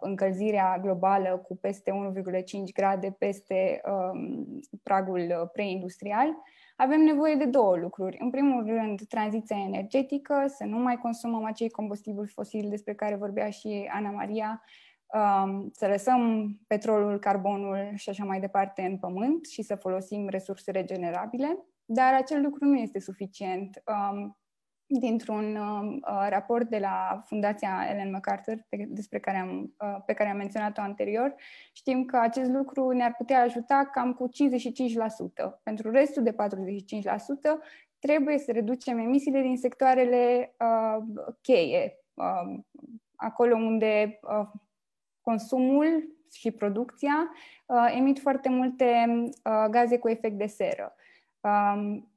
încălzirea 0.00 0.78
globală 0.82 1.44
cu 1.48 1.56
peste 1.56 1.90
1,5 1.90 2.72
grade 2.74 3.16
peste 3.18 3.80
um, 3.84 4.60
pragul 4.82 5.50
preindustrial, 5.52 6.28
avem 6.76 7.00
nevoie 7.00 7.34
de 7.34 7.44
două 7.44 7.76
lucruri. 7.76 8.16
În 8.20 8.30
primul 8.30 8.66
rând, 8.66 9.00
tranziția 9.08 9.56
energetică, 9.56 10.44
să 10.46 10.64
nu 10.64 10.78
mai 10.78 10.96
consumăm 10.96 11.44
acei 11.44 11.70
combustibili 11.70 12.26
fosili 12.26 12.68
despre 12.68 12.94
care 12.94 13.14
vorbea 13.14 13.50
și 13.50 13.88
Ana 13.92 14.10
Maria, 14.10 14.62
um, 15.06 15.70
să 15.72 15.86
lăsăm 15.86 16.50
petrolul, 16.66 17.18
carbonul 17.18 17.90
și 17.94 18.08
așa 18.08 18.24
mai 18.24 18.40
departe 18.40 18.82
în 18.82 18.98
pământ 18.98 19.46
și 19.46 19.62
să 19.62 19.74
folosim 19.74 20.28
resurse 20.28 20.70
regenerabile. 20.70 21.58
Dar 21.84 22.14
acel 22.14 22.42
lucru 22.42 22.64
nu 22.64 22.76
este 22.76 23.00
suficient. 23.00 23.82
Um, 24.88 24.98
dintr-un 25.00 25.56
uh, 25.56 26.26
raport 26.28 26.68
de 26.68 26.78
la 26.78 27.22
Fundația 27.26 27.86
Ellen 27.90 28.10
MacArthur, 28.10 28.66
pe, 28.68 28.86
despre 28.88 29.18
care 29.18 29.36
am, 29.36 29.74
uh, 29.80 29.96
pe 30.06 30.12
care 30.12 30.30
am 30.30 30.36
menționat-o 30.36 30.80
anterior, 30.80 31.34
știm 31.72 32.04
că 32.04 32.16
acest 32.16 32.50
lucru 32.50 32.90
ne-ar 32.90 33.14
putea 33.16 33.42
ajuta 33.42 33.90
cam 33.92 34.12
cu 34.12 34.28
55%. 34.28 35.60
Pentru 35.62 35.90
restul 35.90 36.22
de 36.22 36.32
45%, 36.32 36.36
trebuie 37.98 38.38
să 38.38 38.52
reducem 38.52 38.98
emisiile 38.98 39.40
din 39.40 39.56
sectoarele 39.56 40.54
uh, 40.58 41.04
cheie, 41.40 41.96
uh, 42.14 42.58
acolo 43.16 43.56
unde 43.56 44.18
uh, 44.22 44.48
consumul 45.20 46.16
și 46.32 46.50
producția 46.50 47.30
uh, 47.66 47.94
emit 47.96 48.18
foarte 48.18 48.48
multe 48.48 49.06
uh, 49.08 49.66
gaze 49.70 49.98
cu 49.98 50.08
efect 50.08 50.38
de 50.38 50.46
seră. 50.46 50.94
Um, 51.40 52.08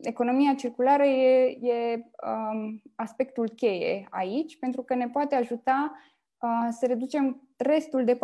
economia 0.00 0.54
circulară 0.54 1.04
e, 1.04 1.44
e 1.60 2.04
um, 2.26 2.82
aspectul 2.94 3.48
cheie 3.48 4.06
aici, 4.10 4.58
pentru 4.58 4.82
că 4.82 4.94
ne 4.94 5.08
poate 5.08 5.34
ajuta 5.34 5.92
uh, 6.40 6.68
să 6.70 6.86
reducem 6.86 7.48
restul 7.56 8.04
de 8.04 8.18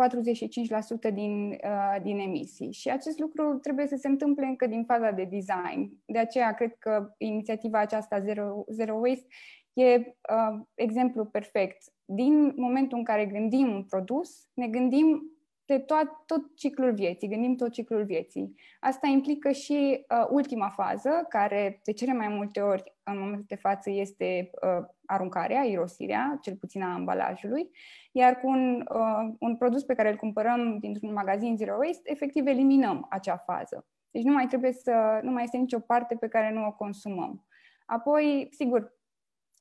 45% 1.09 1.13
din, 1.13 1.49
uh, 1.49 2.01
din 2.01 2.19
emisii. 2.19 2.71
Și 2.71 2.89
acest 2.89 3.19
lucru 3.19 3.57
trebuie 3.61 3.87
să 3.87 3.95
se 3.95 4.07
întâmple 4.07 4.45
încă 4.45 4.67
din 4.67 4.83
faza 4.83 5.11
de 5.11 5.23
design. 5.23 5.97
De 6.05 6.17
aceea 6.17 6.53
cred 6.53 6.75
că 6.75 7.13
inițiativa 7.17 7.79
aceasta 7.79 8.19
Zero, 8.19 8.63
Zero 8.67 8.95
Waste 8.95 9.27
e 9.73 9.95
uh, 9.95 10.59
exemplu 10.73 11.25
perfect. 11.25 11.83
Din 12.05 12.53
momentul 12.55 12.97
în 12.97 13.03
care 13.03 13.25
gândim 13.25 13.73
un 13.73 13.83
produs, 13.83 14.47
ne 14.53 14.67
gândim 14.67 15.38
de 15.69 15.79
tot, 15.79 16.07
tot 16.25 16.55
ciclul 16.55 16.93
vieții, 16.93 17.27
gândim 17.27 17.55
tot 17.55 17.71
ciclul 17.71 18.03
vieții. 18.03 18.55
Asta 18.79 19.07
implică 19.07 19.51
și 19.51 20.05
uh, 20.09 20.27
ultima 20.29 20.69
fază, 20.69 21.25
care 21.29 21.81
de 21.83 21.91
cele 21.91 22.13
mai 22.13 22.27
multe 22.27 22.61
ori 22.61 22.93
în 23.03 23.19
momentul 23.19 23.45
de 23.47 23.55
față 23.55 23.89
este 23.89 24.49
uh, 24.61 24.85
aruncarea, 25.05 25.63
irosirea, 25.63 26.37
cel 26.41 26.55
puțin 26.55 26.81
a 26.81 26.93
ambalajului, 26.93 27.69
iar 28.11 28.39
cu 28.39 28.47
un, 28.47 28.85
uh, 28.93 29.33
un 29.39 29.55
produs 29.55 29.83
pe 29.83 29.93
care 29.93 30.09
îl 30.09 30.15
cumpărăm 30.15 30.77
dintr-un 30.79 31.13
magazin 31.13 31.57
Zero 31.57 31.75
Waste, 31.77 32.11
efectiv 32.11 32.47
eliminăm 32.47 33.07
acea 33.09 33.37
fază. 33.37 33.87
Deci 34.11 34.23
nu 34.23 34.33
mai 34.33 34.47
trebuie 34.47 34.71
să, 34.71 35.19
nu 35.23 35.31
mai 35.31 35.43
este 35.43 35.57
nicio 35.57 35.79
parte 35.79 36.15
pe 36.15 36.27
care 36.27 36.53
nu 36.53 36.65
o 36.65 36.71
consumăm. 36.71 37.45
Apoi, 37.85 38.47
sigur, 38.51 38.93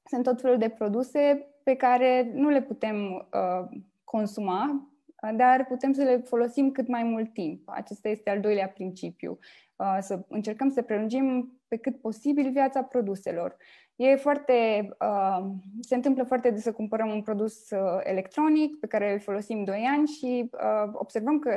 sunt 0.05 0.23
tot 0.23 0.41
felul 0.41 0.59
de 0.59 0.69
produse 0.69 1.47
pe 1.63 1.75
care 1.75 2.31
nu 2.35 2.49
le 2.49 2.63
putem 2.63 3.13
uh, 3.15 3.81
consuma 4.05 4.93
dar 5.37 5.67
putem 5.67 5.93
să 5.93 6.03
le 6.03 6.17
folosim 6.17 6.71
cât 6.71 6.89
mai 6.89 7.03
mult 7.03 7.33
timp. 7.33 7.63
Acesta 7.65 8.09
este 8.09 8.31
al 8.31 8.41
doilea 8.41 8.69
principiu. 8.69 9.39
Uh, 9.77 9.99
să 10.01 10.25
încercăm 10.29 10.71
să 10.71 10.83
prelungim 10.83 11.53
pe 11.69 11.77
cât 11.77 12.01
posibil 12.01 12.51
viața 12.51 12.83
produselor. 12.83 13.57
E 13.97 14.17
foarte, 14.17 14.89
uh, 15.01 15.47
se 15.81 15.95
întâmplă 15.95 16.25
foarte 16.25 16.51
des 16.51 16.63
să 16.63 16.73
cumpărăm 16.73 17.11
un 17.11 17.23
produs 17.23 17.71
uh, 17.71 18.01
electronic 18.03 18.77
pe 18.77 18.87
care 18.87 19.13
îl 19.13 19.21
folosim 19.21 19.65
2 19.65 19.85
ani 19.97 20.07
și 20.07 20.51
observăm 20.93 21.39
că 21.39 21.51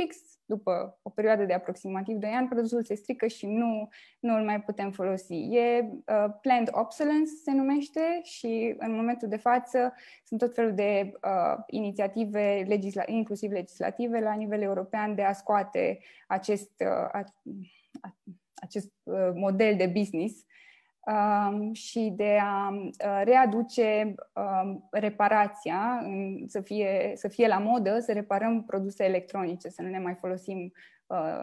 fix 0.00 0.16
fix 0.16 0.38
după 0.44 0.98
o 1.02 1.10
perioadă 1.10 1.44
de 1.44 1.52
aproximativ 1.52 2.16
2 2.16 2.30
ani, 2.30 2.48
produsul 2.48 2.84
se 2.84 2.94
strică 2.94 3.26
și 3.26 3.46
nu, 3.46 3.88
nu 4.20 4.34
îl 4.34 4.44
mai 4.44 4.62
putem 4.62 4.90
folosi. 4.90 5.34
E 5.34 5.80
uh, 5.80 6.24
planned 6.40 6.68
obsolescence, 6.72 7.30
se 7.44 7.52
numește, 7.52 8.20
și 8.22 8.74
în 8.78 8.94
momentul 8.94 9.28
de 9.28 9.36
față 9.36 9.94
sunt 10.24 10.40
tot 10.40 10.54
felul 10.54 10.74
de 10.74 11.12
uh, 11.22 11.62
inițiative, 11.66 12.64
legisla- 12.64 13.06
inclusiv 13.06 13.50
legislative, 13.50 14.20
la 14.20 14.34
nivel 14.34 14.62
european, 14.62 15.14
de 15.14 15.22
a 15.22 15.32
scoate 15.32 15.98
acest, 16.26 16.70
uh, 16.78 17.22
acest 18.54 18.92
uh, 19.02 19.30
model 19.34 19.76
de 19.76 19.86
business 19.86 20.34
um, 20.34 20.44
și 21.72 22.12
de 22.16 22.38
a 22.42 22.68
uh, 22.70 23.20
readuce 23.24 24.14
um, 24.34 24.88
reparația, 24.90 26.00
în, 26.02 26.44
să, 26.46 26.60
fie, 26.60 27.12
să 27.14 27.28
fie 27.28 27.46
la 27.46 27.58
modă, 27.58 27.98
să 27.98 28.12
reparăm 28.12 28.64
produse 28.64 29.04
electronice, 29.04 29.68
să 29.68 29.82
nu 29.82 29.88
ne 29.88 29.98
mai 29.98 30.14
folosim 30.14 30.72
uh, 31.06 31.40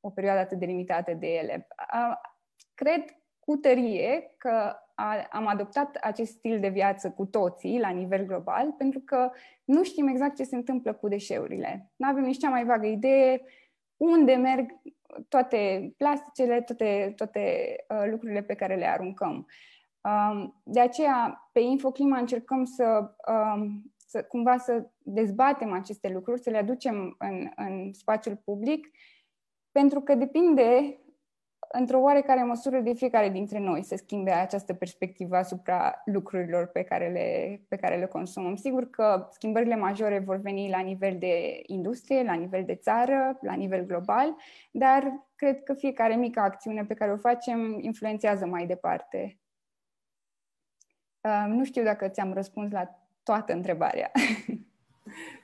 o 0.00 0.10
perioadă 0.10 0.40
atât 0.40 0.58
de 0.58 0.66
limitată 0.66 1.12
de 1.12 1.26
ele. 1.26 1.66
Uh, 1.94 2.16
cred 2.74 3.04
cu 3.38 3.56
tărie 3.56 4.34
că 4.36 4.76
a, 4.94 5.26
am 5.30 5.46
adoptat 5.46 5.96
acest 6.00 6.32
stil 6.32 6.60
de 6.60 6.68
viață 6.68 7.10
cu 7.10 7.24
toții 7.24 7.80
la 7.80 7.88
nivel 7.88 8.24
global, 8.24 8.72
pentru 8.72 9.00
că 9.00 9.30
nu 9.64 9.84
știm 9.84 10.06
exact 10.06 10.36
ce 10.36 10.44
se 10.44 10.56
întâmplă 10.56 10.92
cu 10.92 11.08
deșeurile. 11.08 11.90
Nu 11.96 12.08
avem 12.08 12.22
nici 12.22 12.38
cea 12.38 12.48
mai 12.48 12.64
vagă 12.64 12.86
idee 12.86 13.42
unde 13.96 14.34
merg 14.34 14.80
toate 15.28 15.92
plasticele, 15.96 16.60
toate, 16.62 17.12
toate 17.16 17.76
uh, 17.88 18.10
lucrurile 18.10 18.42
pe 18.42 18.54
care 18.54 18.76
le 18.76 18.86
aruncăm. 18.86 19.46
Um, 20.00 20.60
de 20.64 20.80
aceea, 20.80 21.48
pe 21.52 21.60
Infoclima 21.60 22.18
încercăm 22.18 22.64
să, 22.64 23.14
um, 23.26 23.92
să 23.96 24.22
cumva 24.22 24.56
să 24.56 24.90
dezbatem 24.98 25.72
aceste 25.72 26.08
lucruri, 26.08 26.40
să 26.40 26.50
le 26.50 26.58
aducem 26.58 27.14
în, 27.18 27.50
în 27.56 27.92
spațiul 27.92 28.36
public, 28.44 28.88
pentru 29.72 30.00
că 30.00 30.14
depinde 30.14 30.99
într-o 31.72 32.00
oarecare 32.00 32.42
măsură 32.42 32.80
de 32.80 32.92
fiecare 32.92 33.28
dintre 33.28 33.58
noi 33.58 33.82
să 33.82 33.96
schimbe 33.96 34.30
această 34.30 34.74
perspectivă 34.74 35.36
asupra 35.36 36.02
lucrurilor 36.04 36.66
pe 36.66 36.82
care, 36.82 37.08
le, 37.08 37.60
pe 37.68 37.76
care 37.76 37.96
le 37.96 38.06
consumăm. 38.06 38.56
Sigur 38.56 38.90
că 38.90 39.28
schimbările 39.32 39.76
majore 39.76 40.18
vor 40.18 40.36
veni 40.36 40.70
la 40.70 40.80
nivel 40.80 41.18
de 41.18 41.62
industrie, 41.66 42.22
la 42.22 42.32
nivel 42.32 42.64
de 42.64 42.74
țară, 42.74 43.38
la 43.40 43.54
nivel 43.54 43.84
global, 43.84 44.36
dar 44.70 45.28
cred 45.34 45.62
că 45.62 45.74
fiecare 45.74 46.14
mică 46.14 46.40
acțiune 46.40 46.84
pe 46.84 46.94
care 46.94 47.12
o 47.12 47.16
facem 47.16 47.78
influențează 47.80 48.46
mai 48.46 48.66
departe. 48.66 49.38
Uh, 51.20 51.44
nu 51.48 51.64
știu 51.64 51.82
dacă 51.82 52.08
ți-am 52.08 52.32
răspuns 52.32 52.72
la 52.72 52.98
toată 53.22 53.52
întrebarea. 53.52 54.10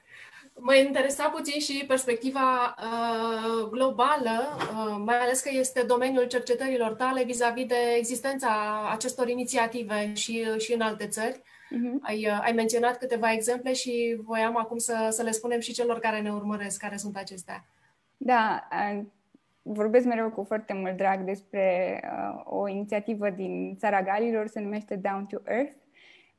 Mă 0.59 0.75
interesa 0.75 1.29
puțin 1.29 1.61
și 1.61 1.85
perspectiva 1.87 2.75
uh, 2.79 3.69
globală, 3.71 4.57
uh, 4.59 5.03
mai 5.05 5.19
ales 5.19 5.41
că 5.41 5.51
este 5.53 5.83
domeniul 5.83 6.27
cercetărilor 6.27 6.95
tale 6.95 7.25
vis-a-vis 7.25 7.67
de 7.67 7.95
existența 7.97 8.49
acestor 8.91 9.29
inițiative 9.29 10.15
și, 10.15 10.45
și 10.59 10.73
în 10.73 10.81
alte 10.81 11.07
țări. 11.07 11.37
Uh-huh. 11.37 12.01
Ai, 12.01 12.27
uh, 12.27 12.39
ai 12.43 12.53
menționat 12.53 12.99
câteva 12.99 13.33
exemple 13.33 13.73
și 13.73 14.21
voiam 14.23 14.57
acum 14.57 14.79
să, 14.79 15.09
să 15.11 15.23
le 15.23 15.31
spunem 15.31 15.61
și 15.61 15.73
celor 15.73 15.99
care 15.99 16.21
ne 16.21 16.33
urmăresc 16.33 16.81
care 16.81 16.97
sunt 16.97 17.17
acestea. 17.17 17.65
Da, 18.17 18.69
uh, 18.73 19.05
vorbesc 19.63 20.07
mereu 20.07 20.31
cu 20.31 20.45
foarte 20.45 20.73
mult 20.73 20.97
drag 20.97 21.25
despre 21.25 22.01
uh, 22.05 22.41
o 22.45 22.69
inițiativă 22.69 23.31
din 23.31 23.77
țara 23.79 24.03
Galilor, 24.03 24.47
se 24.47 24.61
numește 24.61 24.95
Down 24.95 25.27
to 25.27 25.39
Earth 25.45 25.73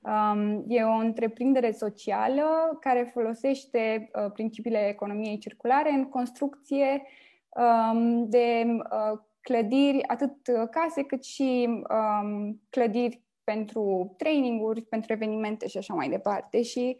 Um, 0.08 0.64
e 0.68 0.84
o 0.84 0.92
întreprindere 0.92 1.72
socială 1.72 2.78
care 2.80 3.10
folosește 3.14 4.10
uh, 4.14 4.32
principiile 4.32 4.88
economiei 4.88 5.38
circulare 5.38 5.92
în 5.92 6.10
construcție 6.10 7.04
um, 7.50 8.30
de 8.30 8.66
uh, 8.66 9.20
clădiri, 9.42 10.08
atât 10.08 10.32
case 10.72 11.04
cât 11.04 11.24
și 11.24 11.68
um, 11.70 12.62
clădiri 12.70 13.22
pentru 13.44 14.16
traininguri, 14.18 14.82
pentru 14.82 15.14
evenimente 15.14 15.68
și 15.68 15.78
așa 15.78 15.94
mai 15.94 16.10
departe. 16.10 16.62
Și 16.62 16.98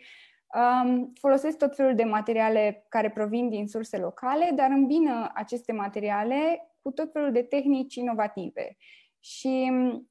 um, 0.84 1.14
folosesc 1.20 1.58
tot 1.58 1.76
felul 1.76 1.96
de 1.96 2.04
materiale 2.04 2.86
care 2.90 3.10
provin 3.10 3.50
din 3.50 3.68
surse 3.68 3.98
locale, 3.98 4.52
dar 4.56 4.70
îmbină 4.70 5.32
aceste 5.34 5.72
materiale 5.72 6.72
cu 6.82 6.92
tot 6.92 7.12
felul 7.12 7.32
de 7.32 7.42
tehnici 7.42 7.96
inovative. 7.96 8.78
Și 9.20 9.72
uh, 9.72 10.02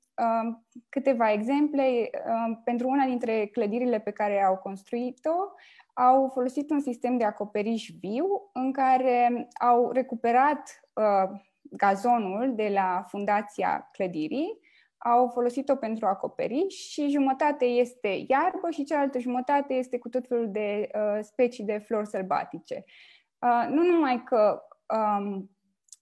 câteva 0.89 1.33
exemple. 1.33 2.11
Uh, 2.12 2.59
pentru 2.64 2.89
una 2.89 3.05
dintre 3.05 3.47
clădirile 3.47 3.99
pe 3.99 4.11
care 4.11 4.43
au 4.43 4.57
construit-o, 4.57 5.35
au 5.95 6.29
folosit 6.29 6.71
un 6.71 6.81
sistem 6.81 7.17
de 7.17 7.25
acoperiș 7.25 7.91
viu 8.01 8.27
în 8.53 8.73
care 8.73 9.49
au 9.61 9.91
recuperat 9.91 10.81
uh, 10.95 11.41
gazonul 11.71 12.55
de 12.55 12.71
la 12.75 13.05
fundația 13.09 13.89
clădirii, 13.93 14.59
au 14.99 15.29
folosit-o 15.29 15.75
pentru 15.75 16.07
acoperiș 16.07 16.75
și 16.75 17.09
jumătate 17.09 17.64
este 17.64 18.25
iarbă 18.29 18.71
și 18.71 18.85
cealaltă 18.85 19.19
jumătate 19.19 19.75
este 19.75 19.99
cu 19.99 20.09
tot 20.09 20.27
felul 20.27 20.51
de 20.51 20.89
uh, 20.95 21.19
specii 21.21 21.64
de 21.64 21.79
flori 21.79 22.07
sălbatice. 22.07 22.85
Uh, 23.39 23.67
nu 23.71 23.83
numai 23.83 24.23
că 24.25 24.62
um, 24.97 25.51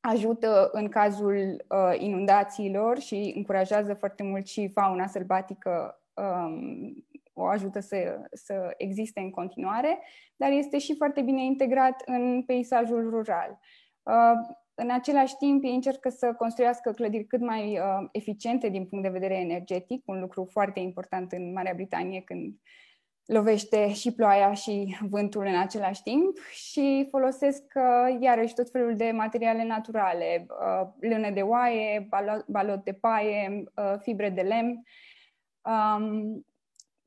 ajută 0.07 0.69
în 0.73 0.89
cazul 0.89 1.65
uh, 1.69 2.01
inundațiilor 2.01 2.99
și 2.99 3.33
încurajează 3.37 3.95
foarte 3.95 4.23
mult 4.23 4.47
și 4.47 4.69
fauna 4.69 5.07
sălbatică 5.07 6.01
um, 6.15 7.05
o 7.33 7.45
ajută 7.45 7.81
să, 7.81 8.21
să 8.33 8.75
existe 8.77 9.21
în 9.21 9.31
continuare, 9.31 9.99
dar 10.37 10.51
este 10.51 10.79
și 10.79 10.97
foarte 10.97 11.23
bine 11.23 11.45
integrat 11.45 12.03
în 12.05 12.43
peisajul 12.43 13.11
rural. 13.11 13.59
Uh, 14.03 14.57
în 14.75 14.91
același 14.91 15.37
timp, 15.37 15.65
ei 15.65 15.75
încercă 15.75 16.09
să 16.09 16.35
construiască 16.39 16.93
clădiri 16.93 17.25
cât 17.25 17.41
mai 17.41 17.79
uh, 17.79 18.09
eficiente 18.13 18.69
din 18.69 18.87
punct 18.87 19.05
de 19.05 19.11
vedere 19.11 19.35
energetic, 19.35 20.03
un 20.07 20.21
lucru 20.21 20.49
foarte 20.51 20.81
important 20.81 21.33
în 21.33 21.53
Marea 21.53 21.75
Britanie 21.75 22.21
când 22.21 22.55
uh, 22.55 22.61
lovește 23.27 23.93
și 23.93 24.13
ploaia 24.13 24.53
și 24.53 24.97
vântul 25.11 25.47
în 25.47 25.57
același 25.57 26.03
timp 26.03 26.39
și 26.51 27.07
folosesc 27.11 27.63
uh, 27.75 28.17
iarăși 28.21 28.55
tot 28.55 28.71
felul 28.71 28.97
de 28.97 29.11
materiale 29.11 29.65
naturale, 29.65 30.47
uh, 30.49 30.89
lână 31.01 31.31
de 31.31 31.41
oaie, 31.41 32.07
balot, 32.09 32.47
balot 32.47 32.85
de 32.85 32.93
paie, 32.93 33.65
uh, 33.77 33.95
fibre 34.01 34.31
de 34.31 34.41
lemn. 34.41 34.83
Um, 35.63 36.47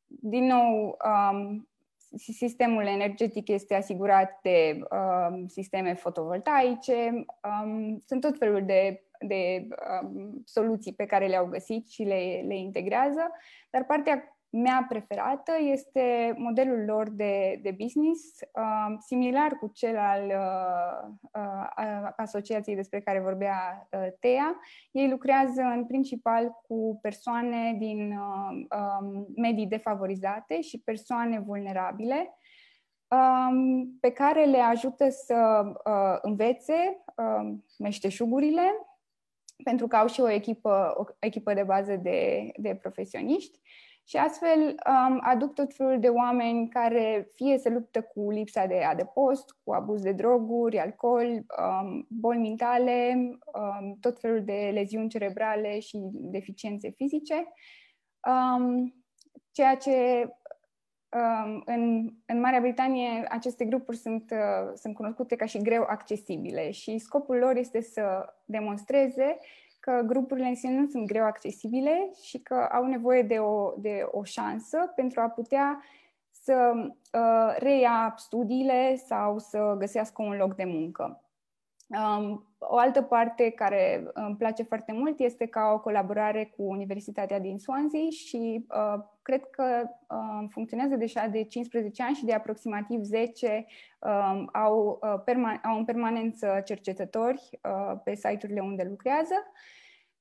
din 0.08 0.46
nou, 0.46 0.98
um, 1.32 1.70
sistemul 2.16 2.86
energetic 2.86 3.48
este 3.48 3.76
asigurat 3.76 4.40
de 4.42 4.80
um, 4.92 5.48
sisteme 5.48 5.94
fotovoltaice. 5.94 7.26
Um, 7.64 8.04
sunt 8.06 8.22
tot 8.22 8.38
felul 8.38 8.66
de, 8.66 9.04
de 9.20 9.68
um, 10.02 10.42
soluții 10.46 10.94
pe 10.94 11.06
care 11.06 11.28
le-au 11.28 11.46
găsit 11.46 11.90
și 11.90 12.04
le, 12.04 12.44
le 12.48 12.58
integrează, 12.58 13.32
dar 13.70 13.86
partea 13.86 14.37
mea 14.50 14.86
preferată 14.90 15.52
este 15.60 16.34
modelul 16.38 16.86
lor 16.86 17.10
de, 17.10 17.60
de 17.62 17.76
business, 17.78 18.40
uh, 18.42 18.96
similar 19.06 19.58
cu 19.60 19.72
cel 19.74 19.98
al 19.98 20.24
uh, 20.26 21.10
uh, 21.34 22.10
asociației 22.16 22.76
despre 22.76 23.00
care 23.00 23.20
vorbea 23.20 23.88
uh, 23.92 24.08
Tea. 24.20 24.60
Ei 24.92 25.10
lucrează 25.10 25.62
în 25.62 25.86
principal 25.86 26.52
cu 26.68 27.00
persoane 27.02 27.76
din 27.80 28.12
uh, 28.12 28.66
um, 28.80 29.28
medii 29.36 29.68
defavorizate 29.68 30.62
și 30.62 30.82
persoane 30.82 31.40
vulnerabile, 31.40 32.36
um, 33.08 33.98
pe 34.00 34.10
care 34.10 34.46
le 34.46 34.60
ajută 34.60 35.10
să 35.10 35.64
uh, 35.66 36.18
învețe 36.22 37.04
uh, 37.16 37.58
meșteșugurile, 37.78 38.72
pentru 39.64 39.88
că 39.88 39.96
au 39.96 40.08
și 40.08 40.22
o 40.22 40.30
echipă, 40.30 40.94
o 40.98 41.04
echipă 41.20 41.54
de 41.54 41.64
bază 41.64 41.96
de, 41.96 42.52
de 42.56 42.76
profesioniști 42.76 43.60
și 44.08 44.18
astfel 44.18 44.60
um, 44.60 45.20
aduc 45.22 45.54
tot 45.54 45.74
felul 45.74 46.00
de 46.00 46.08
oameni 46.08 46.70
care 46.70 47.32
fie 47.36 47.58
se 47.58 47.70
luptă 47.70 48.02
cu 48.02 48.32
lipsa 48.32 48.66
de 48.66 48.84
adăpost, 48.84 49.56
cu 49.64 49.74
abuz 49.74 50.02
de 50.02 50.12
droguri, 50.12 50.80
alcool, 50.80 51.26
um, 51.26 52.08
boli 52.10 52.40
mentale, 52.40 53.14
um, 53.54 53.98
tot 54.00 54.20
felul 54.20 54.44
de 54.44 54.72
leziuni 54.74 55.10
cerebrale 55.10 55.80
și 55.80 55.98
deficiențe 56.12 56.90
fizice, 56.90 57.54
um, 58.28 58.94
ceea 59.52 59.76
ce 59.76 60.28
um, 61.10 61.62
în, 61.66 62.14
în 62.26 62.40
Marea 62.40 62.60
Britanie 62.60 63.26
aceste 63.30 63.66
grupuri 63.66 63.98
sunt, 63.98 64.32
uh, 64.32 64.72
sunt 64.76 64.96
cunoscute 64.96 65.36
ca 65.36 65.46
și 65.46 65.62
greu 65.62 65.84
accesibile 65.88 66.72
și 66.72 66.98
scopul 66.98 67.36
lor 67.36 67.56
este 67.56 67.82
să 67.82 68.34
demonstreze 68.46 69.38
că 69.88 70.02
grupurile 70.06 70.48
în 70.48 70.56
sine 70.56 70.80
nu 70.80 70.86
sunt 70.86 71.08
greu 71.08 71.24
accesibile 71.24 72.10
și 72.22 72.40
că 72.40 72.68
au 72.72 72.86
nevoie 72.86 73.22
de 73.22 73.38
o, 73.40 73.74
de 73.78 74.08
o 74.12 74.24
șansă 74.24 74.92
pentru 74.96 75.22
a 75.22 75.30
putea 75.30 75.84
să 76.32 76.74
uh, 76.78 77.56
reia 77.58 78.14
studiile 78.18 78.96
sau 78.96 79.38
să 79.40 79.76
găsească 79.78 80.22
un 80.22 80.36
loc 80.38 80.56
de 80.56 80.64
muncă. 80.66 81.22
Um, 81.88 82.48
o 82.60 82.78
altă 82.78 83.02
parte 83.02 83.50
care 83.50 84.12
îmi 84.14 84.36
place 84.36 84.64
foarte 84.64 84.92
mult 84.92 85.20
este 85.20 85.46
ca 85.46 85.72
o 85.74 85.80
colaborare 85.80 86.54
cu 86.58 86.64
Universitatea 86.64 87.40
din 87.40 87.60
Swansea 87.60 88.10
și 88.10 88.66
uh, 88.70 89.04
cred 89.22 89.46
că 89.50 89.90
uh, 90.08 90.48
funcționează 90.50 90.96
deja 90.96 91.28
de 91.28 91.44
15 91.44 92.04
ani 92.04 92.16
și 92.16 92.26
de 92.26 92.34
aproximativ 92.34 93.02
10 93.02 93.66
uh, 94.00 94.46
au, 94.54 95.00
uh, 95.02 95.22
perma- 95.22 95.62
au 95.64 95.78
în 95.78 95.86
permanență 95.86 96.62
cercetători 96.66 97.50
uh, 97.64 98.00
pe 98.04 98.16
site-urile 98.16 98.60
unde 98.60 98.84
lucrează. 98.90 99.36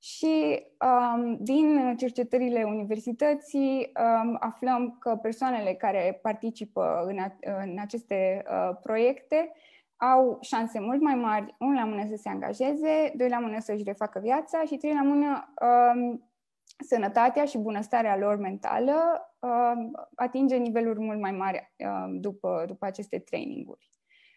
Și 0.07 0.67
um, 0.81 1.37
din 1.41 1.97
cercetările 1.97 2.63
universității 2.63 3.93
um, 4.23 4.37
aflăm 4.41 4.97
că 4.99 5.17
persoanele 5.23 5.75
care 5.75 6.19
participă 6.23 7.05
în, 7.07 7.19
a, 7.19 7.37
în 7.41 7.79
aceste 7.79 8.43
uh, 8.51 8.77
proiecte 8.83 9.53
au 9.97 10.39
șanse 10.41 10.81
mult 10.81 11.01
mai 11.01 11.15
mari, 11.15 11.55
unul 11.59 11.75
la 11.75 11.85
mână 11.85 12.07
să 12.09 12.17
se 12.17 12.29
angajeze, 12.29 13.13
doi 13.17 13.29
la 13.29 13.39
mână 13.39 13.61
să-și 13.61 13.83
refacă 13.83 14.19
viața 14.19 14.65
și 14.65 14.77
trei 14.77 14.95
la 14.95 15.03
mână 15.03 15.55
um, 15.61 16.31
sănătatea 16.79 17.45
și 17.45 17.59
bunăstarea 17.59 18.17
lor 18.17 18.37
mentală 18.37 18.97
um, 19.39 19.91
atinge 20.15 20.57
niveluri 20.57 21.01
mult 21.01 21.21
mai 21.21 21.33
mari 21.33 21.73
um, 21.79 22.21
după, 22.21 22.65
după 22.67 22.87
aceste 22.87 23.19
traininguri. 23.19 23.91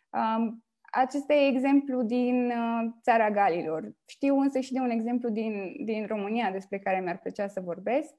Um, 0.10 0.64
acesta 0.92 1.34
e 1.34 1.48
exemplu 1.48 2.04
din 2.04 2.46
uh, 2.46 2.92
țara 3.02 3.32
Galilor. 3.32 3.96
Știu 4.06 4.40
însă 4.40 4.60
și 4.60 4.74
de 4.74 4.80
un 4.80 4.90
exemplu 4.90 5.30
din, 5.30 5.76
din 5.86 6.06
România 6.06 6.52
despre 6.52 6.80
care 6.80 7.00
mi-ar 7.00 7.20
plăcea 7.20 7.48
să 7.48 7.62
vorbesc. 7.62 8.14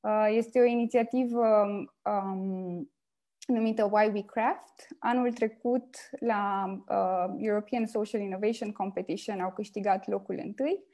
Uh, 0.00 0.26
este 0.30 0.60
o 0.60 0.64
inițiativă 0.64 1.46
um, 2.02 2.90
numită 3.46 3.88
Why 3.92 4.10
We 4.12 4.22
Craft. 4.22 4.86
Anul 4.98 5.32
trecut, 5.32 5.96
la 6.20 6.64
uh, 6.88 7.34
European 7.38 7.86
Social 7.86 8.20
Innovation 8.20 8.72
Competition, 8.72 9.40
au 9.40 9.52
câștigat 9.52 10.06
locul 10.06 10.40
întâi 10.44 10.84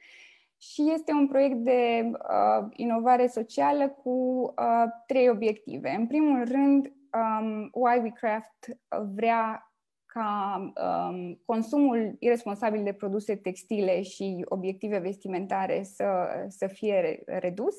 și 0.57 0.91
este 0.93 1.11
un 1.11 1.27
proiect 1.27 1.57
de 1.57 2.11
uh, 2.11 2.67
inovare 2.71 3.27
socială 3.27 3.89
cu 3.89 4.09
uh, 4.09 4.83
trei 5.07 5.29
obiective. 5.29 5.89
În 5.89 6.07
primul 6.07 6.43
rând, 6.45 6.85
um, 6.85 7.69
Why 7.71 7.99
We 8.01 8.09
Craft 8.09 8.77
vrea 9.13 9.72
ca 10.13 10.57
um, 10.75 11.41
consumul 11.45 12.15
irresponsabil 12.19 12.83
de 12.83 12.93
produse 12.93 13.35
textile 13.35 14.01
și 14.01 14.45
obiective 14.49 14.97
vestimentare 14.97 15.83
să, 15.83 16.05
să 16.47 16.67
fie 16.67 17.23
redus. 17.25 17.75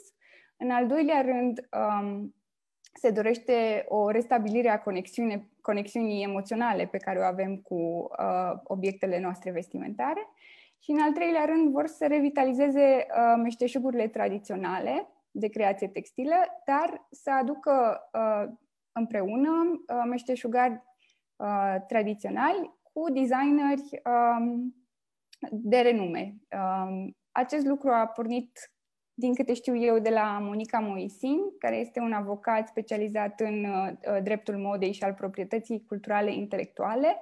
În 0.56 0.70
al 0.70 0.86
doilea 0.86 1.20
rând, 1.20 1.68
um, 1.72 2.34
se 2.94 3.10
dorește 3.10 3.84
o 3.88 4.10
restabilire 4.10 4.68
a 4.68 4.82
conexiune, 4.82 5.48
conexiunii 5.60 6.22
emoționale 6.22 6.86
pe 6.86 6.98
care 6.98 7.18
o 7.18 7.22
avem 7.22 7.56
cu 7.56 7.74
uh, 7.74 8.60
obiectele 8.64 9.20
noastre 9.20 9.50
vestimentare. 9.50 10.28
Și 10.78 10.90
în 10.90 11.00
al 11.00 11.12
treilea 11.12 11.44
rând 11.44 11.72
vor 11.72 11.86
să 11.86 12.06
revitalizeze 12.06 13.06
uh, 13.06 13.40
meșteșugurile 13.42 14.08
tradiționale 14.08 15.08
de 15.30 15.48
creație 15.48 15.88
textilă, 15.88 16.34
dar 16.64 17.06
să 17.10 17.30
aducă 17.40 18.00
uh, 18.12 18.52
împreună 18.92 19.50
uh, 19.50 20.02
meșteșugari 20.08 20.82
uh, 21.36 21.76
tradiționali 21.86 22.74
cu 22.92 23.12
designeri 23.12 24.02
um, 24.04 24.74
de 25.50 25.78
renume. 25.78 26.34
Um, 26.50 27.16
acest 27.32 27.66
lucru 27.66 27.90
a 27.90 28.06
pornit, 28.06 28.72
din 29.14 29.34
câte 29.34 29.54
știu 29.54 29.76
eu, 29.76 29.98
de 29.98 30.10
la 30.10 30.38
Monica 30.40 30.78
Moisin, 30.78 31.38
care 31.58 31.76
este 31.76 32.00
un 32.00 32.12
avocat 32.12 32.68
specializat 32.68 33.40
în 33.40 33.64
uh, 33.64 34.22
dreptul 34.22 34.56
modei 34.56 34.92
și 34.92 35.02
al 35.02 35.14
proprietății 35.14 35.84
culturale 35.86 36.32
intelectuale, 36.34 37.20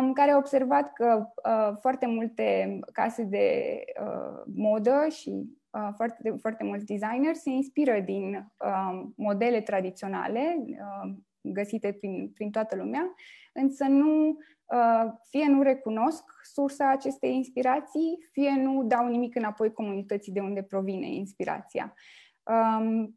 um, 0.00 0.12
care 0.12 0.30
a 0.30 0.36
observat 0.36 0.92
că 0.92 1.26
uh, 1.48 1.76
foarte 1.80 2.06
multe 2.06 2.78
case 2.92 3.22
de 3.22 3.78
uh, 4.02 4.42
modă 4.54 5.06
și 5.08 5.30
uh, 5.70 5.88
foarte, 5.96 6.34
foarte 6.40 6.64
mulți 6.64 6.84
designeri 6.84 7.36
se 7.36 7.50
inspiră 7.50 8.00
din 8.00 8.52
uh, 8.64 9.02
modele 9.16 9.60
tradiționale 9.60 10.56
uh, 10.68 11.12
găsite 11.42 11.92
prin, 11.92 12.30
prin 12.34 12.50
toată 12.50 12.76
lumea, 12.76 13.14
însă 13.52 13.84
nu, 13.84 14.28
uh, 14.64 15.12
fie 15.30 15.46
nu 15.46 15.62
recunosc 15.62 16.24
sursa 16.42 16.90
acestei 16.90 17.34
inspirații, 17.34 18.28
fie 18.32 18.50
nu 18.50 18.82
dau 18.84 19.06
nimic 19.06 19.34
înapoi 19.34 19.72
comunității 19.72 20.32
de 20.32 20.40
unde 20.40 20.62
provine 20.62 21.06
inspirația. 21.06 21.94
Um, 22.42 23.16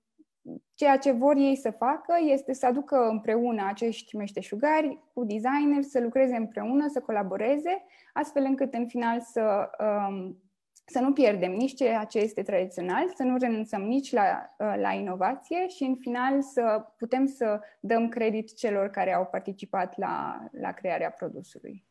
ceea 0.73 0.97
ce 0.97 1.11
vor 1.11 1.36
ei 1.36 1.55
să 1.55 1.71
facă 1.71 2.15
este 2.26 2.53
să 2.53 2.65
aducă 2.65 3.07
împreună 3.09 3.65
acești 3.67 4.15
meșteșugari 4.15 4.99
cu 5.13 5.23
designer, 5.23 5.82
să 5.82 5.99
lucreze 5.99 6.36
împreună, 6.36 6.88
să 6.88 6.99
colaboreze, 6.99 7.84
astfel 8.13 8.43
încât 8.43 8.73
în 8.73 8.88
final 8.88 9.21
să, 9.21 9.69
um, 9.80 10.38
să 10.86 10.99
nu 10.99 11.13
pierdem 11.13 11.51
nici 11.51 11.75
ceea 11.75 12.03
ce 12.03 12.19
este 12.19 12.43
tradițional, 12.43 13.11
să 13.15 13.23
nu 13.23 13.38
renunțăm 13.38 13.81
nici 13.81 14.11
la, 14.11 14.55
uh, 14.57 14.73
la 14.77 14.91
inovație 14.91 15.67
și 15.67 15.83
în 15.83 15.95
final 15.95 16.41
să 16.41 16.86
putem 16.97 17.25
să 17.25 17.59
dăm 17.79 18.09
credit 18.09 18.55
celor 18.55 18.89
care 18.89 19.13
au 19.13 19.25
participat 19.25 19.97
la, 19.97 20.45
la 20.51 20.71
crearea 20.71 21.09
produsului. 21.09 21.86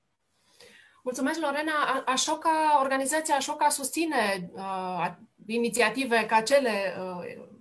Mulțumesc, 1.02 1.40
Lorena. 1.40 1.72
Așoca, 2.06 2.80
organizația 2.82 3.34
Așoca 3.34 3.68
susține 3.68 4.50
uh, 4.52 5.10
inițiative 5.46 6.26
ca 6.26 6.40
cele 6.40 6.70
uh, 6.70 7.52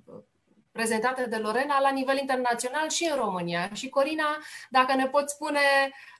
prezentate 0.73 1.25
de 1.25 1.37
Lorena 1.37 1.79
la 1.79 1.89
nivel 1.89 2.17
internațional 2.17 2.89
și 2.89 3.09
în 3.11 3.17
România. 3.17 3.73
Și 3.73 3.89
Corina, 3.89 4.37
dacă 4.69 4.95
ne 4.95 5.07
poți 5.07 5.33
spune 5.33 5.59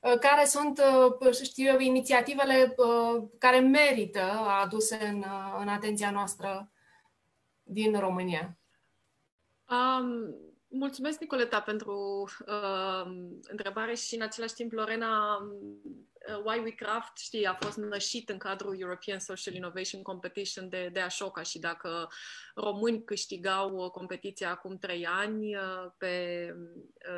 uh, 0.01 0.19
care 0.19 0.45
sunt, 0.45 0.81
uh, 1.19 1.35
știu 1.43 1.65
eu, 1.65 1.79
inițiativele 1.79 2.73
uh, 2.77 3.23
care 3.37 3.59
merită 3.59 4.23
aduse 4.61 4.99
în, 5.05 5.23
în 5.59 5.67
atenția 5.67 6.11
noastră 6.11 6.71
din 7.63 7.99
România. 7.99 8.57
Um, 9.69 10.35
mulțumesc, 10.67 11.19
Nicoleta, 11.19 11.61
pentru 11.61 12.23
uh, 12.47 13.11
întrebare 13.41 13.95
și 13.95 14.15
în 14.15 14.21
același 14.21 14.53
timp, 14.53 14.71
Lorena, 14.71 15.37
Uh, 15.37 16.12
Why 16.43 16.59
We 16.59 16.71
Craft, 16.71 17.17
știi, 17.17 17.45
a 17.45 17.53
fost 17.53 17.77
nășit 17.77 18.29
în 18.29 18.37
cadrul 18.37 18.79
European 18.79 19.19
Social 19.19 19.55
Innovation 19.55 20.01
Competition 20.01 20.69
de, 20.69 20.89
de 20.93 20.99
Ashoka 20.99 21.41
și 21.41 21.59
dacă 21.59 22.09
români 22.55 23.03
câștigau 23.03 23.75
uh, 23.75 23.91
competiția 23.91 24.49
acum 24.49 24.77
trei 24.77 25.05
ani 25.05 25.55
uh, 25.55 25.91
pe 25.97 26.55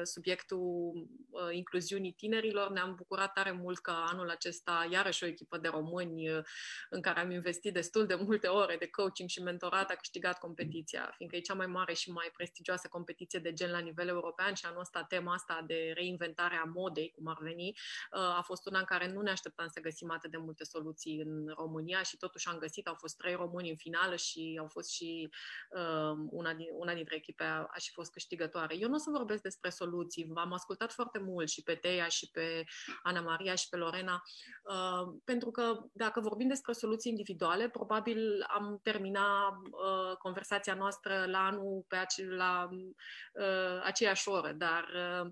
subiectul 0.03 1.07
incluziunii 1.51 2.11
tinerilor, 2.11 2.71
ne-am 2.71 2.95
bucurat 2.95 3.33
tare 3.33 3.51
mult 3.51 3.79
că 3.79 3.91
anul 3.91 4.29
acesta 4.29 4.87
iarăși 4.91 5.23
o 5.23 5.27
echipă 5.27 5.57
de 5.57 5.67
români 5.67 6.43
în 6.89 7.01
care 7.01 7.19
am 7.19 7.31
investit 7.31 7.73
destul 7.73 8.05
de 8.05 8.15
multe 8.15 8.47
ore 8.47 8.75
de 8.79 8.87
coaching 8.87 9.29
și 9.29 9.41
mentorat 9.41 9.89
a 9.89 9.95
câștigat 9.95 10.39
competiția, 10.39 11.13
fiindcă 11.15 11.37
e 11.37 11.41
cea 11.41 11.53
mai 11.53 11.65
mare 11.65 11.93
și 11.93 12.11
mai 12.11 12.31
prestigioasă 12.33 12.87
competiție 12.87 13.39
de 13.39 13.53
gen 13.53 13.71
la 13.71 13.79
nivel 13.79 14.07
european 14.07 14.53
și 14.53 14.65
anul 14.65 14.79
ăsta 14.79 15.03
tema 15.03 15.33
asta 15.33 15.63
de 15.67 15.91
reinventare 15.95 16.55
a 16.55 16.63
modei, 16.73 17.11
cum 17.15 17.27
ar 17.27 17.37
veni, 17.39 17.77
a 18.09 18.41
fost 18.41 18.65
una 18.65 18.79
în 18.79 18.85
care 18.85 18.94
care 18.97 19.11
nu 19.11 19.21
ne 19.21 19.31
așteptam 19.31 19.67
să 19.67 19.79
găsim 19.79 20.11
atât 20.11 20.31
de 20.31 20.37
multe 20.37 20.63
soluții 20.63 21.21
în 21.21 21.53
România 21.57 22.03
și 22.03 22.17
totuși 22.17 22.47
am 22.47 22.57
găsit, 22.57 22.87
au 22.87 22.95
fost 22.97 23.17
trei 23.17 23.33
români 23.33 23.69
în 23.69 23.75
finală 23.75 24.15
și 24.15 24.57
au 24.59 24.67
fost 24.67 24.91
și 24.91 25.29
uh, 25.69 26.17
una, 26.29 26.53
din, 26.53 26.67
una 26.71 26.93
dintre 26.93 27.15
echipe 27.15 27.43
a, 27.43 27.57
a 27.57 27.77
și 27.77 27.91
fost 27.91 28.11
câștigătoare. 28.11 28.75
Eu 28.77 28.87
nu 28.87 28.95
o 28.95 28.97
să 28.97 29.09
vorbesc 29.09 29.41
despre 29.41 29.69
soluții, 29.69 30.25
v-am 30.29 30.53
ascultat 30.53 30.91
foarte 30.91 31.19
mult 31.19 31.49
și 31.49 31.63
pe 31.63 31.75
Teia 31.75 32.07
și 32.07 32.29
pe 32.31 32.63
Ana 33.03 33.21
Maria 33.21 33.55
și 33.55 33.69
pe 33.69 33.77
Lorena, 33.77 34.23
uh, 34.63 35.15
pentru 35.23 35.51
că 35.51 35.79
dacă 35.93 36.19
vorbim 36.19 36.47
despre 36.47 36.73
soluții 36.73 37.11
individuale, 37.11 37.69
probabil 37.69 38.45
am 38.47 38.79
terminat 38.83 39.53
uh, 39.53 40.17
conversația 40.17 40.73
noastră 40.73 41.25
la 41.27 41.45
anul 41.45 41.85
pe 41.87 41.95
ace- 41.95 42.27
la 42.27 42.69
uh, 42.71 43.81
aceeași 43.83 44.29
oră, 44.29 44.51
dar 44.51 44.83
uh, 44.83 45.31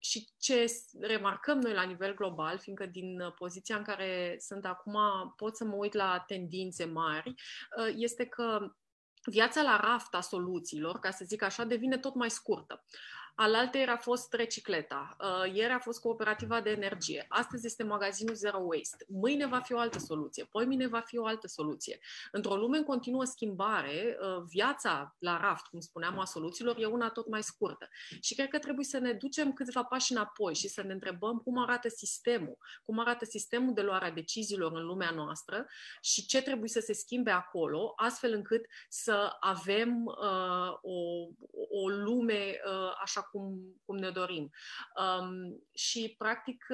și 0.00 0.28
ce 0.38 0.66
remarcăm 1.00 1.58
noi 1.58 1.72
la 1.72 1.82
nivel 1.82 2.14
global, 2.14 2.58
fiindcă 2.58 2.86
din 2.86 3.20
uh, 3.20 3.32
poziția 3.32 3.76
în 3.76 3.82
care 3.82 4.36
sunt 4.38 4.64
acum 4.64 4.98
pot 5.36 5.56
să 5.56 5.64
mă 5.64 5.74
uit 5.74 5.92
la 5.92 6.24
tendințe 6.26 6.84
mari, 6.84 7.28
uh, 7.28 7.92
este 7.96 8.26
că 8.26 8.74
viața 9.24 9.62
la 9.62 9.76
raft 9.76 10.14
a 10.14 10.20
soluțiilor, 10.20 10.98
ca 10.98 11.10
să 11.10 11.24
zic 11.24 11.42
așa, 11.42 11.64
devine 11.64 11.98
tot 11.98 12.14
mai 12.14 12.30
scurtă. 12.30 12.84
Alaltă 13.42 13.78
a 13.86 13.96
fost 13.96 14.32
recicleta, 14.32 15.16
uh, 15.20 15.54
ieri 15.54 15.72
a 15.72 15.78
fost 15.78 16.00
cooperativa 16.00 16.60
de 16.60 16.70
energie, 16.70 17.24
astăzi 17.28 17.66
este 17.66 17.82
magazinul 17.82 18.34
Zero 18.34 18.58
Waste, 18.58 19.04
mâine 19.08 19.46
va 19.46 19.60
fi 19.60 19.72
o 19.72 19.78
altă 19.78 19.98
soluție, 19.98 20.44
poi 20.44 20.66
mine 20.66 20.86
va 20.86 21.00
fi 21.00 21.18
o 21.18 21.26
altă 21.26 21.46
soluție. 21.46 22.00
Într-o 22.32 22.56
lume 22.56 22.76
în 22.76 22.84
continuă 22.84 23.24
schimbare, 23.24 24.18
uh, 24.20 24.42
viața 24.48 25.16
la 25.18 25.38
raft, 25.40 25.66
cum 25.66 25.80
spuneam, 25.80 26.18
a 26.18 26.24
soluțiilor 26.24 26.76
e 26.78 26.86
una 26.86 27.08
tot 27.08 27.28
mai 27.28 27.42
scurtă. 27.42 27.88
Și 28.20 28.34
cred 28.34 28.48
că 28.48 28.58
trebuie 28.58 28.84
să 28.84 28.98
ne 28.98 29.12
ducem 29.12 29.52
câțiva 29.52 29.82
pași 29.82 30.12
înapoi 30.12 30.54
și 30.54 30.68
să 30.68 30.82
ne 30.82 30.92
întrebăm 30.92 31.38
cum 31.38 31.58
arată 31.58 31.88
sistemul, 31.88 32.58
cum 32.84 32.98
arată 32.98 33.24
sistemul 33.24 33.74
de 33.74 33.82
luare 33.82 34.04
a 34.04 34.10
deciziilor 34.10 34.72
în 34.72 34.84
lumea 34.84 35.10
noastră 35.10 35.66
și 36.00 36.26
ce 36.26 36.42
trebuie 36.42 36.68
să 36.68 36.80
se 36.80 36.92
schimbe 36.92 37.30
acolo, 37.30 37.92
astfel 37.96 38.32
încât 38.32 38.66
să 38.88 39.36
avem 39.40 40.04
uh, 40.04 40.72
o, 40.82 41.26
o 41.70 41.88
lume 41.88 42.60
uh, 42.66 42.92
așa 43.02 43.28
cum, 43.30 43.80
cum 43.84 43.96
ne 43.96 44.10
dorim. 44.10 44.50
Um, 45.20 45.62
și, 45.74 46.14
practic, 46.18 46.66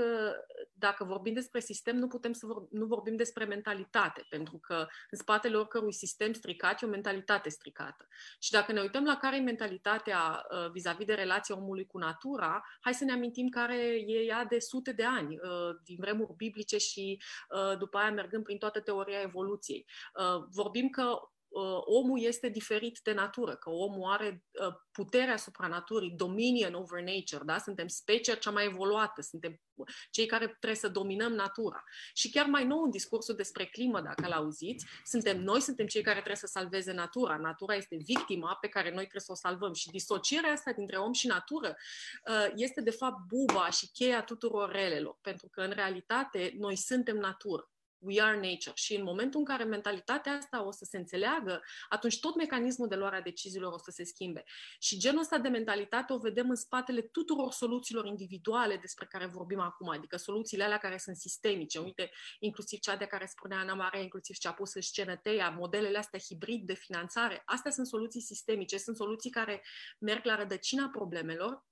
dacă 0.73 1.05
vorbim 1.05 1.35
despre 1.35 1.61
sistem, 1.61 1.97
nu 1.97 2.07
putem 2.07 2.33
să 2.33 2.47
vor, 2.47 2.67
nu 2.71 2.87
vorbim 2.87 3.17
despre 3.17 3.45
mentalitate, 3.45 4.27
pentru 4.29 4.59
că 4.59 4.87
în 5.11 5.19
spatele 5.19 5.57
oricărui 5.57 5.93
sistem 5.93 6.33
stricat 6.33 6.83
e 6.83 6.87
o 6.87 6.89
mentalitate 6.89 7.49
stricată. 7.49 8.07
Și 8.39 8.51
dacă 8.51 8.73
ne 8.73 8.81
uităm 8.81 9.05
la 9.05 9.17
care 9.17 9.37
e 9.37 9.41
mentalitatea 9.41 10.47
uh, 10.51 10.71
vis-a-vis 10.71 11.07
de 11.07 11.15
relația 11.15 11.57
omului 11.57 11.87
cu 11.87 11.99
natura, 11.99 12.63
hai 12.81 12.95
să 12.95 13.05
ne 13.05 13.13
amintim 13.13 13.49
care 13.49 13.79
e 14.07 14.25
ea 14.27 14.45
de 14.45 14.59
sute 14.59 14.93
de 14.93 15.05
ani, 15.05 15.39
uh, 15.39 15.77
din 15.85 15.97
vremuri 15.99 16.35
biblice 16.37 16.79
și 16.79 17.23
uh, 17.49 17.79
după 17.79 17.99
aia 17.99 18.11
mergând 18.11 18.45
prin 18.45 18.59
toată 18.59 18.81
teoria 18.81 19.21
evoluției. 19.21 19.87
Uh, 20.15 20.45
vorbim 20.51 20.89
că 20.89 21.03
uh, 21.03 21.36
omul 21.85 22.21
este 22.23 22.49
diferit 22.49 23.01
de 23.03 23.13
natură, 23.13 23.57
că 23.57 23.71
omul 23.71 24.11
are 24.11 24.45
uh, 24.67 24.75
puterea 24.93 25.33
asupra 25.33 25.67
naturii, 25.67 26.11
dominion 26.11 26.75
over 26.75 27.03
nature, 27.03 27.45
da? 27.45 27.59
Suntem 27.59 27.89
specia 27.89 28.35
cea 28.35 28.51
mai 28.51 28.65
evoluată, 28.65 29.23
suntem 29.23 29.61
cei 30.11 30.27
care 30.27 30.47
trebuie 30.47 30.75
să 30.75 30.89
dominăm 30.89 31.33
natura. 31.33 31.85
Și 32.15 32.31
chiar 32.31 32.47
mai 32.47 32.65
nou 32.65 32.83
în 32.83 32.91
discursul 32.91 33.35
despre 33.35 33.65
climă, 33.65 34.01
dacă 34.01 34.29
l-auziți, 34.29 34.87
suntem 35.05 35.41
noi, 35.41 35.61
suntem 35.61 35.87
cei 35.87 36.03
care 36.03 36.15
trebuie 36.15 36.37
să 36.37 36.47
salveze 36.47 36.93
natura. 36.93 37.37
Natura 37.37 37.75
este 37.75 37.97
victima 37.97 38.59
pe 38.61 38.69
care 38.69 38.89
noi 38.89 39.01
trebuie 39.01 39.23
să 39.23 39.33
o 39.33 39.35
salvăm. 39.35 39.73
Și 39.73 39.91
disocierea 39.91 40.53
asta 40.53 40.73
dintre 40.73 40.97
om 40.97 41.13
și 41.13 41.27
natură 41.27 41.77
uh, 42.29 42.53
este 42.55 42.81
de 42.81 42.91
fapt 42.91 43.19
buba 43.29 43.71
și 43.71 43.91
cheia 43.93 44.23
tuturor 44.23 44.71
relelor, 44.71 45.19
pentru 45.21 45.49
că 45.49 45.61
în 45.61 45.71
realitate 45.71 46.55
noi 46.59 46.77
suntem 46.77 47.17
natură 47.17 47.71
we 47.99 48.23
are 48.23 48.35
nature. 48.35 48.73
Și 48.75 48.95
în 48.95 49.03
momentul 49.03 49.39
în 49.39 49.45
care 49.45 49.65
mentalitatea 49.65 50.33
asta 50.33 50.67
o 50.67 50.71
să 50.71 50.85
se 50.85 50.97
înțeleagă, 50.97 51.63
atunci 51.89 52.21
tot 52.21 52.37
mecanismul 52.37 52.89
de 52.89 52.95
luare 52.95 53.17
a 53.17 53.21
deciziilor 53.21 53.73
o 53.73 53.79
să 53.79 53.91
se 53.91 54.05
schimbe. 54.05 54.45
Și 54.79 54.99
genul 54.99 55.21
ăsta 55.21 55.39
de 55.39 55.49
mentalitate 55.49 56.13
o 56.13 56.19
vedem 56.19 56.51
în 56.51 56.57
spatele 56.57 57.03
tuturor 57.03 57.53
soluțiilor 57.53 58.07
individuale 58.07 58.77
despre 58.77 59.07
care 59.07 59.27
vorbim 59.27 59.61
acum, 59.61 59.89
adică 59.89 60.17
soluțiile 60.17 60.65
alea 60.65 60.79
care 60.79 60.99
sunt 60.99 61.17
sistemice. 61.17 61.79
Uite, 61.79 62.11
inclusiv 62.39 62.79
cea 62.79 62.97
de 62.97 63.05
care 63.05 63.27
spunea 63.27 63.59
Ana 63.59 63.75
Maria, 63.75 64.01
inclusiv 64.01 64.37
ce 64.37 64.49
a 64.49 64.53
pus 64.53 64.75
în 64.75 64.83
scenă 64.83 65.17
Teia, 65.17 65.51
modelele 65.51 65.99
astea 65.99 66.19
hibrid 66.19 66.67
de 66.67 66.75
finanțare, 66.75 67.43
astea 67.45 67.71
sunt 67.71 67.87
soluții 67.87 68.21
sistemice, 68.21 68.79
sunt 68.79 68.97
soluții 68.97 69.31
care 69.31 69.63
merg 69.99 70.25
la 70.25 70.37
rădăcina 70.37 70.89
problemelor 70.89 71.65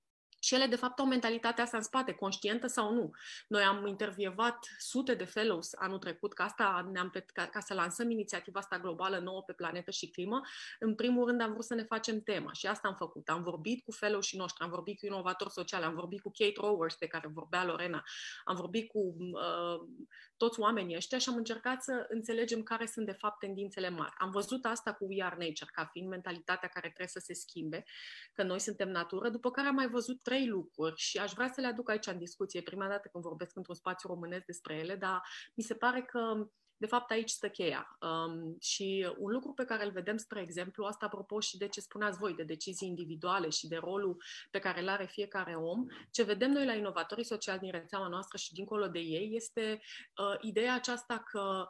și 0.45 0.55
ele, 0.55 0.67
de 0.67 0.77
fapt, 0.77 0.99
au 0.99 1.07
mentalitatea 1.07 1.65
asta 1.65 1.77
în 1.77 1.83
spate, 1.83 2.13
conștientă 2.13 2.67
sau 2.67 2.93
nu. 2.93 3.11
Noi 3.49 3.63
am 3.63 3.87
intervievat 3.87 4.67
sute 4.79 5.15
de 5.15 5.25
fellows 5.25 5.73
anul 5.75 5.99
trecut, 5.99 6.33
ca, 6.33 6.45
asta 6.45 6.89
ne-am, 6.93 7.13
ca, 7.33 7.47
ca 7.47 7.61
să 7.61 7.75
lansăm 7.75 8.11
inițiativa 8.11 8.61
asta 8.61 8.79
globală 8.79 9.19
nouă 9.19 9.43
pe 9.43 9.53
planetă 9.53 9.91
și 9.91 10.11
climă. 10.11 10.41
În 10.79 10.95
primul 10.95 11.27
rând 11.27 11.41
am 11.41 11.53
vrut 11.53 11.65
să 11.65 11.75
ne 11.75 11.83
facem 11.83 12.21
tema 12.21 12.53
și 12.53 12.67
asta 12.67 12.89
am 12.89 12.95
făcut. 12.95 13.29
Am 13.29 13.43
vorbit 13.43 13.85
cu 13.85 13.91
fellows 13.91 14.27
și 14.27 14.37
noștri, 14.37 14.65
am 14.65 14.71
vorbit 14.71 14.99
cu 14.99 15.07
inovatori 15.07 15.51
sociali, 15.51 15.85
am 15.85 15.95
vorbit 15.95 16.21
cu 16.21 16.31
Kate 16.39 16.61
Rowers, 16.61 16.97
de 16.97 17.07
care 17.07 17.29
vorbea 17.29 17.65
Lorena, 17.65 18.05
am 18.45 18.57
vorbit 18.57 18.89
cu 18.89 19.17
uh, 19.19 19.89
toți 20.37 20.61
oamenii 20.61 20.97
ăștia 20.97 21.19
și 21.19 21.29
am 21.29 21.37
încercat 21.37 21.83
să 21.83 22.07
înțelegem 22.09 22.63
care 22.63 22.87
sunt, 22.87 23.07
de 23.07 23.13
fapt, 23.13 23.39
tendințele 23.39 23.89
mari. 23.89 24.15
Am 24.19 24.31
văzut 24.31 24.65
asta 24.65 24.93
cu 24.93 25.07
We 25.09 25.25
Are 25.25 25.37
Nature, 25.39 25.71
ca 25.73 25.89
fiind 25.93 26.09
mentalitatea 26.09 26.69
care 26.69 26.87
trebuie 26.87 27.09
să 27.09 27.19
se 27.19 27.35
schimbe, 27.35 27.85
că 28.33 28.43
noi 28.43 28.59
suntem 28.59 28.89
natură, 28.89 29.29
după 29.29 29.51
care 29.51 29.69
am 29.69 29.75
mai 29.75 29.89
văzut 29.89 30.23
trei 30.35 30.47
lucruri 30.47 30.95
și 30.97 31.19
aș 31.19 31.33
vrea 31.33 31.49
să 31.49 31.61
le 31.61 31.67
aduc 31.67 31.91
aici 31.91 32.07
în 32.07 32.19
discuție. 32.19 32.63
Prima 32.63 32.89
dată 32.89 33.09
când 33.13 33.25
vorbesc 33.25 33.57
într-un 33.57 33.75
spațiu 33.75 34.09
românesc 34.09 34.45
despre 34.45 34.75
ele, 34.75 34.97
dar 34.97 35.23
mi 35.55 35.63
se 35.63 35.75
pare 35.75 36.03
că 36.03 36.49
de 36.77 36.87
fapt, 36.87 37.11
aici 37.11 37.31
stă 37.31 37.49
cheia. 37.49 37.99
Um, 38.01 38.57
și 38.61 39.15
un 39.19 39.31
lucru 39.31 39.53
pe 39.53 39.65
care 39.65 39.85
îl 39.85 39.91
vedem, 39.91 40.17
spre 40.17 40.41
exemplu, 40.41 40.85
asta 40.85 41.07
apropo 41.07 41.41
și 41.41 41.57
de 41.57 41.69
ce 41.69 41.81
spuneați 41.81 42.19
voi, 42.19 42.35
de 42.35 42.43
decizii 42.43 42.89
individuale 42.89 43.49
și 43.49 43.69
de 43.69 43.77
rolul 43.77 44.23
pe 44.51 44.59
care 44.59 44.81
îl 44.81 44.89
are 44.89 45.07
fiecare 45.07 45.55
om, 45.55 45.87
ce 46.11 46.23
vedem 46.23 46.51
noi 46.51 46.67
la 46.67 46.75
inovatorii 46.75 47.25
sociali 47.25 47.59
din 47.59 47.71
rețeaua 47.71 48.09
noastră 48.09 48.39
și 48.39 48.53
dincolo 48.53 48.87
de 48.87 48.99
ei, 48.99 49.31
este 49.35 49.81
uh, 50.17 50.37
ideea 50.41 50.75
aceasta 50.75 51.19
că 51.31 51.69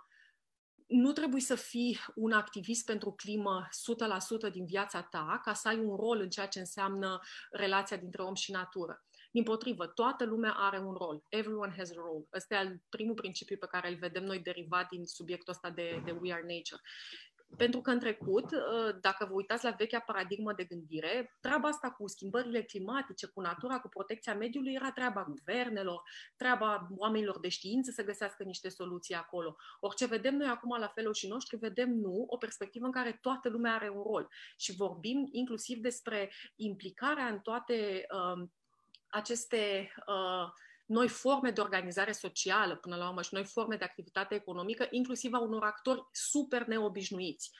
nu 0.94 1.12
trebuie 1.12 1.40
să 1.40 1.54
fii 1.54 1.98
un 2.14 2.32
activist 2.32 2.84
pentru 2.84 3.12
climă 3.12 3.68
100% 4.48 4.52
din 4.52 4.64
viața 4.64 5.02
ta 5.02 5.40
ca 5.44 5.54
să 5.54 5.68
ai 5.68 5.78
un 5.78 5.96
rol 5.96 6.20
în 6.20 6.28
ceea 6.28 6.46
ce 6.46 6.58
înseamnă 6.58 7.20
relația 7.50 7.96
dintre 7.96 8.22
om 8.22 8.34
și 8.34 8.50
natură. 8.50 9.04
Din 9.30 9.42
potrivă, 9.42 9.86
toată 9.86 10.24
lumea 10.24 10.52
are 10.52 10.78
un 10.78 10.92
rol. 10.92 11.22
Everyone 11.28 11.74
has 11.76 11.90
a 11.90 11.94
role. 11.96 12.24
Ăsta 12.32 12.54
e 12.54 12.80
primul 12.88 13.14
principiu 13.14 13.56
pe 13.56 13.66
care 13.66 13.88
îl 13.88 13.96
vedem 13.96 14.24
noi 14.24 14.38
derivat 14.38 14.88
din 14.88 15.04
subiectul 15.04 15.52
ăsta 15.52 15.70
de, 15.70 16.02
de 16.04 16.10
We 16.20 16.32
Are 16.32 16.42
Nature. 16.42 16.82
Pentru 17.56 17.80
că 17.80 17.90
în 17.90 17.98
trecut, 17.98 18.44
uh, 18.44 18.96
dacă 19.00 19.26
vă 19.26 19.34
uitați 19.34 19.64
la 19.64 19.70
vechea 19.70 20.00
paradigmă 20.00 20.52
de 20.52 20.64
gândire, 20.64 21.36
treaba 21.40 21.68
asta 21.68 21.90
cu 21.90 22.08
schimbările 22.08 22.62
climatice, 22.62 23.26
cu 23.26 23.40
natura, 23.40 23.78
cu 23.80 23.88
protecția 23.88 24.34
mediului, 24.34 24.72
era 24.72 24.90
treaba 24.92 25.24
guvernelor, 25.24 26.02
treaba 26.36 26.88
oamenilor 26.96 27.40
de 27.40 27.48
știință 27.48 27.90
să 27.90 28.04
găsească 28.04 28.42
niște 28.42 28.68
soluții 28.68 29.14
acolo. 29.14 29.56
Orice 29.80 30.06
vedem 30.06 30.36
noi 30.36 30.48
acum 30.48 30.78
la 30.78 30.88
felul 30.88 31.14
și 31.14 31.28
noștri, 31.28 31.56
vedem 31.56 31.90
nu 31.90 32.24
o 32.26 32.36
perspectivă 32.36 32.84
în 32.84 32.92
care 32.92 33.18
toată 33.20 33.48
lumea 33.48 33.74
are 33.74 33.88
un 33.88 34.02
rol. 34.02 34.28
Și 34.56 34.76
vorbim 34.76 35.28
inclusiv 35.30 35.78
despre 35.78 36.32
implicarea 36.56 37.26
în 37.26 37.38
toate 37.38 38.06
uh, 38.10 38.48
aceste 39.08 39.92
uh, 40.06 40.52
noi 40.86 41.08
forme 41.08 41.50
de 41.50 41.60
organizare 41.60 42.12
socială, 42.12 42.76
până 42.76 42.96
la 42.96 43.08
urmă, 43.08 43.22
și 43.22 43.34
noi 43.34 43.44
forme 43.44 43.76
de 43.76 43.84
activitate 43.84 44.34
economică, 44.34 44.86
inclusiv 44.90 45.32
a 45.32 45.40
unor 45.40 45.62
actori 45.62 46.04
super 46.12 46.66
neobișnuiți. 46.66 47.50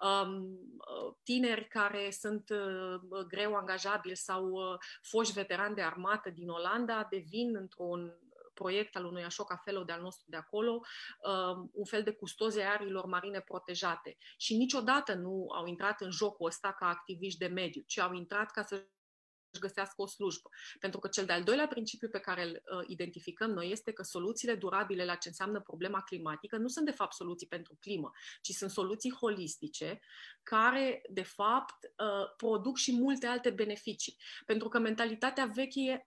Um, 0.00 0.42
uh, 0.42 1.14
tineri 1.22 1.68
care 1.68 2.10
sunt 2.10 2.50
uh, 2.50 3.24
greu 3.28 3.54
angajabili 3.54 4.16
sau 4.16 4.50
uh, 4.50 4.78
foști 5.02 5.32
veterani 5.32 5.74
de 5.74 5.82
armată 5.82 6.30
din 6.30 6.48
Olanda 6.48 7.06
devin 7.10 7.56
într-un 7.56 8.18
proiect 8.54 8.96
al 8.96 9.04
unui 9.04 9.24
așa 9.24 9.44
fellow 9.64 9.84
de-al 9.84 10.00
nostru 10.00 10.24
de 10.28 10.36
acolo, 10.36 10.70
um, 10.72 11.70
un 11.72 11.84
fel 11.84 12.02
de 12.02 12.12
custoze 12.12 12.62
arilor 12.62 13.04
marine 13.04 13.40
protejate. 13.40 14.16
Și 14.36 14.56
niciodată 14.56 15.14
nu 15.14 15.46
au 15.54 15.66
intrat 15.66 16.00
în 16.00 16.10
jocul 16.10 16.46
ăsta 16.46 16.72
ca 16.72 16.88
activiști 16.88 17.38
de 17.38 17.46
mediu, 17.46 17.82
ci 17.86 17.98
au 17.98 18.12
intrat 18.12 18.50
ca 18.50 18.62
să 18.62 18.86
găsească 19.58 20.02
o 20.02 20.06
slujbă. 20.06 20.50
Pentru 20.80 21.00
că 21.00 21.08
cel 21.08 21.24
de-al 21.24 21.42
doilea 21.42 21.66
principiu 21.66 22.08
pe 22.08 22.18
care 22.18 22.42
îl 22.42 22.50
uh, 22.50 22.84
identificăm 22.86 23.50
noi 23.50 23.70
este 23.70 23.92
că 23.92 24.02
soluțiile 24.02 24.54
durabile 24.54 25.04
la 25.04 25.14
ce 25.14 25.28
înseamnă 25.28 25.60
problema 25.60 26.02
climatică 26.02 26.56
nu 26.56 26.68
sunt 26.68 26.84
de 26.84 26.90
fapt 26.90 27.12
soluții 27.12 27.46
pentru 27.46 27.76
climă, 27.80 28.12
ci 28.40 28.50
sunt 28.50 28.70
soluții 28.70 29.12
holistice 29.12 30.00
care 30.42 31.02
de 31.10 31.22
fapt 31.22 31.84
uh, 31.84 32.34
produc 32.36 32.76
și 32.76 32.92
multe 32.92 33.26
alte 33.26 33.50
beneficii. 33.50 34.16
Pentru 34.46 34.68
că 34.68 34.78
mentalitatea 34.78 35.44
veche 35.54 36.02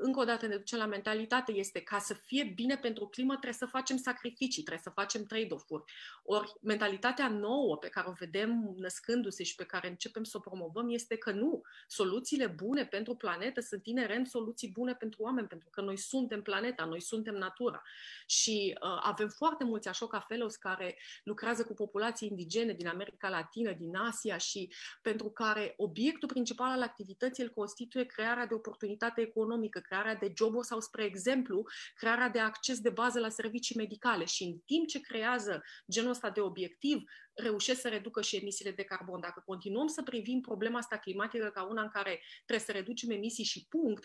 încă 0.00 0.20
o 0.20 0.24
dată 0.24 0.46
ne 0.46 0.56
ducem 0.56 0.78
la 0.78 0.86
mentalitate, 0.86 1.52
este 1.52 1.80
ca 1.80 1.98
să 1.98 2.14
fie 2.14 2.52
bine 2.54 2.76
pentru 2.76 3.06
climă 3.06 3.32
trebuie 3.32 3.52
să 3.52 3.66
facem 3.66 3.96
sacrificii, 3.96 4.62
trebuie 4.62 4.84
să 4.84 4.90
facem 4.90 5.24
trade-off-uri. 5.24 5.84
Ori 6.22 6.52
mentalitatea 6.62 7.28
nouă 7.28 7.76
pe 7.76 7.88
care 7.88 8.08
o 8.08 8.12
vedem 8.12 8.74
născându-se 8.76 9.42
și 9.42 9.54
pe 9.54 9.64
care 9.64 9.88
începem 9.88 10.24
să 10.24 10.36
o 10.36 10.40
promovăm 10.40 10.88
este 10.90 11.16
că 11.16 11.32
nu, 11.32 11.60
soluțiile 11.86 12.46
bune 12.46 12.86
pentru 12.86 13.14
planetă 13.14 13.60
sunt 13.60 13.86
inerent 13.86 14.26
soluții 14.26 14.70
bune 14.70 14.94
pentru 14.94 15.22
oameni, 15.22 15.46
pentru 15.46 15.68
că 15.70 15.80
noi 15.80 15.96
suntem 15.96 16.42
planeta, 16.42 16.84
noi 16.84 17.00
suntem 17.00 17.34
natura. 17.34 17.82
Și 18.26 18.78
uh, 18.82 19.00
avem 19.02 19.28
foarte 19.28 19.64
mulți 19.64 19.88
așa 19.88 20.06
ca 20.06 20.20
fellows 20.20 20.56
care 20.56 20.98
lucrează 21.24 21.64
cu 21.64 21.74
populații 21.74 22.28
indigene 22.28 22.72
din 22.72 22.86
America 22.86 23.28
Latină, 23.28 23.72
din 23.72 23.96
Asia 23.96 24.36
și 24.36 24.72
pentru 25.02 25.30
care 25.30 25.74
obiectul 25.76 26.28
principal 26.28 26.70
al 26.70 26.82
activității 26.82 27.42
îl 27.42 27.50
constituie 27.50 28.04
crearea 28.04 28.46
de 28.46 28.54
oportunitate 28.54 29.20
economică 29.20 29.69
economică, 29.70 29.80
crearea 29.80 30.14
de 30.14 30.32
joburi 30.36 30.66
sau, 30.66 30.80
spre 30.80 31.04
exemplu, 31.04 31.66
crearea 31.94 32.28
de 32.28 32.38
acces 32.38 32.80
de 32.80 32.90
bază 32.90 33.20
la 33.20 33.28
servicii 33.28 33.76
medicale. 33.76 34.24
Și 34.24 34.42
în 34.42 34.58
timp 34.66 34.86
ce 34.86 35.00
creează 35.00 35.62
genul 35.90 36.10
ăsta 36.10 36.30
de 36.30 36.40
obiectiv, 36.40 37.02
reușesc 37.34 37.80
să 37.80 37.88
reducă 37.88 38.22
și 38.22 38.36
emisiile 38.36 38.70
de 38.70 38.82
carbon. 38.82 39.20
Dacă 39.20 39.42
continuăm 39.46 39.86
să 39.86 40.02
privim 40.02 40.40
problema 40.40 40.78
asta 40.78 40.96
climatică 40.96 41.50
ca 41.54 41.62
una 41.62 41.82
în 41.82 41.88
care 41.88 42.20
trebuie 42.44 42.66
să 42.66 42.72
reducem 42.72 43.10
emisii 43.10 43.44
și 43.44 43.66
punct, 43.68 44.04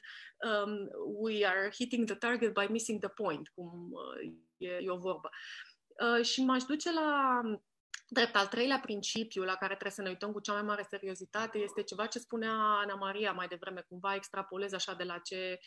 um, 0.65 0.89
we 1.21 1.45
are 1.45 1.71
hitting 1.73 2.05
the 2.05 2.15
target 2.15 2.53
by 2.53 2.65
missing 2.69 2.99
the 2.99 3.09
point, 3.09 3.49
cum 3.55 3.91
uh, 3.91 4.33
e, 4.57 4.69
e 4.69 4.89
o 4.89 4.97
vorbă. 4.97 5.29
Uh, 6.03 6.25
și 6.25 6.43
m-aș 6.43 6.63
duce 6.63 6.91
la 6.91 7.41
Drept 8.07 8.35
al 8.35 8.47
treilea 8.47 8.79
principiu 8.79 9.43
la 9.43 9.55
care 9.55 9.73
trebuie 9.73 9.91
să 9.91 10.01
ne 10.01 10.09
uităm 10.09 10.31
cu 10.31 10.39
cea 10.39 10.53
mai 10.53 10.61
mare 10.61 10.85
seriozitate 10.89 11.57
este 11.57 11.83
ceva 11.83 12.05
ce 12.05 12.19
spunea 12.19 12.53
Ana 12.53 12.95
Maria 12.95 13.31
mai 13.31 13.47
devreme, 13.47 13.81
cumva 13.81 14.15
extrapolez 14.15 14.73
așa 14.73 14.93
de 14.93 15.03
la 15.03 15.17
ce 15.17 15.59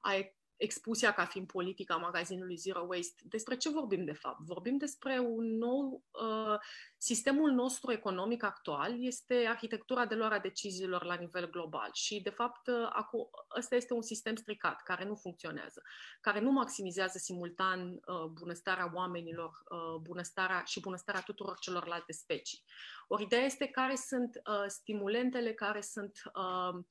a 0.00 0.14
expus 0.56 1.02
ea 1.02 1.12
ca 1.12 1.24
fiind 1.24 1.46
politica 1.46 1.96
magazinului 1.96 2.56
Zero 2.56 2.86
Waste. 2.88 3.22
Despre 3.24 3.56
ce 3.56 3.70
vorbim 3.70 4.04
de 4.04 4.12
fapt? 4.12 4.40
Vorbim 4.40 4.76
despre 4.76 5.18
un 5.18 5.56
nou... 5.56 6.02
Uh, 6.10 6.58
sistemul 6.98 7.50
nostru 7.50 7.92
economic 7.92 8.42
actual 8.42 9.04
este 9.04 9.46
arhitectura 9.48 10.06
de 10.06 10.14
luarea 10.14 10.38
deciziilor 10.38 11.04
la 11.04 11.14
nivel 11.14 11.50
global 11.50 11.90
și, 11.92 12.20
de 12.20 12.30
fapt, 12.30 12.66
uh, 12.66 12.88
acum, 12.92 13.28
ăsta 13.56 13.74
este 13.74 13.94
un 13.94 14.02
sistem 14.02 14.36
stricat, 14.36 14.82
care 14.82 15.04
nu 15.04 15.14
funcționează, 15.14 15.82
care 16.20 16.40
nu 16.40 16.50
maximizează 16.50 17.18
simultan 17.18 17.88
uh, 17.88 18.24
bunăstarea 18.32 18.90
oamenilor 18.94 19.50
uh, 19.68 20.00
bunăstarea 20.02 20.62
și 20.64 20.80
bunăstarea 20.80 21.20
tuturor 21.20 21.58
celorlalte 21.58 22.12
specii. 22.12 22.62
Ori 23.08 23.22
ideea 23.22 23.44
este 23.44 23.66
care 23.66 23.94
sunt 23.94 24.40
uh, 24.46 24.64
stimulentele, 24.66 25.52
care 25.52 25.80
sunt... 25.80 26.22
Uh, 26.34 26.84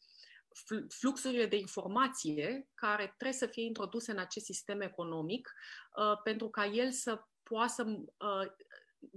fluxurile 0.90 1.46
de 1.46 1.58
informație 1.58 2.68
care 2.74 3.06
trebuie 3.06 3.40
să 3.40 3.46
fie 3.46 3.64
introduse 3.64 4.12
în 4.12 4.18
acest 4.18 4.46
sistem 4.46 4.82
economic 4.82 5.54
uh, 5.96 6.22
pentru 6.24 6.50
ca 6.50 6.66
el 6.66 6.92
să 6.92 7.24
poată 7.44 7.72
să 7.74 7.84
uh, 7.84 8.52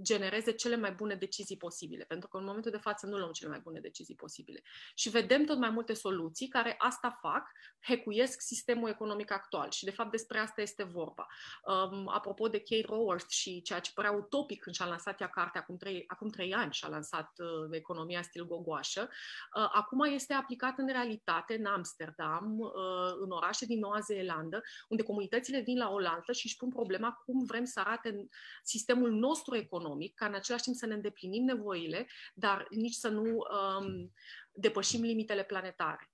genereze 0.01 0.51
cele 0.51 0.75
mai 0.75 0.91
bune 0.91 1.15
decizii 1.15 1.57
posibile, 1.57 2.03
pentru 2.03 2.27
că 2.27 2.37
în 2.37 2.43
momentul 2.43 2.71
de 2.71 2.77
față 2.77 3.05
nu 3.05 3.17
luăm 3.17 3.31
cele 3.31 3.49
mai 3.49 3.59
bune 3.59 3.79
decizii 3.79 4.15
posibile. 4.15 4.61
Și 4.95 5.09
vedem 5.09 5.45
tot 5.45 5.57
mai 5.57 5.69
multe 5.69 5.93
soluții 5.93 6.47
care 6.47 6.75
asta 6.77 7.17
fac, 7.21 7.51
hecuiesc 7.81 8.41
sistemul 8.41 8.89
economic 8.89 9.31
actual 9.31 9.69
și 9.71 9.83
de 9.83 9.91
fapt 9.91 10.11
despre 10.11 10.39
asta 10.39 10.61
este 10.61 10.83
vorba. 10.83 11.27
Um, 11.63 12.07
apropo 12.07 12.47
de 12.47 12.59
Kate 12.59 12.85
Raworth 12.87 13.29
și 13.29 13.61
ceea 13.61 13.79
ce 13.79 13.91
părea 13.93 14.11
utopic 14.11 14.61
când 14.61 14.75
și-a 14.75 14.85
lansat 14.85 15.21
ea 15.21 15.29
cartea 15.29 15.61
acum 15.61 15.77
trei, 15.77 16.03
acum 16.07 16.29
trei 16.29 16.53
ani 16.53 16.73
și-a 16.73 16.87
lansat 16.87 17.31
uh, 17.37 17.47
economia 17.71 18.21
stil 18.21 18.47
gogoașă, 18.47 19.01
uh, 19.01 19.69
acum 19.73 19.99
este 19.99 20.33
aplicat 20.33 20.77
în 20.77 20.87
realitate 20.87 21.55
în 21.55 21.65
Amsterdam, 21.65 22.59
uh, 22.59 22.71
în 23.19 23.29
orașe 23.29 23.65
din 23.65 23.79
Noua 23.79 23.99
Zeelandă, 23.99 24.61
unde 24.87 25.03
comunitățile 25.03 25.59
vin 25.59 25.77
la 25.77 25.89
Olanda 25.89 26.31
și 26.31 26.45
își 26.45 26.55
pun 26.55 26.69
problema 26.69 27.11
cum 27.25 27.45
vrem 27.45 27.65
să 27.65 27.79
arate 27.79 28.27
sistemul 28.63 29.11
nostru 29.11 29.55
economic 29.55 29.78
economic, 29.79 30.15
ca 30.15 30.25
în 30.25 30.33
același 30.33 30.63
timp 30.63 30.75
să 30.75 30.85
ne 30.85 30.93
îndeplinim 30.93 31.43
nevoile, 31.43 32.07
dar 32.33 32.67
nici 32.69 32.93
să 32.93 33.09
nu 33.09 33.23
um, 33.23 34.13
depășim 34.51 35.01
limitele 35.01 35.43
planetare. 35.43 36.11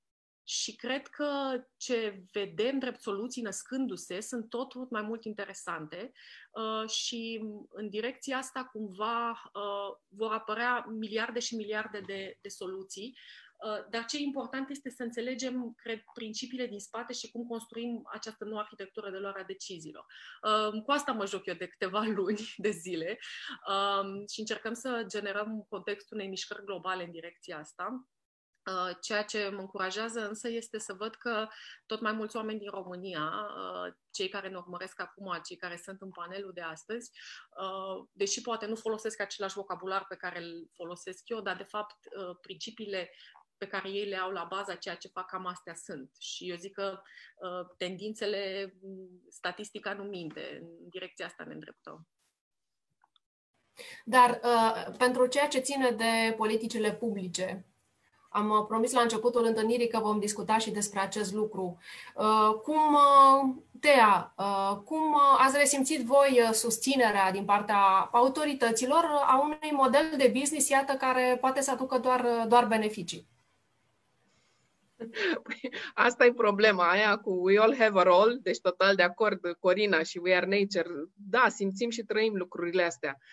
Și 0.48 0.76
cred 0.76 1.08
că 1.08 1.62
ce 1.78 2.24
vedem 2.32 2.80
drept 2.80 3.02
soluții 3.02 3.42
născându-se 3.42 4.20
sunt 4.20 4.50
tot, 4.50 4.70
tot 4.70 4.90
mai 4.90 5.02
mult 5.02 5.24
interesante 5.24 6.12
uh, 6.52 6.90
și 6.90 7.44
în 7.70 7.90
direcția 7.90 8.38
asta 8.38 8.70
cumva 8.72 9.30
uh, 9.30 9.98
vor 10.08 10.32
apărea 10.32 10.86
miliarde 10.90 11.40
și 11.40 11.56
miliarde 11.56 12.00
de, 12.00 12.38
de 12.42 12.50
soluții 12.50 13.14
Uh, 13.14 13.45
dar 13.90 14.06
ce 14.06 14.18
important 14.18 14.70
este 14.70 14.90
să 14.90 15.04
înțelegem, 15.04 15.74
cred, 15.76 16.04
principiile 16.14 16.68
din 16.68 16.80
spate 16.80 17.14
și 17.14 17.32
cum 17.32 17.46
construim 17.48 18.02
această 18.12 18.46
nouă 18.46 18.60
arhitectură 18.60 19.12
de 19.12 19.18
luare 19.18 19.40
a 19.40 19.44
deciziilor. 19.44 20.06
Uh, 20.44 20.82
cu 20.84 20.92
asta 20.92 21.12
mă 21.12 21.26
joc 21.26 21.46
eu 21.46 21.54
de 21.54 21.68
câteva 21.68 22.04
luni 22.18 22.54
de 22.58 22.70
zile 22.70 23.20
um, 23.68 24.28
și 24.28 24.40
încercăm 24.40 24.74
să 24.74 25.06
generăm 25.08 25.66
contextul 25.70 26.18
unei 26.18 26.30
mișcări 26.30 26.66
globale 26.66 27.04
în 27.04 27.12
direcția 27.12 27.58
asta. 27.58 28.08
Uh, 28.72 28.96
ceea 29.02 29.24
ce 29.24 29.50
mă 29.50 29.60
încurajează 29.60 30.28
însă 30.28 30.50
este 30.50 30.80
să 30.80 30.94
văd 30.94 31.16
că 31.16 31.48
tot 31.86 32.02
mai 32.02 32.12
mulți 32.12 32.36
oameni 32.36 32.60
din 32.60 32.70
România, 32.70 33.32
cei 34.12 34.30
care 34.30 34.50
ne 34.50 34.58
urmăresc 34.58 35.02
acum, 35.02 35.40
cei 35.44 35.56
care 35.56 35.82
sunt 35.84 36.02
în 36.02 36.10
panelul 36.10 36.52
de 36.54 36.62
astăzi, 36.62 37.12
deși 38.12 38.42
poate 38.42 38.66
nu 38.66 38.76
folosesc 38.76 39.22
același 39.22 39.56
vocabular 39.56 40.06
pe 40.10 40.16
care 40.16 40.40
îl 40.40 40.70
folosesc 40.74 41.30
eu, 41.30 41.42
dar 41.42 41.58
de 41.58 41.64
fapt 41.64 41.98
principiile 42.42 43.10
pe 43.58 43.68
care 43.68 43.90
ei 43.90 44.06
le 44.06 44.18
au 44.18 44.32
la 44.32 44.48
baza 44.50 44.76
ceea 44.76 44.96
ce 44.96 45.08
fac, 45.08 45.26
cam 45.26 45.46
astea 45.46 45.76
sunt. 45.76 46.16
Și 46.20 46.50
eu 46.50 46.56
zic 46.56 46.74
că 46.74 47.02
uh, 47.36 47.76
tendințele, 47.78 48.74
statistica 49.30 49.94
nu 49.94 50.04
minte, 50.04 50.60
în 50.62 50.90
direcția 50.90 51.26
asta 51.26 51.44
ne 51.44 51.54
îndreptăm. 51.54 52.08
Dar 54.06 54.40
uh, 54.44 54.96
pentru 54.98 55.28
ceea 55.28 55.48
ce 55.48 55.60
ține 55.60 55.92
de 55.92 56.34
politicile 56.38 56.94
publice, 56.94 57.66
am 58.36 58.50
uh, 58.50 58.66
promis 58.68 58.92
la 58.92 59.02
începutul 59.02 59.46
întâlnirii 59.46 59.88
că 59.88 60.00
vom 60.00 60.20
discuta 60.20 60.58
și 60.58 60.72
despre 60.72 61.00
acest 61.00 61.34
lucru. 61.34 61.78
Uh, 62.16 62.60
cum, 62.64 62.94
uh, 62.94 63.56
Tea, 63.80 64.34
cum 64.86 65.18
ați 65.38 65.58
resimțit 65.58 66.06
voi 66.06 66.50
susținerea 66.52 67.32
din 67.32 67.46
partea 67.46 68.10
autorităților 68.12 69.06
a 69.26 69.42
unui 69.44 69.72
model 69.72 70.14
de 70.18 70.34
business, 70.40 70.70
iată, 70.70 70.94
care 70.94 71.38
poate 71.42 71.62
să 71.62 71.72
aducă 71.72 71.98
doar, 71.98 72.46
doar 72.48 72.66
beneficii? 72.66 73.28
Păi, 75.44 75.74
asta 75.94 76.26
e 76.26 76.34
problema 76.34 76.90
aia 76.90 77.18
cu 77.18 77.32
We 77.32 77.60
All 77.60 77.76
Have 77.78 78.00
a 78.00 78.04
Role, 78.04 78.38
deci 78.42 78.60
total 78.60 78.96
de 78.96 79.04
acord, 79.04 79.40
Corina 79.60 80.04
și 80.04 80.18
We 80.18 80.36
Are 80.36 80.46
Nature. 80.46 80.94
Da, 81.14 81.46
simțim 81.50 81.90
și 81.90 82.04
trăim 82.04 82.36
lucrurile 82.36 82.84
astea. 82.84 83.18
Um, 83.18 83.24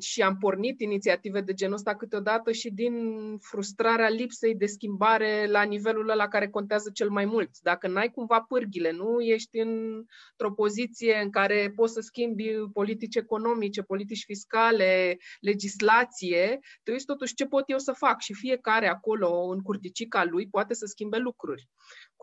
și 0.00 0.22
am 0.22 0.36
pornit 0.36 0.80
inițiative 0.80 1.40
de 1.40 1.52
genul 1.52 1.74
ăsta 1.74 1.96
câteodată 1.96 2.52
și 2.52 2.70
din 2.70 2.94
frustrarea 3.38 4.08
lipsei 4.08 4.54
de 4.54 4.66
schimbare 4.66 5.46
la 5.46 5.62
nivelul 5.62 6.04
la 6.04 6.28
care 6.28 6.48
contează 6.48 6.90
cel 6.94 7.10
mai 7.10 7.24
mult. 7.24 7.50
Dacă 7.62 7.88
n-ai 7.88 8.10
cumva 8.10 8.40
pârghile, 8.40 8.90
nu 8.90 9.20
ești 9.20 9.58
într-o 9.58 10.52
poziție 10.54 11.20
în 11.22 11.30
care 11.30 11.72
poți 11.76 11.92
să 11.92 12.00
schimbi 12.00 12.44
politici 12.72 13.16
economice, 13.16 13.82
politici 13.82 14.24
fiscale, 14.24 15.16
legislație, 15.40 16.58
te 16.82 16.90
uiți 16.90 17.04
totuși 17.04 17.34
ce 17.34 17.46
pot 17.46 17.64
eu 17.66 17.78
să 17.78 17.92
fac 17.92 18.20
și 18.20 18.34
fiecare 18.34 18.88
acolo 18.88 19.48
în 19.48 19.60
curticica 19.60 20.24
lui 20.24 20.48
poate 20.48 20.74
să 20.74 20.86
schimbe 20.86 21.16
lucruri 21.16 21.68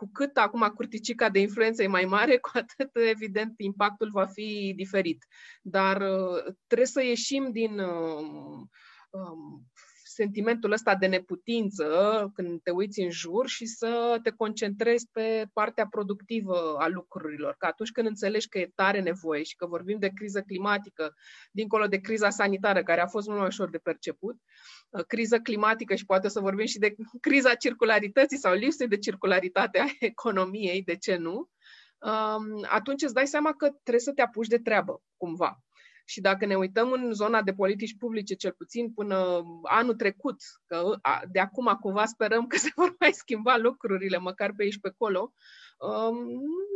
cu 0.04 0.10
cât 0.12 0.38
acum 0.38 0.72
curticica 0.76 1.30
de 1.30 1.40
influență 1.40 1.84
e 1.84 1.88
mai 1.88 2.06
mare, 2.06 2.38
cu 2.46 2.50
atât, 2.54 2.90
evident, 2.94 3.54
impactul 3.58 4.10
va 4.12 4.26
fi 4.26 4.74
diferit. 4.76 5.26
Dar 5.62 6.02
uh, 6.02 6.54
trebuie 6.68 6.88
să 6.88 7.04
ieșim 7.04 7.52
din 7.52 7.80
um, 7.80 8.70
um, 9.10 9.68
sentimentul 10.04 10.72
ăsta 10.72 10.96
de 10.96 11.08
neputință 11.08 11.86
când 12.34 12.62
te 12.62 12.72
uiți 12.72 13.02
în 13.02 13.10
jur 13.10 13.48
și 13.48 13.66
să 13.66 14.20
te 14.24 14.30
concentrezi 14.30 15.08
pe 15.12 15.46
partea 15.54 15.88
productivă 15.88 16.76
a 16.80 16.88
lucrurilor. 16.88 17.56
Că 17.58 17.66
atunci 17.66 17.92
când 17.92 18.08
înțelegi 18.08 18.48
că 18.48 18.60
e 18.60 18.72
tare 18.76 19.02
nevoie 19.02 19.44
și 19.44 19.56
că 19.56 19.66
vorbim 19.66 20.00
de 20.00 20.10
criză 20.10 20.42
climatică, 20.42 21.14
dincolo 21.52 21.86
de 21.88 21.98
criza 21.98 22.30
sanitară, 22.30 22.84
care 22.84 23.02
a 23.02 23.08
fost 23.08 23.28
mult 23.28 23.40
mai 23.40 23.48
ușor 23.48 23.70
de 23.70 23.78
perceput, 23.78 24.36
uh, 24.36 24.83
criză 25.08 25.40
climatică 25.40 25.96
și 25.96 26.06
poate 26.06 26.28
să 26.28 26.40
vorbim 26.40 26.66
și 26.66 26.80
de 26.80 26.96
criza 27.22 27.54
circularității 27.54 28.38
sau 28.38 28.54
lipsei 28.54 28.88
de 28.88 28.98
circularitate 28.98 29.80
a 29.80 29.86
economiei, 30.00 30.84
de 30.84 30.96
ce 30.96 31.16
nu? 31.16 31.50
Um, 31.98 32.66
atunci 32.70 33.02
îți 33.02 33.14
dai 33.14 33.28
seama 33.28 33.54
că 33.54 33.70
trebuie 33.70 34.00
să 34.00 34.12
te 34.12 34.22
apuci 34.22 34.48
de 34.48 34.58
treabă, 34.58 35.02
cumva. 35.18 35.64
Și 36.06 36.22
dacă 36.22 36.46
ne 36.46 36.56
uităm 36.56 36.92
în 36.92 37.14
zona 37.14 37.42
de 37.42 37.54
politici 37.54 37.98
publice, 37.98 38.34
cel 38.34 38.52
puțin 38.52 38.92
până 38.94 39.44
anul 39.64 39.96
trecut, 39.96 40.36
că 40.66 40.96
de 41.32 41.40
acum 41.40 41.78
cumva 41.82 42.06
sperăm 42.06 42.48
că 42.48 42.58
se 42.66 42.72
vor 42.76 42.96
mai 43.00 43.12
schimba 43.12 43.58
lucrurile, 43.58 44.18
măcar 44.18 44.54
pe 44.56 44.64
aici 44.64 44.80
pe 44.80 44.88
acolo, 44.88 45.34
um, 45.78 46.18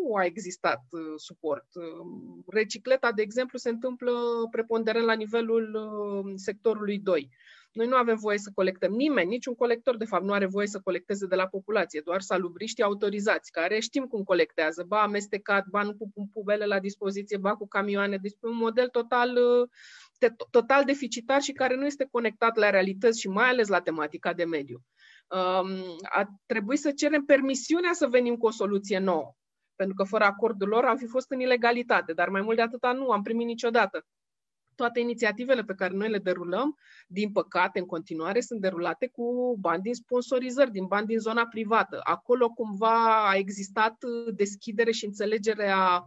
nu 0.08 0.16
a 0.16 0.26
existat 0.26 0.82
uh, 0.90 1.02
suport. 1.16 1.68
Um, 1.74 2.44
recicleta, 2.48 3.12
de 3.12 3.22
exemplu, 3.22 3.58
se 3.58 3.70
întâmplă 3.70 4.12
preponderent 4.52 5.06
la 5.06 5.14
nivelul 5.14 5.74
uh, 5.76 6.32
sectorului 6.36 7.00
2. 7.00 7.30
Noi 7.72 7.88
nu 7.88 7.96
avem 7.96 8.16
voie 8.16 8.38
să 8.38 8.52
colectăm. 8.56 8.92
Nimeni, 8.92 9.30
niciun 9.30 9.56
colector, 9.56 9.98
de 9.98 10.06
fapt, 10.06 10.24
nu 10.24 10.34
are 10.34 10.46
voie 10.46 10.68
să 10.68 10.80
colecteze 10.84 11.26
de 11.26 11.36
la 11.36 11.48
populație, 11.48 12.02
doar 12.06 12.22
salubriștii 12.22 12.84
autorizați, 12.84 13.52
care 13.52 13.80
știm 13.80 14.06
cum 14.06 14.24
colectează, 14.24 14.84
ba 14.88 15.02
amestecat, 15.02 15.66
ba 15.68 15.84
nu 15.84 15.96
cu 15.96 16.30
pubele 16.34 16.66
la 16.66 16.80
dispoziție, 16.80 17.38
ba 17.38 17.56
cu 17.56 17.68
camioane, 17.68 18.18
deci 18.18 18.36
un 18.42 18.56
model 18.56 18.88
total, 18.88 19.40
total 20.52 20.84
deficitar 20.84 21.42
și 21.42 21.52
care 21.52 21.76
nu 21.76 21.86
este 21.86 22.08
conectat 22.12 22.56
la 22.56 22.70
realități 22.70 23.20
și 23.20 23.28
mai 23.28 23.50
ales 23.50 23.68
la 23.68 23.82
tematica 23.82 24.34
de 24.34 24.44
mediu. 24.44 24.82
Um, 25.30 25.98
a 26.02 26.26
trebuit 26.46 26.80
să 26.80 26.92
cerem 26.92 27.24
permisiunea 27.26 27.94
să 27.94 28.08
venim 28.08 28.36
cu 28.36 28.46
o 28.46 28.52
soluție 28.52 29.00
nouă. 29.00 29.36
Pentru 29.76 29.96
că 29.96 30.04
fără 30.04 30.24
acordul 30.24 30.68
lor 30.68 30.84
am 30.84 30.98
fi 30.98 31.06
fost 31.06 31.32
în 31.32 31.40
ilegalitate, 31.40 32.14
dar 32.14 32.30
mai 32.30 32.42
mult 32.42 32.56
de 32.56 32.62
atâta 32.62 32.92
nu 32.92 33.10
am 33.10 33.22
primit 33.22 33.48
niciodată 33.48 34.06
toate 34.78 35.00
inițiativele 35.00 35.64
pe 35.64 35.74
care 35.74 35.94
noi 35.94 36.10
le 36.10 36.18
derulăm, 36.18 36.78
din 37.08 37.32
păcate, 37.32 37.80
în 37.80 37.86
continuare, 37.86 38.40
sunt 38.42 38.62
derulate 38.62 39.08
cu 39.08 39.58
bani 39.60 39.82
din 39.82 39.94
sponsorizări, 39.94 40.72
din 40.72 40.86
bani 40.86 41.08
din 41.08 41.20
zona 41.20 41.48
privată. 41.48 42.00
Acolo 42.04 42.50
cumva 42.50 43.28
a 43.30 43.36
existat 43.36 43.98
deschidere 44.34 44.92
și 44.92 45.06
înțelegere 45.06 45.70
a 45.70 45.96
uh, 45.96 46.06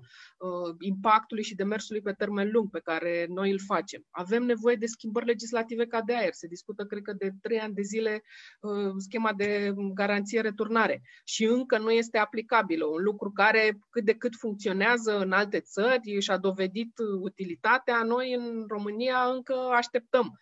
impactului 0.78 1.44
și 1.44 1.54
demersului 1.54 2.00
pe 2.00 2.12
termen 2.12 2.50
lung 2.50 2.70
pe 2.70 2.80
care 2.80 3.26
noi 3.28 3.50
îl 3.50 3.58
facem. 3.66 4.06
Avem 4.10 4.42
nevoie 4.42 4.76
de 4.76 4.86
schimbări 4.86 5.26
legislative 5.26 5.86
ca 5.86 6.02
de 6.02 6.14
aer. 6.16 6.32
Se 6.32 6.46
discută, 6.46 6.84
cred 6.84 7.02
că, 7.02 7.12
de 7.12 7.30
trei 7.42 7.58
ani 7.58 7.74
de 7.74 7.82
zile 7.82 8.22
uh, 8.60 8.92
schema 8.98 9.32
de 9.32 9.74
garanție 9.94 10.40
returnare 10.40 11.02
și 11.24 11.44
încă 11.44 11.78
nu 11.78 11.90
este 11.90 12.18
aplicabilă. 12.18 12.86
Un 12.86 13.02
lucru 13.02 13.30
care 13.30 13.78
cât 13.90 14.04
de 14.04 14.14
cât 14.14 14.34
funcționează 14.38 15.18
în 15.18 15.32
alte 15.32 15.60
țări 15.60 16.20
și 16.20 16.30
a 16.30 16.36
dovedit 16.36 16.92
utilitatea, 17.20 18.02
noi 18.02 18.34
în 18.34 18.64
România 18.68 19.18
încă 19.34 19.54
așteptăm 19.54 20.38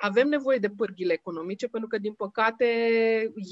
avem 0.00 0.28
nevoie 0.28 0.58
de 0.58 0.70
pârghile 0.70 1.12
economice, 1.12 1.68
pentru 1.68 1.88
că, 1.88 1.98
din 1.98 2.12
păcate, 2.12 2.64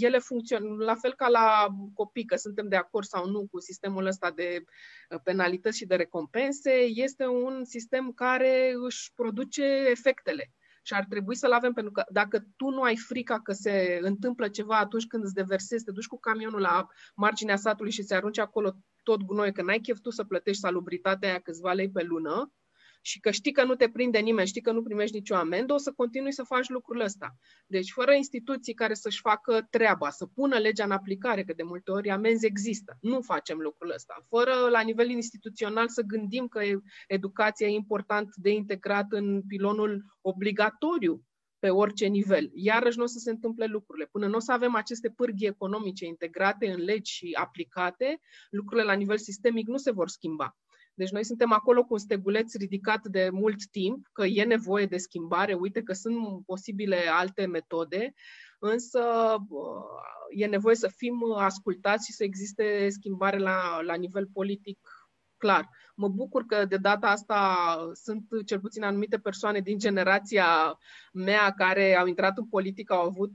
ele 0.01 0.19
funcționează 0.19 0.85
la 0.85 0.95
fel 0.95 1.15
ca 1.15 1.29
la 1.29 1.67
copii, 1.95 2.25
că 2.25 2.37
suntem 2.37 2.69
de 2.69 2.77
acord 2.77 3.07
sau 3.07 3.31
nu 3.31 3.47
cu 3.51 3.61
sistemul 3.61 4.07
ăsta 4.07 4.31
de 4.31 4.65
uh, 5.11 5.21
penalități 5.23 5.77
și 5.77 5.87
de 5.87 5.95
recompense, 5.97 6.71
este 6.95 7.27
un 7.27 7.65
sistem 7.65 8.13
care 8.13 8.75
își 8.87 9.13
produce 9.15 9.65
efectele. 9.91 10.53
Și 10.83 10.95
ar 10.95 11.05
trebui 11.09 11.37
să-l 11.37 11.53
avem, 11.53 11.73
pentru 11.73 11.93
că 11.93 12.05
dacă 12.11 12.39
tu 12.57 12.69
nu 12.69 12.83
ai 12.83 12.97
frica 12.97 13.41
că 13.41 13.53
se 13.53 13.99
întâmplă 14.03 14.49
ceva 14.49 14.79
atunci 14.79 15.07
când 15.07 15.25
îți 15.25 15.35
deversezi, 15.35 15.85
te 15.85 15.91
duci 15.91 16.07
cu 16.07 16.19
camionul 16.19 16.61
la 16.61 16.87
marginea 17.15 17.57
satului 17.57 17.93
și 17.93 18.03
se 18.03 18.15
arunci 18.15 18.39
acolo 18.39 18.77
tot 19.03 19.23
gunoi, 19.23 19.53
că 19.53 19.63
n-ai 19.63 19.81
chef 19.81 19.99
tu 20.01 20.11
să 20.11 20.25
plătești 20.25 20.61
salubritatea 20.61 21.29
aia 21.29 21.39
câțiva 21.39 21.73
lei 21.73 21.91
pe 21.91 22.03
lună, 22.03 22.53
și 23.07 23.21
că 23.21 23.31
știi 23.31 23.53
că 23.53 23.65
nu 23.65 23.75
te 23.75 23.89
prinde 23.89 24.19
nimeni, 24.19 24.47
știi 24.47 24.61
că 24.61 24.73
nu 24.73 24.83
primești 24.83 25.17
nicio 25.17 25.35
amendă, 25.35 25.73
o 25.73 25.77
să 25.77 25.93
continui 25.93 26.33
să 26.33 26.43
faci 26.43 26.69
lucrul 26.69 27.01
ăsta. 27.01 27.37
Deci, 27.67 27.91
fără 27.91 28.13
instituții 28.15 28.75
care 28.75 28.95
să-și 28.95 29.21
facă 29.21 29.67
treaba, 29.71 30.11
să 30.11 30.27
pună 30.27 30.59
legea 30.59 30.85
în 30.85 30.91
aplicare, 30.91 31.45
că 31.45 31.53
de 31.53 31.63
multe 31.63 31.91
ori 31.91 32.11
amenzi 32.11 32.47
există, 32.47 32.97
nu 33.01 33.21
facem 33.21 33.59
lucrul 33.59 33.93
ăsta. 33.95 34.25
Fără, 34.29 34.53
la 34.71 34.81
nivel 34.81 35.09
instituțional, 35.09 35.89
să 35.89 36.03
gândim 36.03 36.47
că 36.47 36.61
educația 37.07 37.67
e 37.67 37.71
important 37.71 38.29
de 38.35 38.51
integrat 38.51 39.07
în 39.09 39.43
pilonul 39.47 40.05
obligatoriu 40.21 41.25
pe 41.59 41.71
orice 41.71 42.07
nivel. 42.07 42.51
Iarăși 42.55 42.97
nu 42.97 43.03
o 43.03 43.07
să 43.07 43.19
se 43.19 43.31
întâmple 43.31 43.67
lucrurile. 43.67 44.07
Până 44.07 44.27
nu 44.27 44.37
o 44.37 44.41
să 44.41 44.53
avem 44.53 44.75
aceste 44.75 45.11
pârghii 45.11 45.47
economice 45.47 46.05
integrate 46.05 46.71
în 46.71 46.81
legi 46.81 47.13
și 47.13 47.37
aplicate, 47.41 48.21
lucrurile 48.51 48.87
la 48.87 48.93
nivel 48.93 49.19
sistemic 49.19 49.67
nu 49.67 49.77
se 49.77 49.91
vor 49.91 50.09
schimba. 50.09 50.57
Deci 50.97 51.11
noi 51.11 51.25
suntem 51.25 51.53
acolo 51.53 51.85
cu 51.85 51.93
un 51.93 51.99
steguleț 51.99 52.55
ridicat 52.55 53.07
de 53.07 53.29
mult 53.33 53.67
timp, 53.71 54.07
că 54.13 54.25
e 54.25 54.45
nevoie 54.45 54.87
de 54.87 54.97
schimbare, 54.97 55.55
uite 55.55 55.83
că 55.83 55.93
sunt 55.93 56.45
posibile 56.47 56.97
alte 56.97 57.47
metode, 57.47 58.15
însă 58.59 59.03
e 60.31 60.47
nevoie 60.47 60.75
să 60.75 60.89
fim 60.97 61.33
ascultați 61.37 62.07
și 62.07 62.13
să 62.13 62.25
existe 62.25 62.89
schimbare 62.89 63.39
la, 63.39 63.81
la 63.81 63.95
nivel 63.95 64.29
politic 64.33 64.79
clar. 65.37 65.69
Mă 65.95 66.09
bucur 66.09 66.45
că 66.45 66.65
de 66.65 66.77
data 66.77 67.09
asta 67.09 67.57
sunt 67.93 68.25
cel 68.47 68.61
puțin 68.61 68.83
anumite 68.83 69.19
persoane 69.19 69.61
din 69.61 69.79
generația 69.79 70.79
mea 71.13 71.51
care 71.51 71.97
au 71.97 72.07
intrat 72.07 72.39
în 72.39 72.47
politică, 72.47 72.95
au 72.95 73.07
avut 73.07 73.33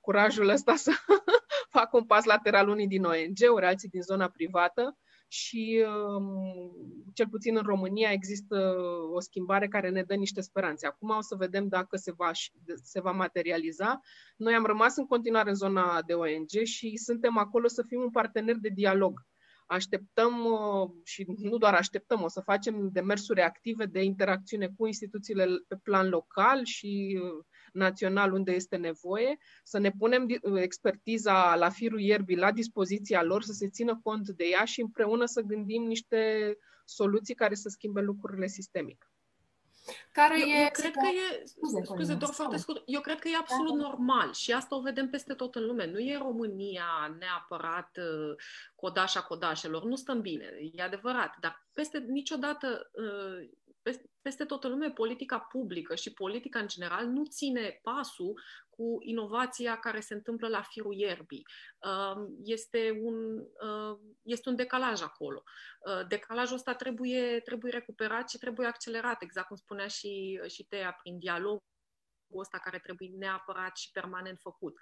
curajul 0.00 0.48
ăsta 0.48 0.74
să 0.74 0.90
facă 1.76 1.96
un 1.96 2.04
pas 2.04 2.24
lateral 2.24 2.68
unii 2.68 2.86
din 2.86 3.04
ONG-uri, 3.04 3.66
alții 3.66 3.88
din 3.88 4.02
zona 4.02 4.28
privată 4.28 4.98
și 5.28 5.84
um, 5.86 6.72
cel 7.14 7.28
puțin 7.28 7.56
în 7.56 7.62
România 7.62 8.10
există 8.10 8.74
o 9.12 9.20
schimbare 9.20 9.68
care 9.68 9.90
ne 9.90 10.02
dă 10.02 10.14
niște 10.14 10.40
speranțe. 10.40 10.86
Acum 10.86 11.08
o 11.08 11.20
să 11.20 11.34
vedem 11.34 11.68
dacă 11.68 11.96
se 11.96 12.12
va, 12.12 12.30
se 12.82 13.00
va 13.00 13.10
materializa. 13.10 14.00
Noi 14.36 14.54
am 14.54 14.64
rămas 14.64 14.96
în 14.96 15.06
continuare 15.06 15.48
în 15.48 15.54
zona 15.54 16.02
de 16.02 16.12
ONG 16.12 16.64
și 16.64 16.96
suntem 16.96 17.38
acolo 17.38 17.66
să 17.66 17.84
fim 17.88 18.00
un 18.00 18.10
partener 18.10 18.56
de 18.56 18.68
dialog. 18.74 19.20
Așteptăm 19.66 20.44
uh, 20.44 20.90
și 21.04 21.26
nu 21.36 21.56
doar 21.56 21.74
așteptăm, 21.74 22.22
o 22.22 22.28
să 22.28 22.40
facem 22.40 22.88
demersuri 22.92 23.42
active 23.42 23.84
de 23.86 24.02
interacțiune 24.02 24.68
cu 24.76 24.86
instituțiile 24.86 25.46
pe 25.68 25.76
plan 25.82 26.08
local 26.08 26.64
și 26.64 27.20
uh, 27.22 27.44
național 27.78 28.32
unde 28.32 28.52
este 28.52 28.76
nevoie, 28.76 29.38
să 29.64 29.78
ne 29.78 29.90
punem 29.98 30.26
expertiza 30.54 31.54
la 31.54 31.68
firul 31.68 32.00
ierbii 32.00 32.36
la 32.36 32.52
dispoziția 32.52 33.22
lor, 33.22 33.42
să 33.42 33.52
se 33.52 33.68
țină 33.68 34.00
cont 34.02 34.28
de 34.28 34.44
ea 34.44 34.64
și 34.64 34.80
împreună 34.80 35.24
să 35.24 35.40
gândim 35.40 35.82
niște 35.82 36.56
soluții 36.84 37.34
care 37.34 37.54
să 37.54 37.68
schimbe 37.68 38.00
lucrurile 38.00 38.46
sistemic. 38.46 39.10
Care 40.12 40.40
eu, 40.40 40.46
e, 40.46 40.62
eu 40.62 40.68
cred 40.72 40.92
că 40.92 41.06
e, 41.06 41.44
scuze, 41.44 41.80
scuze 41.84 42.14
doar 42.14 42.32
foarte 42.32 42.56
scurt, 42.56 42.82
eu 42.86 43.00
cred 43.00 43.18
că 43.18 43.28
e 43.28 43.36
absolut 43.36 43.80
da. 43.80 43.88
normal 43.88 44.32
și 44.32 44.52
asta 44.52 44.76
o 44.76 44.80
vedem 44.80 45.08
peste 45.08 45.34
tot 45.34 45.54
în 45.54 45.64
lume. 45.64 45.86
Nu 45.86 45.98
e 45.98 46.18
România 46.18 47.16
neapărat 47.18 47.96
uh, 47.96 48.34
codașa 48.74 49.22
codașelor, 49.22 49.84
nu 49.84 49.96
stăm 49.96 50.20
bine, 50.20 50.46
e 50.72 50.82
adevărat, 50.82 51.36
dar 51.40 51.66
peste 51.72 51.98
niciodată 51.98 52.90
uh, 53.88 54.00
peste 54.22 54.44
tot 54.44 54.64
în 54.64 54.70
lume, 54.70 54.90
politica 54.90 55.38
publică 55.38 55.94
și 55.94 56.12
politica 56.12 56.58
în 56.58 56.68
general 56.68 57.06
nu 57.06 57.24
ține 57.24 57.80
pasul 57.82 58.40
cu 58.70 58.96
inovația 59.00 59.78
care 59.78 60.00
se 60.00 60.14
întâmplă 60.14 60.48
la 60.48 60.62
firul 60.62 60.94
ierbii. 60.94 61.46
Um, 61.78 62.36
este 62.44 63.00
un, 63.02 63.38
uh, 63.38 63.98
este 64.22 64.48
un 64.48 64.56
decalaj 64.56 65.02
acolo. 65.02 65.42
Uh, 65.80 66.06
decalajul 66.08 66.56
ăsta 66.56 66.74
trebuie, 66.74 67.40
trebuie 67.40 67.72
recuperat 67.72 68.30
și 68.30 68.38
trebuie 68.38 68.66
accelerat, 68.66 69.22
exact 69.22 69.46
cum 69.46 69.56
spunea 69.56 69.86
și, 69.86 70.40
și 70.46 70.64
Tea, 70.64 70.96
prin 71.02 71.18
dialog 71.18 71.58
ăsta 72.34 72.58
care 72.58 72.78
trebuie 72.78 73.10
neapărat 73.16 73.76
și 73.76 73.90
permanent 73.90 74.38
făcut. 74.40 74.74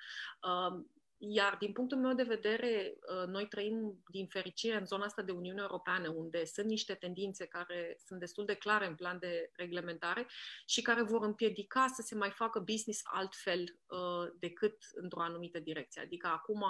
Um, 1.19 1.31
Iar 1.31 1.57
din 1.59 1.73
punctul 1.73 1.99
meu 1.99 2.15
de 2.15 2.23
vedere, 2.23 2.95
uh, 3.01 3.27
noi 3.27 3.47
trăim 3.47 4.03
din 4.11 4.27
fericire 4.27 4.77
în 4.77 4.87
zona 4.87 5.05
asta 5.05 5.23
de 5.23 5.33
Uniune 5.33 5.61
Europeană, 5.61 6.09
unde 6.09 6.45
sunt 6.45 6.67
niște 6.67 6.95
tendințe 6.95 7.47
care 7.47 7.97
sunt 8.07 8.21
destul 8.21 8.45
de 8.45 8.55
clare 8.55 8.87
în 8.87 8.95
plan 8.95 9.19
de 9.19 9.51
reglementare 9.53 10.27
și 10.67 10.83
care 10.83 11.03
vor 11.03 11.23
împiedica 11.25 11.87
să 11.95 12.03
se 12.03 12.15
mai 12.15 12.31
facă 12.31 12.59
business 12.59 13.01
altfel 13.05 13.61
uh, 13.87 14.33
decât 14.39 14.77
într-o 14.95 15.21
anumită 15.21 15.59
direcție. 15.59 16.03
Adică 16.03 16.27
acum, 16.27 16.65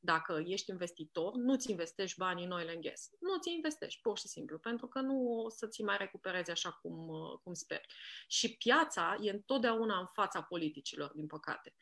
dacă 0.00 0.42
ești 0.46 0.70
investitor, 0.70 1.34
nu-ți 1.34 1.70
investești 1.70 2.18
banii 2.18 2.44
în 2.44 2.50
oil 2.50 2.68
and 2.68 2.82
gas. 2.82 3.10
Nu 3.20 3.38
ți 3.38 3.52
investești, 3.52 4.00
pur 4.00 4.18
și 4.18 4.28
simplu, 4.28 4.58
pentru 4.58 4.86
că 4.86 5.00
nu 5.00 5.42
o 5.44 5.48
să 5.48 5.66
ți 5.66 5.82
mai 5.82 5.96
recuperezi 5.98 6.50
așa 6.50 6.70
cum, 6.70 7.08
uh, 7.08 7.38
cum 7.42 7.52
speri. 7.52 7.86
Și 8.28 8.56
piața 8.56 9.16
e 9.20 9.30
întotdeauna 9.30 9.98
în 9.98 10.06
fața 10.12 10.42
politicilor, 10.42 11.12
din 11.14 11.26
păcate. 11.26 11.74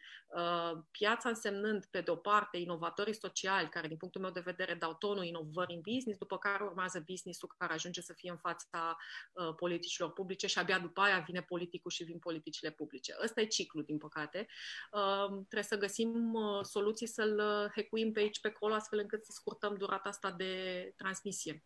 Piața 0.90 1.28
însemnând 1.28 1.84
pe 1.84 2.00
de 2.04 2.10
o 2.10 2.16
parte, 2.16 2.56
inovatorii 2.56 3.14
sociali, 3.14 3.68
care, 3.68 3.88
din 3.88 3.96
punctul 3.96 4.20
meu 4.20 4.30
de 4.30 4.40
vedere, 4.40 4.74
dau 4.74 4.94
tonul 4.94 5.24
inovării 5.24 5.74
în 5.74 5.80
business, 5.80 6.18
după 6.18 6.38
care 6.38 6.64
urmează 6.64 7.04
business-ul 7.06 7.54
care 7.58 7.72
ajunge 7.72 8.00
să 8.00 8.12
fie 8.12 8.30
în 8.30 8.36
fața 8.36 8.96
uh, 9.32 9.54
politicilor 9.54 10.12
publice 10.12 10.46
și 10.46 10.58
abia 10.58 10.78
după 10.78 11.00
aia 11.00 11.18
vine 11.26 11.42
politicul 11.42 11.90
și 11.90 12.04
vin 12.04 12.18
politicile 12.18 12.70
publice. 12.70 13.16
Ăsta 13.22 13.40
e 13.40 13.46
ciclu, 13.46 13.82
din 13.82 13.98
păcate. 13.98 14.46
Uh, 14.92 15.28
trebuie 15.28 15.62
să 15.62 15.76
găsim 15.76 16.34
uh, 16.34 16.64
soluții 16.64 17.06
să-l 17.06 17.38
uh, 17.38 17.70
hecuim 17.74 18.12
pe 18.12 18.20
aici, 18.20 18.40
pe 18.40 18.48
acolo, 18.48 18.74
astfel 18.74 18.98
încât 18.98 19.24
să 19.24 19.30
scurtăm 19.34 19.76
durata 19.76 20.08
asta 20.08 20.30
de 20.30 20.92
transmisie. 20.96 21.64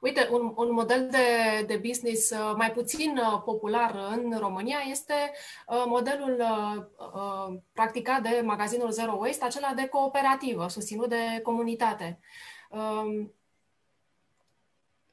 Uite, 0.00 0.28
un, 0.30 0.52
un 0.56 0.72
model 0.72 1.08
de, 1.10 1.64
de 1.66 1.76
business 1.76 2.30
uh, 2.30 2.52
mai 2.56 2.72
puțin 2.72 3.18
uh, 3.18 3.42
popular 3.44 3.94
în 4.10 4.38
România 4.38 4.78
este 4.90 5.14
uh, 5.66 5.82
modelul 5.86 6.44
practicat 7.72 8.22
de 8.22 8.42
magazinul 8.44 8.90
Zero 8.90 9.16
Waste, 9.20 9.44
acela 9.44 9.72
de 9.76 9.86
cooperativă, 9.86 10.68
susținut 10.68 11.08
de 11.08 11.40
comunitate. 11.42 12.20
Um, 12.70 13.34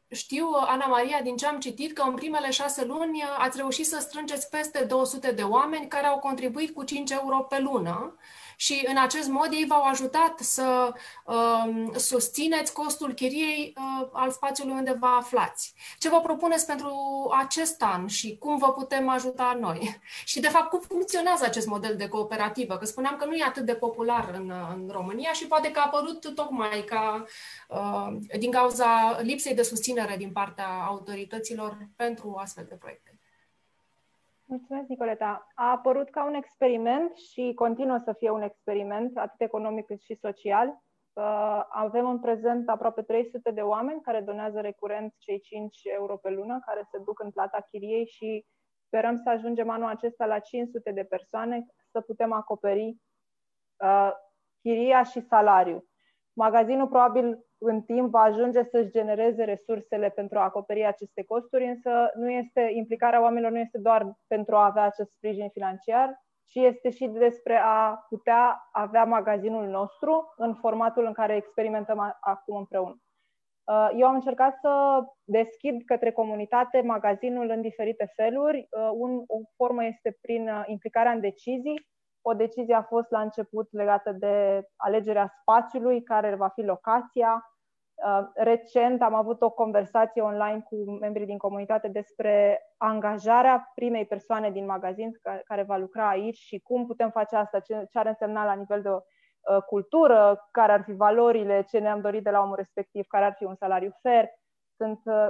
știu, 0.09 0.47
Ana 0.67 0.85
Maria, 0.85 1.21
din 1.21 1.35
ce 1.35 1.45
am 1.45 1.59
citit, 1.59 1.93
că 1.93 2.01
în 2.01 2.13
primele 2.13 2.51
șase 2.51 2.85
luni 2.85 3.23
ați 3.37 3.57
reușit 3.57 3.85
să 3.85 3.99
strângeți 3.99 4.49
peste 4.49 4.83
200 4.83 5.31
de 5.31 5.43
oameni 5.43 5.87
care 5.87 6.05
au 6.05 6.19
contribuit 6.19 6.73
cu 6.73 6.83
5 6.83 7.11
euro 7.11 7.37
pe 7.37 7.59
lună 7.59 8.17
și 8.59 8.85
în 8.87 8.97
acest 8.97 9.29
mod 9.29 9.47
ei 9.51 9.65
v-au 9.67 9.83
ajutat 9.83 10.39
să 10.39 10.93
uh, 11.25 11.87
susțineți 11.95 12.73
costul 12.73 13.13
chiriei 13.13 13.73
uh, 13.77 14.07
al 14.11 14.31
spațiului 14.31 14.73
unde 14.73 14.95
vă 14.99 15.05
aflați. 15.05 15.73
Ce 15.99 16.09
vă 16.09 16.19
propuneți 16.19 16.65
pentru 16.65 16.91
acest 17.37 17.81
an 17.81 18.07
și 18.07 18.37
cum 18.37 18.57
vă 18.57 18.71
putem 18.71 19.09
ajuta 19.09 19.57
noi? 19.59 19.99
Și, 20.25 20.39
de 20.39 20.47
fapt, 20.47 20.69
cum 20.69 20.79
funcționează 20.79 21.45
acest 21.45 21.67
model 21.67 21.95
de 21.95 22.07
cooperativă? 22.07 22.77
Că 22.77 22.85
spuneam 22.85 23.15
că 23.15 23.25
nu 23.25 23.33
e 23.33 23.43
atât 23.43 23.65
de 23.65 23.75
popular 23.75 24.31
în, 24.33 24.53
în 24.73 24.89
România 24.91 25.31
și 25.31 25.47
poate 25.47 25.71
că 25.71 25.79
a 25.79 25.83
apărut 25.85 26.33
tocmai 26.35 26.83
ca, 26.85 27.25
uh, 27.69 28.37
din 28.39 28.51
cauza 28.51 29.19
lipsei 29.21 29.55
de 29.55 29.63
susținere 29.63 30.15
din 30.17 30.31
partea 30.31 30.67
autorităților 30.67 31.77
pentru 31.95 32.35
astfel 32.37 32.65
de 32.69 32.75
proiecte. 32.75 33.16
Mulțumesc, 34.49 34.87
Nicoleta. 34.87 35.47
A 35.55 35.71
apărut 35.71 36.09
ca 36.09 36.25
un 36.25 36.33
experiment 36.33 37.15
și 37.15 37.51
continuă 37.55 37.97
să 38.03 38.13
fie 38.13 38.29
un 38.29 38.41
experiment, 38.41 39.17
atât 39.17 39.41
economic 39.41 39.85
cât 39.85 40.01
și 40.01 40.15
social. 40.15 40.81
Avem 41.69 42.09
în 42.09 42.19
prezent 42.19 42.69
aproape 42.69 43.01
300 43.01 43.51
de 43.51 43.61
oameni 43.61 44.01
care 44.01 44.21
donează 44.21 44.59
recurent 44.59 45.13
cei 45.17 45.39
5 45.39 45.77
euro 45.83 46.17
pe 46.17 46.29
lună, 46.29 46.59
care 46.65 46.87
se 46.91 46.97
duc 47.05 47.19
în 47.23 47.31
plata 47.31 47.67
chiriei 47.69 48.05
și 48.05 48.45
sperăm 48.85 49.15
să 49.15 49.29
ajungem 49.29 49.69
anul 49.69 49.89
acesta 49.89 50.25
la 50.25 50.39
500 50.39 50.91
de 50.91 51.03
persoane 51.03 51.65
să 51.91 52.01
putem 52.01 52.31
acoperi 52.31 52.97
uh, 53.83 54.11
chiria 54.61 55.03
și 55.03 55.19
salariul. 55.19 55.87
Magazinul 56.33 56.87
probabil 56.87 57.46
în 57.57 57.81
timp 57.81 58.09
va 58.09 58.19
ajunge 58.19 58.63
să-și 58.63 58.91
genereze 58.91 59.43
resursele 59.43 60.09
pentru 60.09 60.39
a 60.39 60.43
acoperi 60.43 60.85
aceste 60.85 61.23
costuri, 61.23 61.65
însă 61.65 62.11
nu 62.15 62.29
este, 62.29 62.71
implicarea 62.73 63.21
oamenilor 63.21 63.51
nu 63.51 63.59
este 63.59 63.77
doar 63.77 64.17
pentru 64.27 64.55
a 64.55 64.65
avea 64.65 64.83
acest 64.83 65.11
sprijin 65.11 65.49
financiar, 65.49 66.25
ci 66.45 66.55
este 66.55 66.89
și 66.89 67.07
despre 67.07 67.59
a 67.63 68.05
putea 68.09 68.69
avea 68.71 69.03
magazinul 69.03 69.67
nostru 69.67 70.33
în 70.37 70.53
formatul 70.53 71.05
în 71.05 71.13
care 71.13 71.35
experimentăm 71.35 72.17
acum 72.19 72.55
împreună. 72.57 73.01
Uh, 73.63 73.89
eu 73.97 74.07
am 74.07 74.13
încercat 74.13 74.57
să 74.61 75.03
deschid 75.23 75.83
către 75.85 76.11
comunitate 76.11 76.81
magazinul 76.81 77.49
în 77.49 77.61
diferite 77.61 78.11
feluri. 78.15 78.67
Uh, 78.71 78.89
un, 78.93 79.23
o 79.27 79.37
formă 79.55 79.85
este 79.85 80.17
prin 80.21 80.49
uh, 80.49 80.63
implicarea 80.65 81.11
în 81.11 81.19
decizii, 81.19 81.87
o 82.29 82.33
decizie 82.33 82.75
a 82.75 82.81
fost 82.81 83.11
la 83.11 83.21
început 83.21 83.67
legată 83.71 84.11
de 84.11 84.63
alegerea 84.75 85.33
spațiului, 85.41 86.03
care 86.03 86.35
va 86.35 86.47
fi 86.47 86.61
locația. 86.61 87.51
Uh, 88.05 88.27
recent 88.33 89.01
am 89.01 89.13
avut 89.13 89.41
o 89.41 89.49
conversație 89.49 90.21
online 90.21 90.61
cu 90.69 90.75
membrii 90.99 91.25
din 91.25 91.37
comunitate 91.37 91.87
despre 91.87 92.61
angajarea 92.77 93.71
primei 93.75 94.05
persoane 94.05 94.51
din 94.51 94.65
magazin 94.65 95.11
care 95.45 95.63
va 95.63 95.77
lucra 95.77 96.09
aici 96.09 96.37
și 96.37 96.59
cum 96.59 96.85
putem 96.85 97.09
face 97.09 97.35
asta, 97.35 97.59
ce 97.59 97.87
ar 97.93 98.05
însemna 98.05 98.45
la 98.45 98.53
nivel 98.53 98.81
de 98.81 98.89
uh, 98.89 99.01
cultură, 99.65 100.47
care 100.51 100.71
ar 100.71 100.83
fi 100.83 100.93
valorile, 100.93 101.65
ce 101.69 101.79
ne-am 101.79 102.01
dorit 102.01 102.23
de 102.23 102.29
la 102.29 102.41
omul 102.41 102.55
respectiv, 102.55 103.05
care 103.07 103.25
ar 103.25 103.33
fi 103.37 103.43
un 103.43 103.55
salariu 103.55 103.91
fair. 104.01 104.25
Sunt 104.75 105.01
uh, 105.03 105.29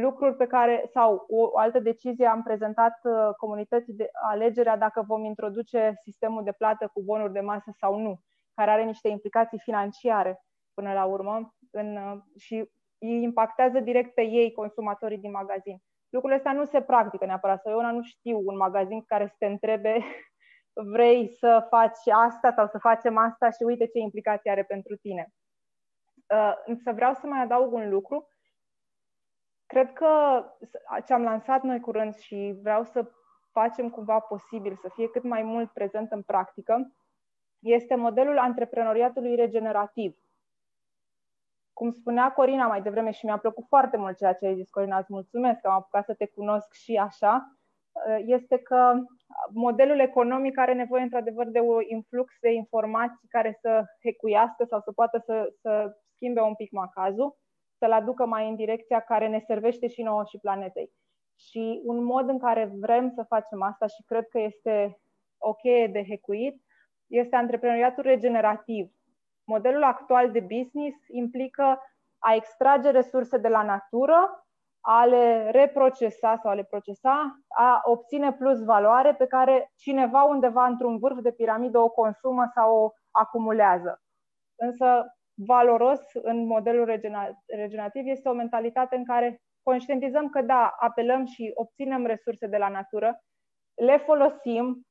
lucruri 0.00 0.36
pe 0.36 0.46
care, 0.46 0.84
sau 0.92 1.24
o 1.28 1.58
altă 1.58 1.78
decizie, 1.78 2.26
am 2.26 2.42
prezentat 2.42 3.00
uh, 3.02 3.34
comunității 3.36 3.94
de 3.94 4.08
alegerea 4.12 4.76
dacă 4.76 5.04
vom 5.06 5.24
introduce 5.24 5.92
sistemul 6.02 6.44
de 6.44 6.52
plată 6.52 6.90
cu 6.92 7.02
bonuri 7.02 7.32
de 7.32 7.40
masă 7.40 7.70
sau 7.78 8.00
nu, 8.00 8.20
care 8.54 8.70
are 8.70 8.84
niște 8.84 9.08
implicații 9.08 9.58
financiare 9.58 10.40
până 10.74 10.92
la 10.92 11.04
urmă 11.04 11.54
în, 11.70 11.96
uh, 11.96 12.20
și 12.38 12.70
îi 12.98 13.22
impactează 13.22 13.80
direct 13.80 14.14
pe 14.14 14.22
ei, 14.22 14.52
consumatorii 14.52 15.18
din 15.18 15.30
magazin. 15.30 15.78
Lucrurile 16.08 16.38
astea 16.38 16.52
nu 16.52 16.64
se 16.64 16.82
practică 16.82 17.24
neapărat. 17.24 17.62
Sau 17.62 17.72
eu 17.72 17.92
nu 17.92 18.02
știu 18.02 18.40
un 18.44 18.56
magazin 18.56 19.02
care 19.02 19.26
să 19.26 19.34
te 19.38 19.46
întrebe 19.46 19.98
vrei 20.92 21.28
să 21.38 21.66
faci 21.70 22.08
asta 22.26 22.52
sau 22.56 22.66
să 22.66 22.78
facem 22.78 23.16
asta 23.16 23.50
și 23.50 23.62
uite 23.62 23.86
ce 23.86 23.98
implicații 23.98 24.50
are 24.50 24.62
pentru 24.64 24.96
tine. 24.96 25.28
Uh, 26.34 26.52
însă 26.66 26.92
vreau 26.92 27.14
să 27.14 27.26
mai 27.26 27.42
adaug 27.42 27.72
un 27.72 27.90
lucru 27.90 28.28
Cred 29.66 29.92
că 29.92 30.42
ce 31.06 31.12
am 31.12 31.22
lansat 31.22 31.62
noi 31.62 31.80
curând 31.80 32.14
și 32.14 32.58
vreau 32.62 32.84
să 32.84 33.10
facem 33.50 33.90
cumva 33.90 34.18
posibil 34.18 34.76
să 34.76 34.88
fie 34.94 35.08
cât 35.08 35.22
mai 35.22 35.42
mult 35.42 35.70
prezent 35.72 36.12
în 36.12 36.22
practică, 36.22 36.92
este 37.58 37.94
modelul 37.94 38.38
antreprenoriatului 38.38 39.34
regenerativ. 39.34 40.18
Cum 41.72 41.90
spunea 41.90 42.32
Corina 42.32 42.66
mai 42.66 42.82
devreme 42.82 43.10
și 43.10 43.24
mi-a 43.24 43.38
plăcut 43.38 43.64
foarte 43.68 43.96
mult 43.96 44.16
ceea 44.16 44.32
ce 44.32 44.46
ai 44.46 44.54
zis, 44.54 44.70
Corina, 44.70 44.98
îți 44.98 45.12
mulțumesc 45.12 45.60
că 45.60 45.66
am 45.66 45.74
apucat 45.74 46.04
să 46.04 46.14
te 46.14 46.26
cunosc 46.26 46.72
și 46.72 46.96
așa, 46.96 47.58
este 48.18 48.58
că 48.58 48.94
modelul 49.52 49.98
economic 49.98 50.58
are 50.58 50.72
nevoie 50.74 51.02
într-adevăr 51.02 51.46
de 51.46 51.60
un 51.60 51.80
influx 51.86 52.34
de 52.40 52.52
informații 52.52 53.28
care 53.28 53.58
să 53.60 53.84
hecuiască 54.02 54.64
sau 54.64 54.80
să 54.80 54.92
poată 54.92 55.18
să, 55.18 55.52
să 55.60 55.96
schimbe 56.14 56.40
un 56.40 56.54
pic 56.54 56.70
macazul 56.70 57.36
să-l 57.78 57.92
aducă 57.92 58.26
mai 58.26 58.48
în 58.48 58.56
direcția 58.56 59.00
care 59.00 59.28
ne 59.28 59.38
servește 59.38 59.86
și 59.86 60.02
nouă 60.02 60.24
și 60.24 60.38
planetei. 60.38 60.92
Și 61.36 61.80
un 61.84 62.04
mod 62.04 62.28
în 62.28 62.38
care 62.38 62.72
vrem 62.80 63.10
să 63.10 63.22
facem 63.22 63.62
asta 63.62 63.86
și 63.86 64.02
cred 64.06 64.28
că 64.28 64.38
este 64.38 64.98
o 65.38 65.52
cheie 65.52 65.86
de 65.86 66.04
hecuit 66.08 66.62
este 67.06 67.36
antreprenoriatul 67.36 68.02
regenerativ. 68.02 68.90
Modelul 69.44 69.82
actual 69.82 70.30
de 70.30 70.40
business 70.40 70.96
implică 71.08 71.80
a 72.18 72.34
extrage 72.34 72.90
resurse 72.90 73.38
de 73.38 73.48
la 73.48 73.62
natură, 73.62 74.46
a 74.80 75.04
le 75.04 75.50
reprocesa 75.50 76.36
sau 76.42 76.50
a 76.50 76.54
le 76.54 76.64
procesa, 76.64 77.38
a 77.48 77.80
obține 77.84 78.32
plus 78.32 78.64
valoare 78.64 79.14
pe 79.14 79.26
care 79.26 79.72
cineva 79.76 80.22
undeva 80.22 80.66
într-un 80.66 80.98
vârf 80.98 81.18
de 81.18 81.32
piramidă 81.32 81.78
o 81.78 81.88
consumă 81.88 82.50
sau 82.54 82.76
o 82.76 82.90
acumulează. 83.10 84.02
Însă 84.54 85.16
valoros 85.34 86.00
în 86.12 86.46
modelul 86.46 87.00
regenerativ 87.46 88.06
este 88.06 88.28
o 88.28 88.32
mentalitate 88.32 88.96
în 88.96 89.04
care 89.04 89.42
conștientizăm 89.62 90.28
că 90.28 90.42
da, 90.42 90.74
apelăm 90.78 91.24
și 91.24 91.50
obținem 91.54 92.06
resurse 92.06 92.46
de 92.46 92.56
la 92.56 92.68
natură, 92.68 93.24
le 93.74 93.96
folosim, 93.96 94.86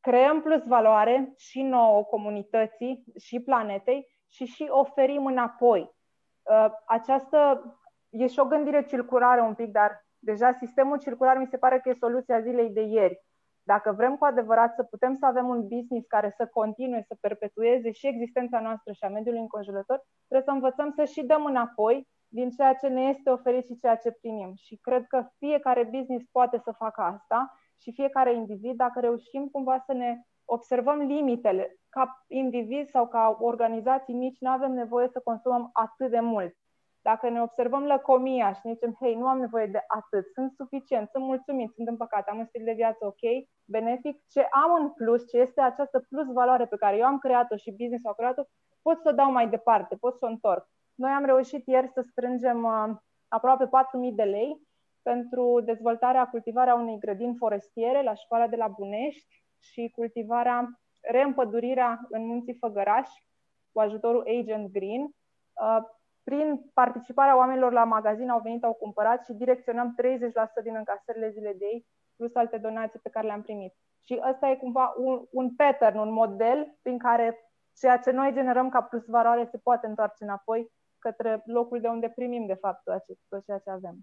creăm 0.00 0.42
plus 0.42 0.66
valoare 0.66 1.32
și 1.36 1.62
nouă 1.62 2.04
comunității 2.04 3.04
și 3.18 3.40
planetei 3.40 4.06
și 4.28 4.44
și 4.44 4.66
oferim 4.68 5.26
înapoi. 5.26 5.80
Uh, 6.42 6.66
această 6.86 7.62
e 8.10 8.26
și 8.26 8.38
o 8.38 8.44
gândire 8.44 8.84
circulară 8.84 9.42
un 9.42 9.54
pic, 9.54 9.70
dar 9.70 10.06
deja 10.18 10.52
sistemul 10.52 10.98
circular 10.98 11.36
mi 11.36 11.46
se 11.46 11.58
pare 11.58 11.80
că 11.80 11.88
e 11.88 11.94
soluția 11.94 12.40
zilei 12.40 12.70
de 12.70 12.80
ieri. 12.80 13.20
Dacă 13.72 13.92
vrem 13.92 14.16
cu 14.16 14.24
adevărat 14.24 14.74
să 14.74 14.82
putem 14.82 15.14
să 15.14 15.26
avem 15.26 15.48
un 15.48 15.60
business 15.68 16.06
care 16.06 16.30
să 16.36 16.46
continue, 16.46 17.04
să 17.06 17.16
perpetueze 17.20 17.90
și 17.90 18.06
existența 18.06 18.60
noastră 18.60 18.92
și 18.92 19.04
a 19.04 19.08
mediului 19.08 19.40
înconjurător, 19.40 19.98
trebuie 20.28 20.48
să 20.48 20.50
învățăm 20.50 20.90
să 20.96 21.04
și 21.04 21.22
dăm 21.22 21.44
înapoi 21.44 22.08
din 22.28 22.50
ceea 22.50 22.74
ce 22.74 22.88
ne 22.88 23.02
este 23.02 23.30
oferit 23.30 23.66
și 23.66 23.76
ceea 23.76 23.96
ce 23.96 24.10
primim. 24.10 24.52
Și 24.56 24.76
cred 24.76 25.06
că 25.06 25.28
fiecare 25.38 25.84
business 25.84 26.24
poate 26.32 26.60
să 26.64 26.72
facă 26.72 27.00
asta 27.00 27.58
și 27.82 27.92
fiecare 27.92 28.34
individ, 28.34 28.76
dacă 28.76 29.00
reușim 29.00 29.48
cumva 29.48 29.82
să 29.86 29.92
ne 29.92 30.20
observăm 30.44 30.98
limitele 30.98 31.76
ca 31.88 32.24
indivizi 32.26 32.90
sau 32.90 33.08
ca 33.08 33.36
organizații 33.40 34.14
mici 34.14 34.40
nu 34.40 34.50
avem 34.50 34.72
nevoie 34.72 35.08
să 35.08 35.20
consumăm 35.24 35.70
atât 35.72 36.10
de 36.10 36.20
mult. 36.20 36.54
Dacă 37.02 37.28
ne 37.28 37.42
observăm 37.42 37.84
lăcomia 37.84 38.52
și 38.52 38.60
ne 38.64 38.72
zicem, 38.72 38.96
hei, 39.00 39.14
nu 39.14 39.26
am 39.26 39.38
nevoie 39.38 39.66
de 39.66 39.84
atât, 39.86 40.32
sunt 40.34 40.52
suficient, 40.52 41.08
sunt 41.08 41.24
mulțumit, 41.24 41.72
sunt 41.74 41.88
împăcat, 41.88 42.26
am 42.28 42.38
un 42.38 42.46
stil 42.46 42.64
de 42.64 42.72
viață 42.72 43.06
ok, 43.06 43.46
benefic, 43.64 44.22
ce 44.28 44.40
am 44.40 44.82
în 44.82 44.90
plus, 44.90 45.28
ce 45.28 45.38
este 45.38 45.60
această 45.60 46.06
plus 46.08 46.26
valoare 46.32 46.66
pe 46.66 46.76
care 46.76 46.96
eu 46.96 47.04
am 47.04 47.18
creat-o 47.18 47.56
și 47.56 47.70
business-ul 47.70 48.10
a 48.10 48.14
creat-o, 48.14 48.42
pot 48.82 49.00
să 49.00 49.08
o 49.08 49.12
dau 49.12 49.32
mai 49.32 49.48
departe, 49.48 49.96
pot 49.96 50.18
să 50.18 50.24
o 50.24 50.28
întorc. 50.28 50.68
Noi 50.94 51.10
am 51.10 51.24
reușit 51.24 51.66
ieri 51.66 51.88
să 51.88 52.00
strângem 52.00 52.64
uh, 52.64 52.96
aproape 53.28 53.64
4.000 53.64 53.70
de 54.14 54.22
lei 54.22 54.60
pentru 55.02 55.60
dezvoltarea, 55.60 56.28
cultivarea 56.28 56.74
unei 56.74 56.98
grădini 56.98 57.36
forestiere 57.36 58.02
la 58.02 58.14
școala 58.14 58.46
de 58.46 58.56
la 58.56 58.68
Bunești 58.68 59.42
și 59.58 59.92
cultivarea, 59.94 60.80
reîmpădurirea 61.00 62.00
în 62.08 62.26
munții 62.26 62.54
Făgăraș 62.54 63.08
cu 63.72 63.80
ajutorul 63.80 64.26
Agent 64.40 64.72
Green. 64.72 65.10
Uh, 66.20 66.30
prin 66.30 66.70
participarea 66.74 67.36
oamenilor 67.36 67.72
la 67.72 67.84
magazin 67.84 68.28
au 68.28 68.40
venit, 68.40 68.64
au 68.64 68.72
cumpărat 68.72 69.24
și 69.24 69.32
direcționăm 69.32 69.94
30% 70.60 70.62
din 70.62 70.74
încasările 70.74 71.30
zilei 71.30 71.54
de 71.54 71.64
ei, 71.64 71.86
plus 72.16 72.34
alte 72.34 72.58
donații 72.58 73.00
pe 73.02 73.08
care 73.08 73.26
le-am 73.26 73.42
primit. 73.42 73.74
Și 74.04 74.20
ăsta 74.30 74.48
e 74.48 74.56
cumva 74.56 74.94
un, 74.96 75.26
un 75.30 75.54
pattern, 75.54 75.98
un 75.98 76.12
model 76.12 76.78
prin 76.82 76.98
care 76.98 77.38
ceea 77.78 77.98
ce 77.98 78.10
noi 78.10 78.32
generăm 78.32 78.68
ca 78.68 78.82
plus 78.82 79.06
valoare 79.06 79.48
se 79.50 79.58
poate 79.58 79.86
întoarce 79.86 80.24
înapoi 80.24 80.72
către 80.98 81.42
locul 81.46 81.80
de 81.80 81.88
unde 81.88 82.08
primim, 82.08 82.46
de 82.46 82.54
fapt, 82.54 82.82
tot 83.28 83.44
ceea 83.44 83.58
ce 83.58 83.70
avem. 83.70 83.96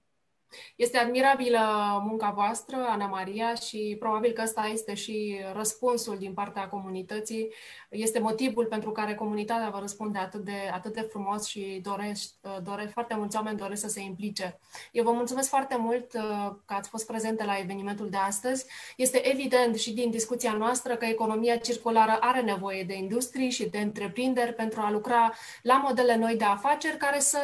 Este 0.76 0.98
admirabilă 0.98 1.60
munca 2.06 2.30
voastră, 2.30 2.76
Ana 2.90 3.08
Maria, 3.08 3.54
și 3.54 3.96
probabil 4.00 4.32
că 4.32 4.42
ăsta 4.42 4.70
este 4.72 4.94
și 4.94 5.40
răspunsul 5.54 6.18
din 6.18 6.34
partea 6.34 6.68
comunității. 6.68 7.54
Este 7.90 8.20
motivul 8.20 8.66
pentru 8.66 8.92
care 8.92 9.16
comunitatea 9.16 9.70
vă 9.70 9.80
răspunde 9.80 10.18
atât 10.18 10.44
de, 10.44 10.70
atât 10.74 10.94
de 10.94 11.02
frumos 11.02 11.46
și 11.46 11.80
dorești, 11.84 12.34
dore, 12.64 12.90
foarte 12.94 13.16
mulți 13.16 13.36
oameni 13.36 13.58
doresc 13.58 13.82
să 13.82 13.88
se 13.88 14.02
implice. 14.02 14.60
Eu 14.92 15.04
vă 15.04 15.12
mulțumesc 15.12 15.50
foarte 15.50 15.78
mult 15.78 16.14
uh, 16.14 16.52
că 16.66 16.74
ați 16.74 16.90
fost 16.90 17.08
prezente 17.08 17.44
la 17.44 17.60
evenimentul 17.60 18.10
de 18.10 18.18
astăzi. 18.18 18.66
Este 18.98 19.30
evident 19.30 19.76
și 19.76 19.94
din 19.94 20.10
discuția 20.10 20.52
noastră 20.52 20.96
că 20.96 21.06
economia 21.06 21.58
circulară 21.58 22.18
are 22.20 22.42
nevoie 22.42 22.84
de 22.84 22.94
industrii 22.94 23.50
și 23.50 23.70
de 23.70 23.80
întreprinderi 23.80 24.54
pentru 24.54 24.82
a 24.82 24.92
lucra 24.92 25.34
la 25.62 25.78
modele 25.78 26.16
noi 26.16 26.36
de 26.36 26.44
afaceri 26.44 26.98
care 26.98 27.20
să 27.20 27.40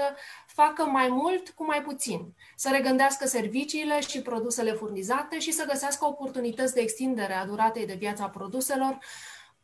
facă 0.54 0.84
mai 0.84 1.08
mult 1.08 1.50
cu 1.50 1.66
mai 1.66 1.82
puțin, 1.82 2.34
să 2.56 2.70
regândească 2.72 3.28
serviciile 3.28 4.00
și 4.00 4.22
produsele 4.22 4.72
furnizate 4.72 5.40
și 5.40 5.52
să 5.52 5.66
găsească 5.66 6.06
oportunități 6.06 6.74
de 6.74 6.82
extindere 6.82 7.34
a 7.34 7.46
duratei 7.46 7.86
de 7.86 7.94
viață 8.00 8.24
a 8.24 8.30
produselor 8.30 8.98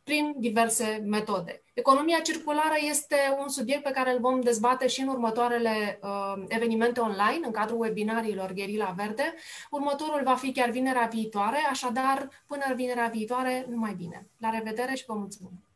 prin 0.04 0.34
diverse 0.36 1.02
metode. 1.06 1.62
Economia 1.74 2.20
circulară 2.20 2.74
este 2.88 3.16
un 3.40 3.48
subiect 3.48 3.82
pe 3.82 3.90
care 3.90 4.12
îl 4.12 4.20
vom 4.20 4.40
dezbate 4.40 4.86
și 4.86 5.00
în 5.00 5.08
următoarele 5.08 5.98
uh, 6.02 6.42
evenimente 6.48 7.00
online, 7.00 7.46
în 7.46 7.52
cadrul 7.52 7.80
webinariilor 7.80 8.52
Gherila 8.52 8.94
Verde. 8.96 9.34
Următorul 9.70 10.20
va 10.24 10.34
fi 10.34 10.52
chiar 10.52 10.70
vinerea 10.70 11.08
viitoare, 11.12 11.58
așadar, 11.70 12.28
până 12.46 12.74
vinerea 12.74 13.06
viitoare, 13.06 13.66
numai 13.68 13.94
bine. 13.94 14.26
La 14.38 14.50
revedere 14.50 14.94
și 14.94 15.04
vă 15.06 15.14
mulțumim! 15.14 15.69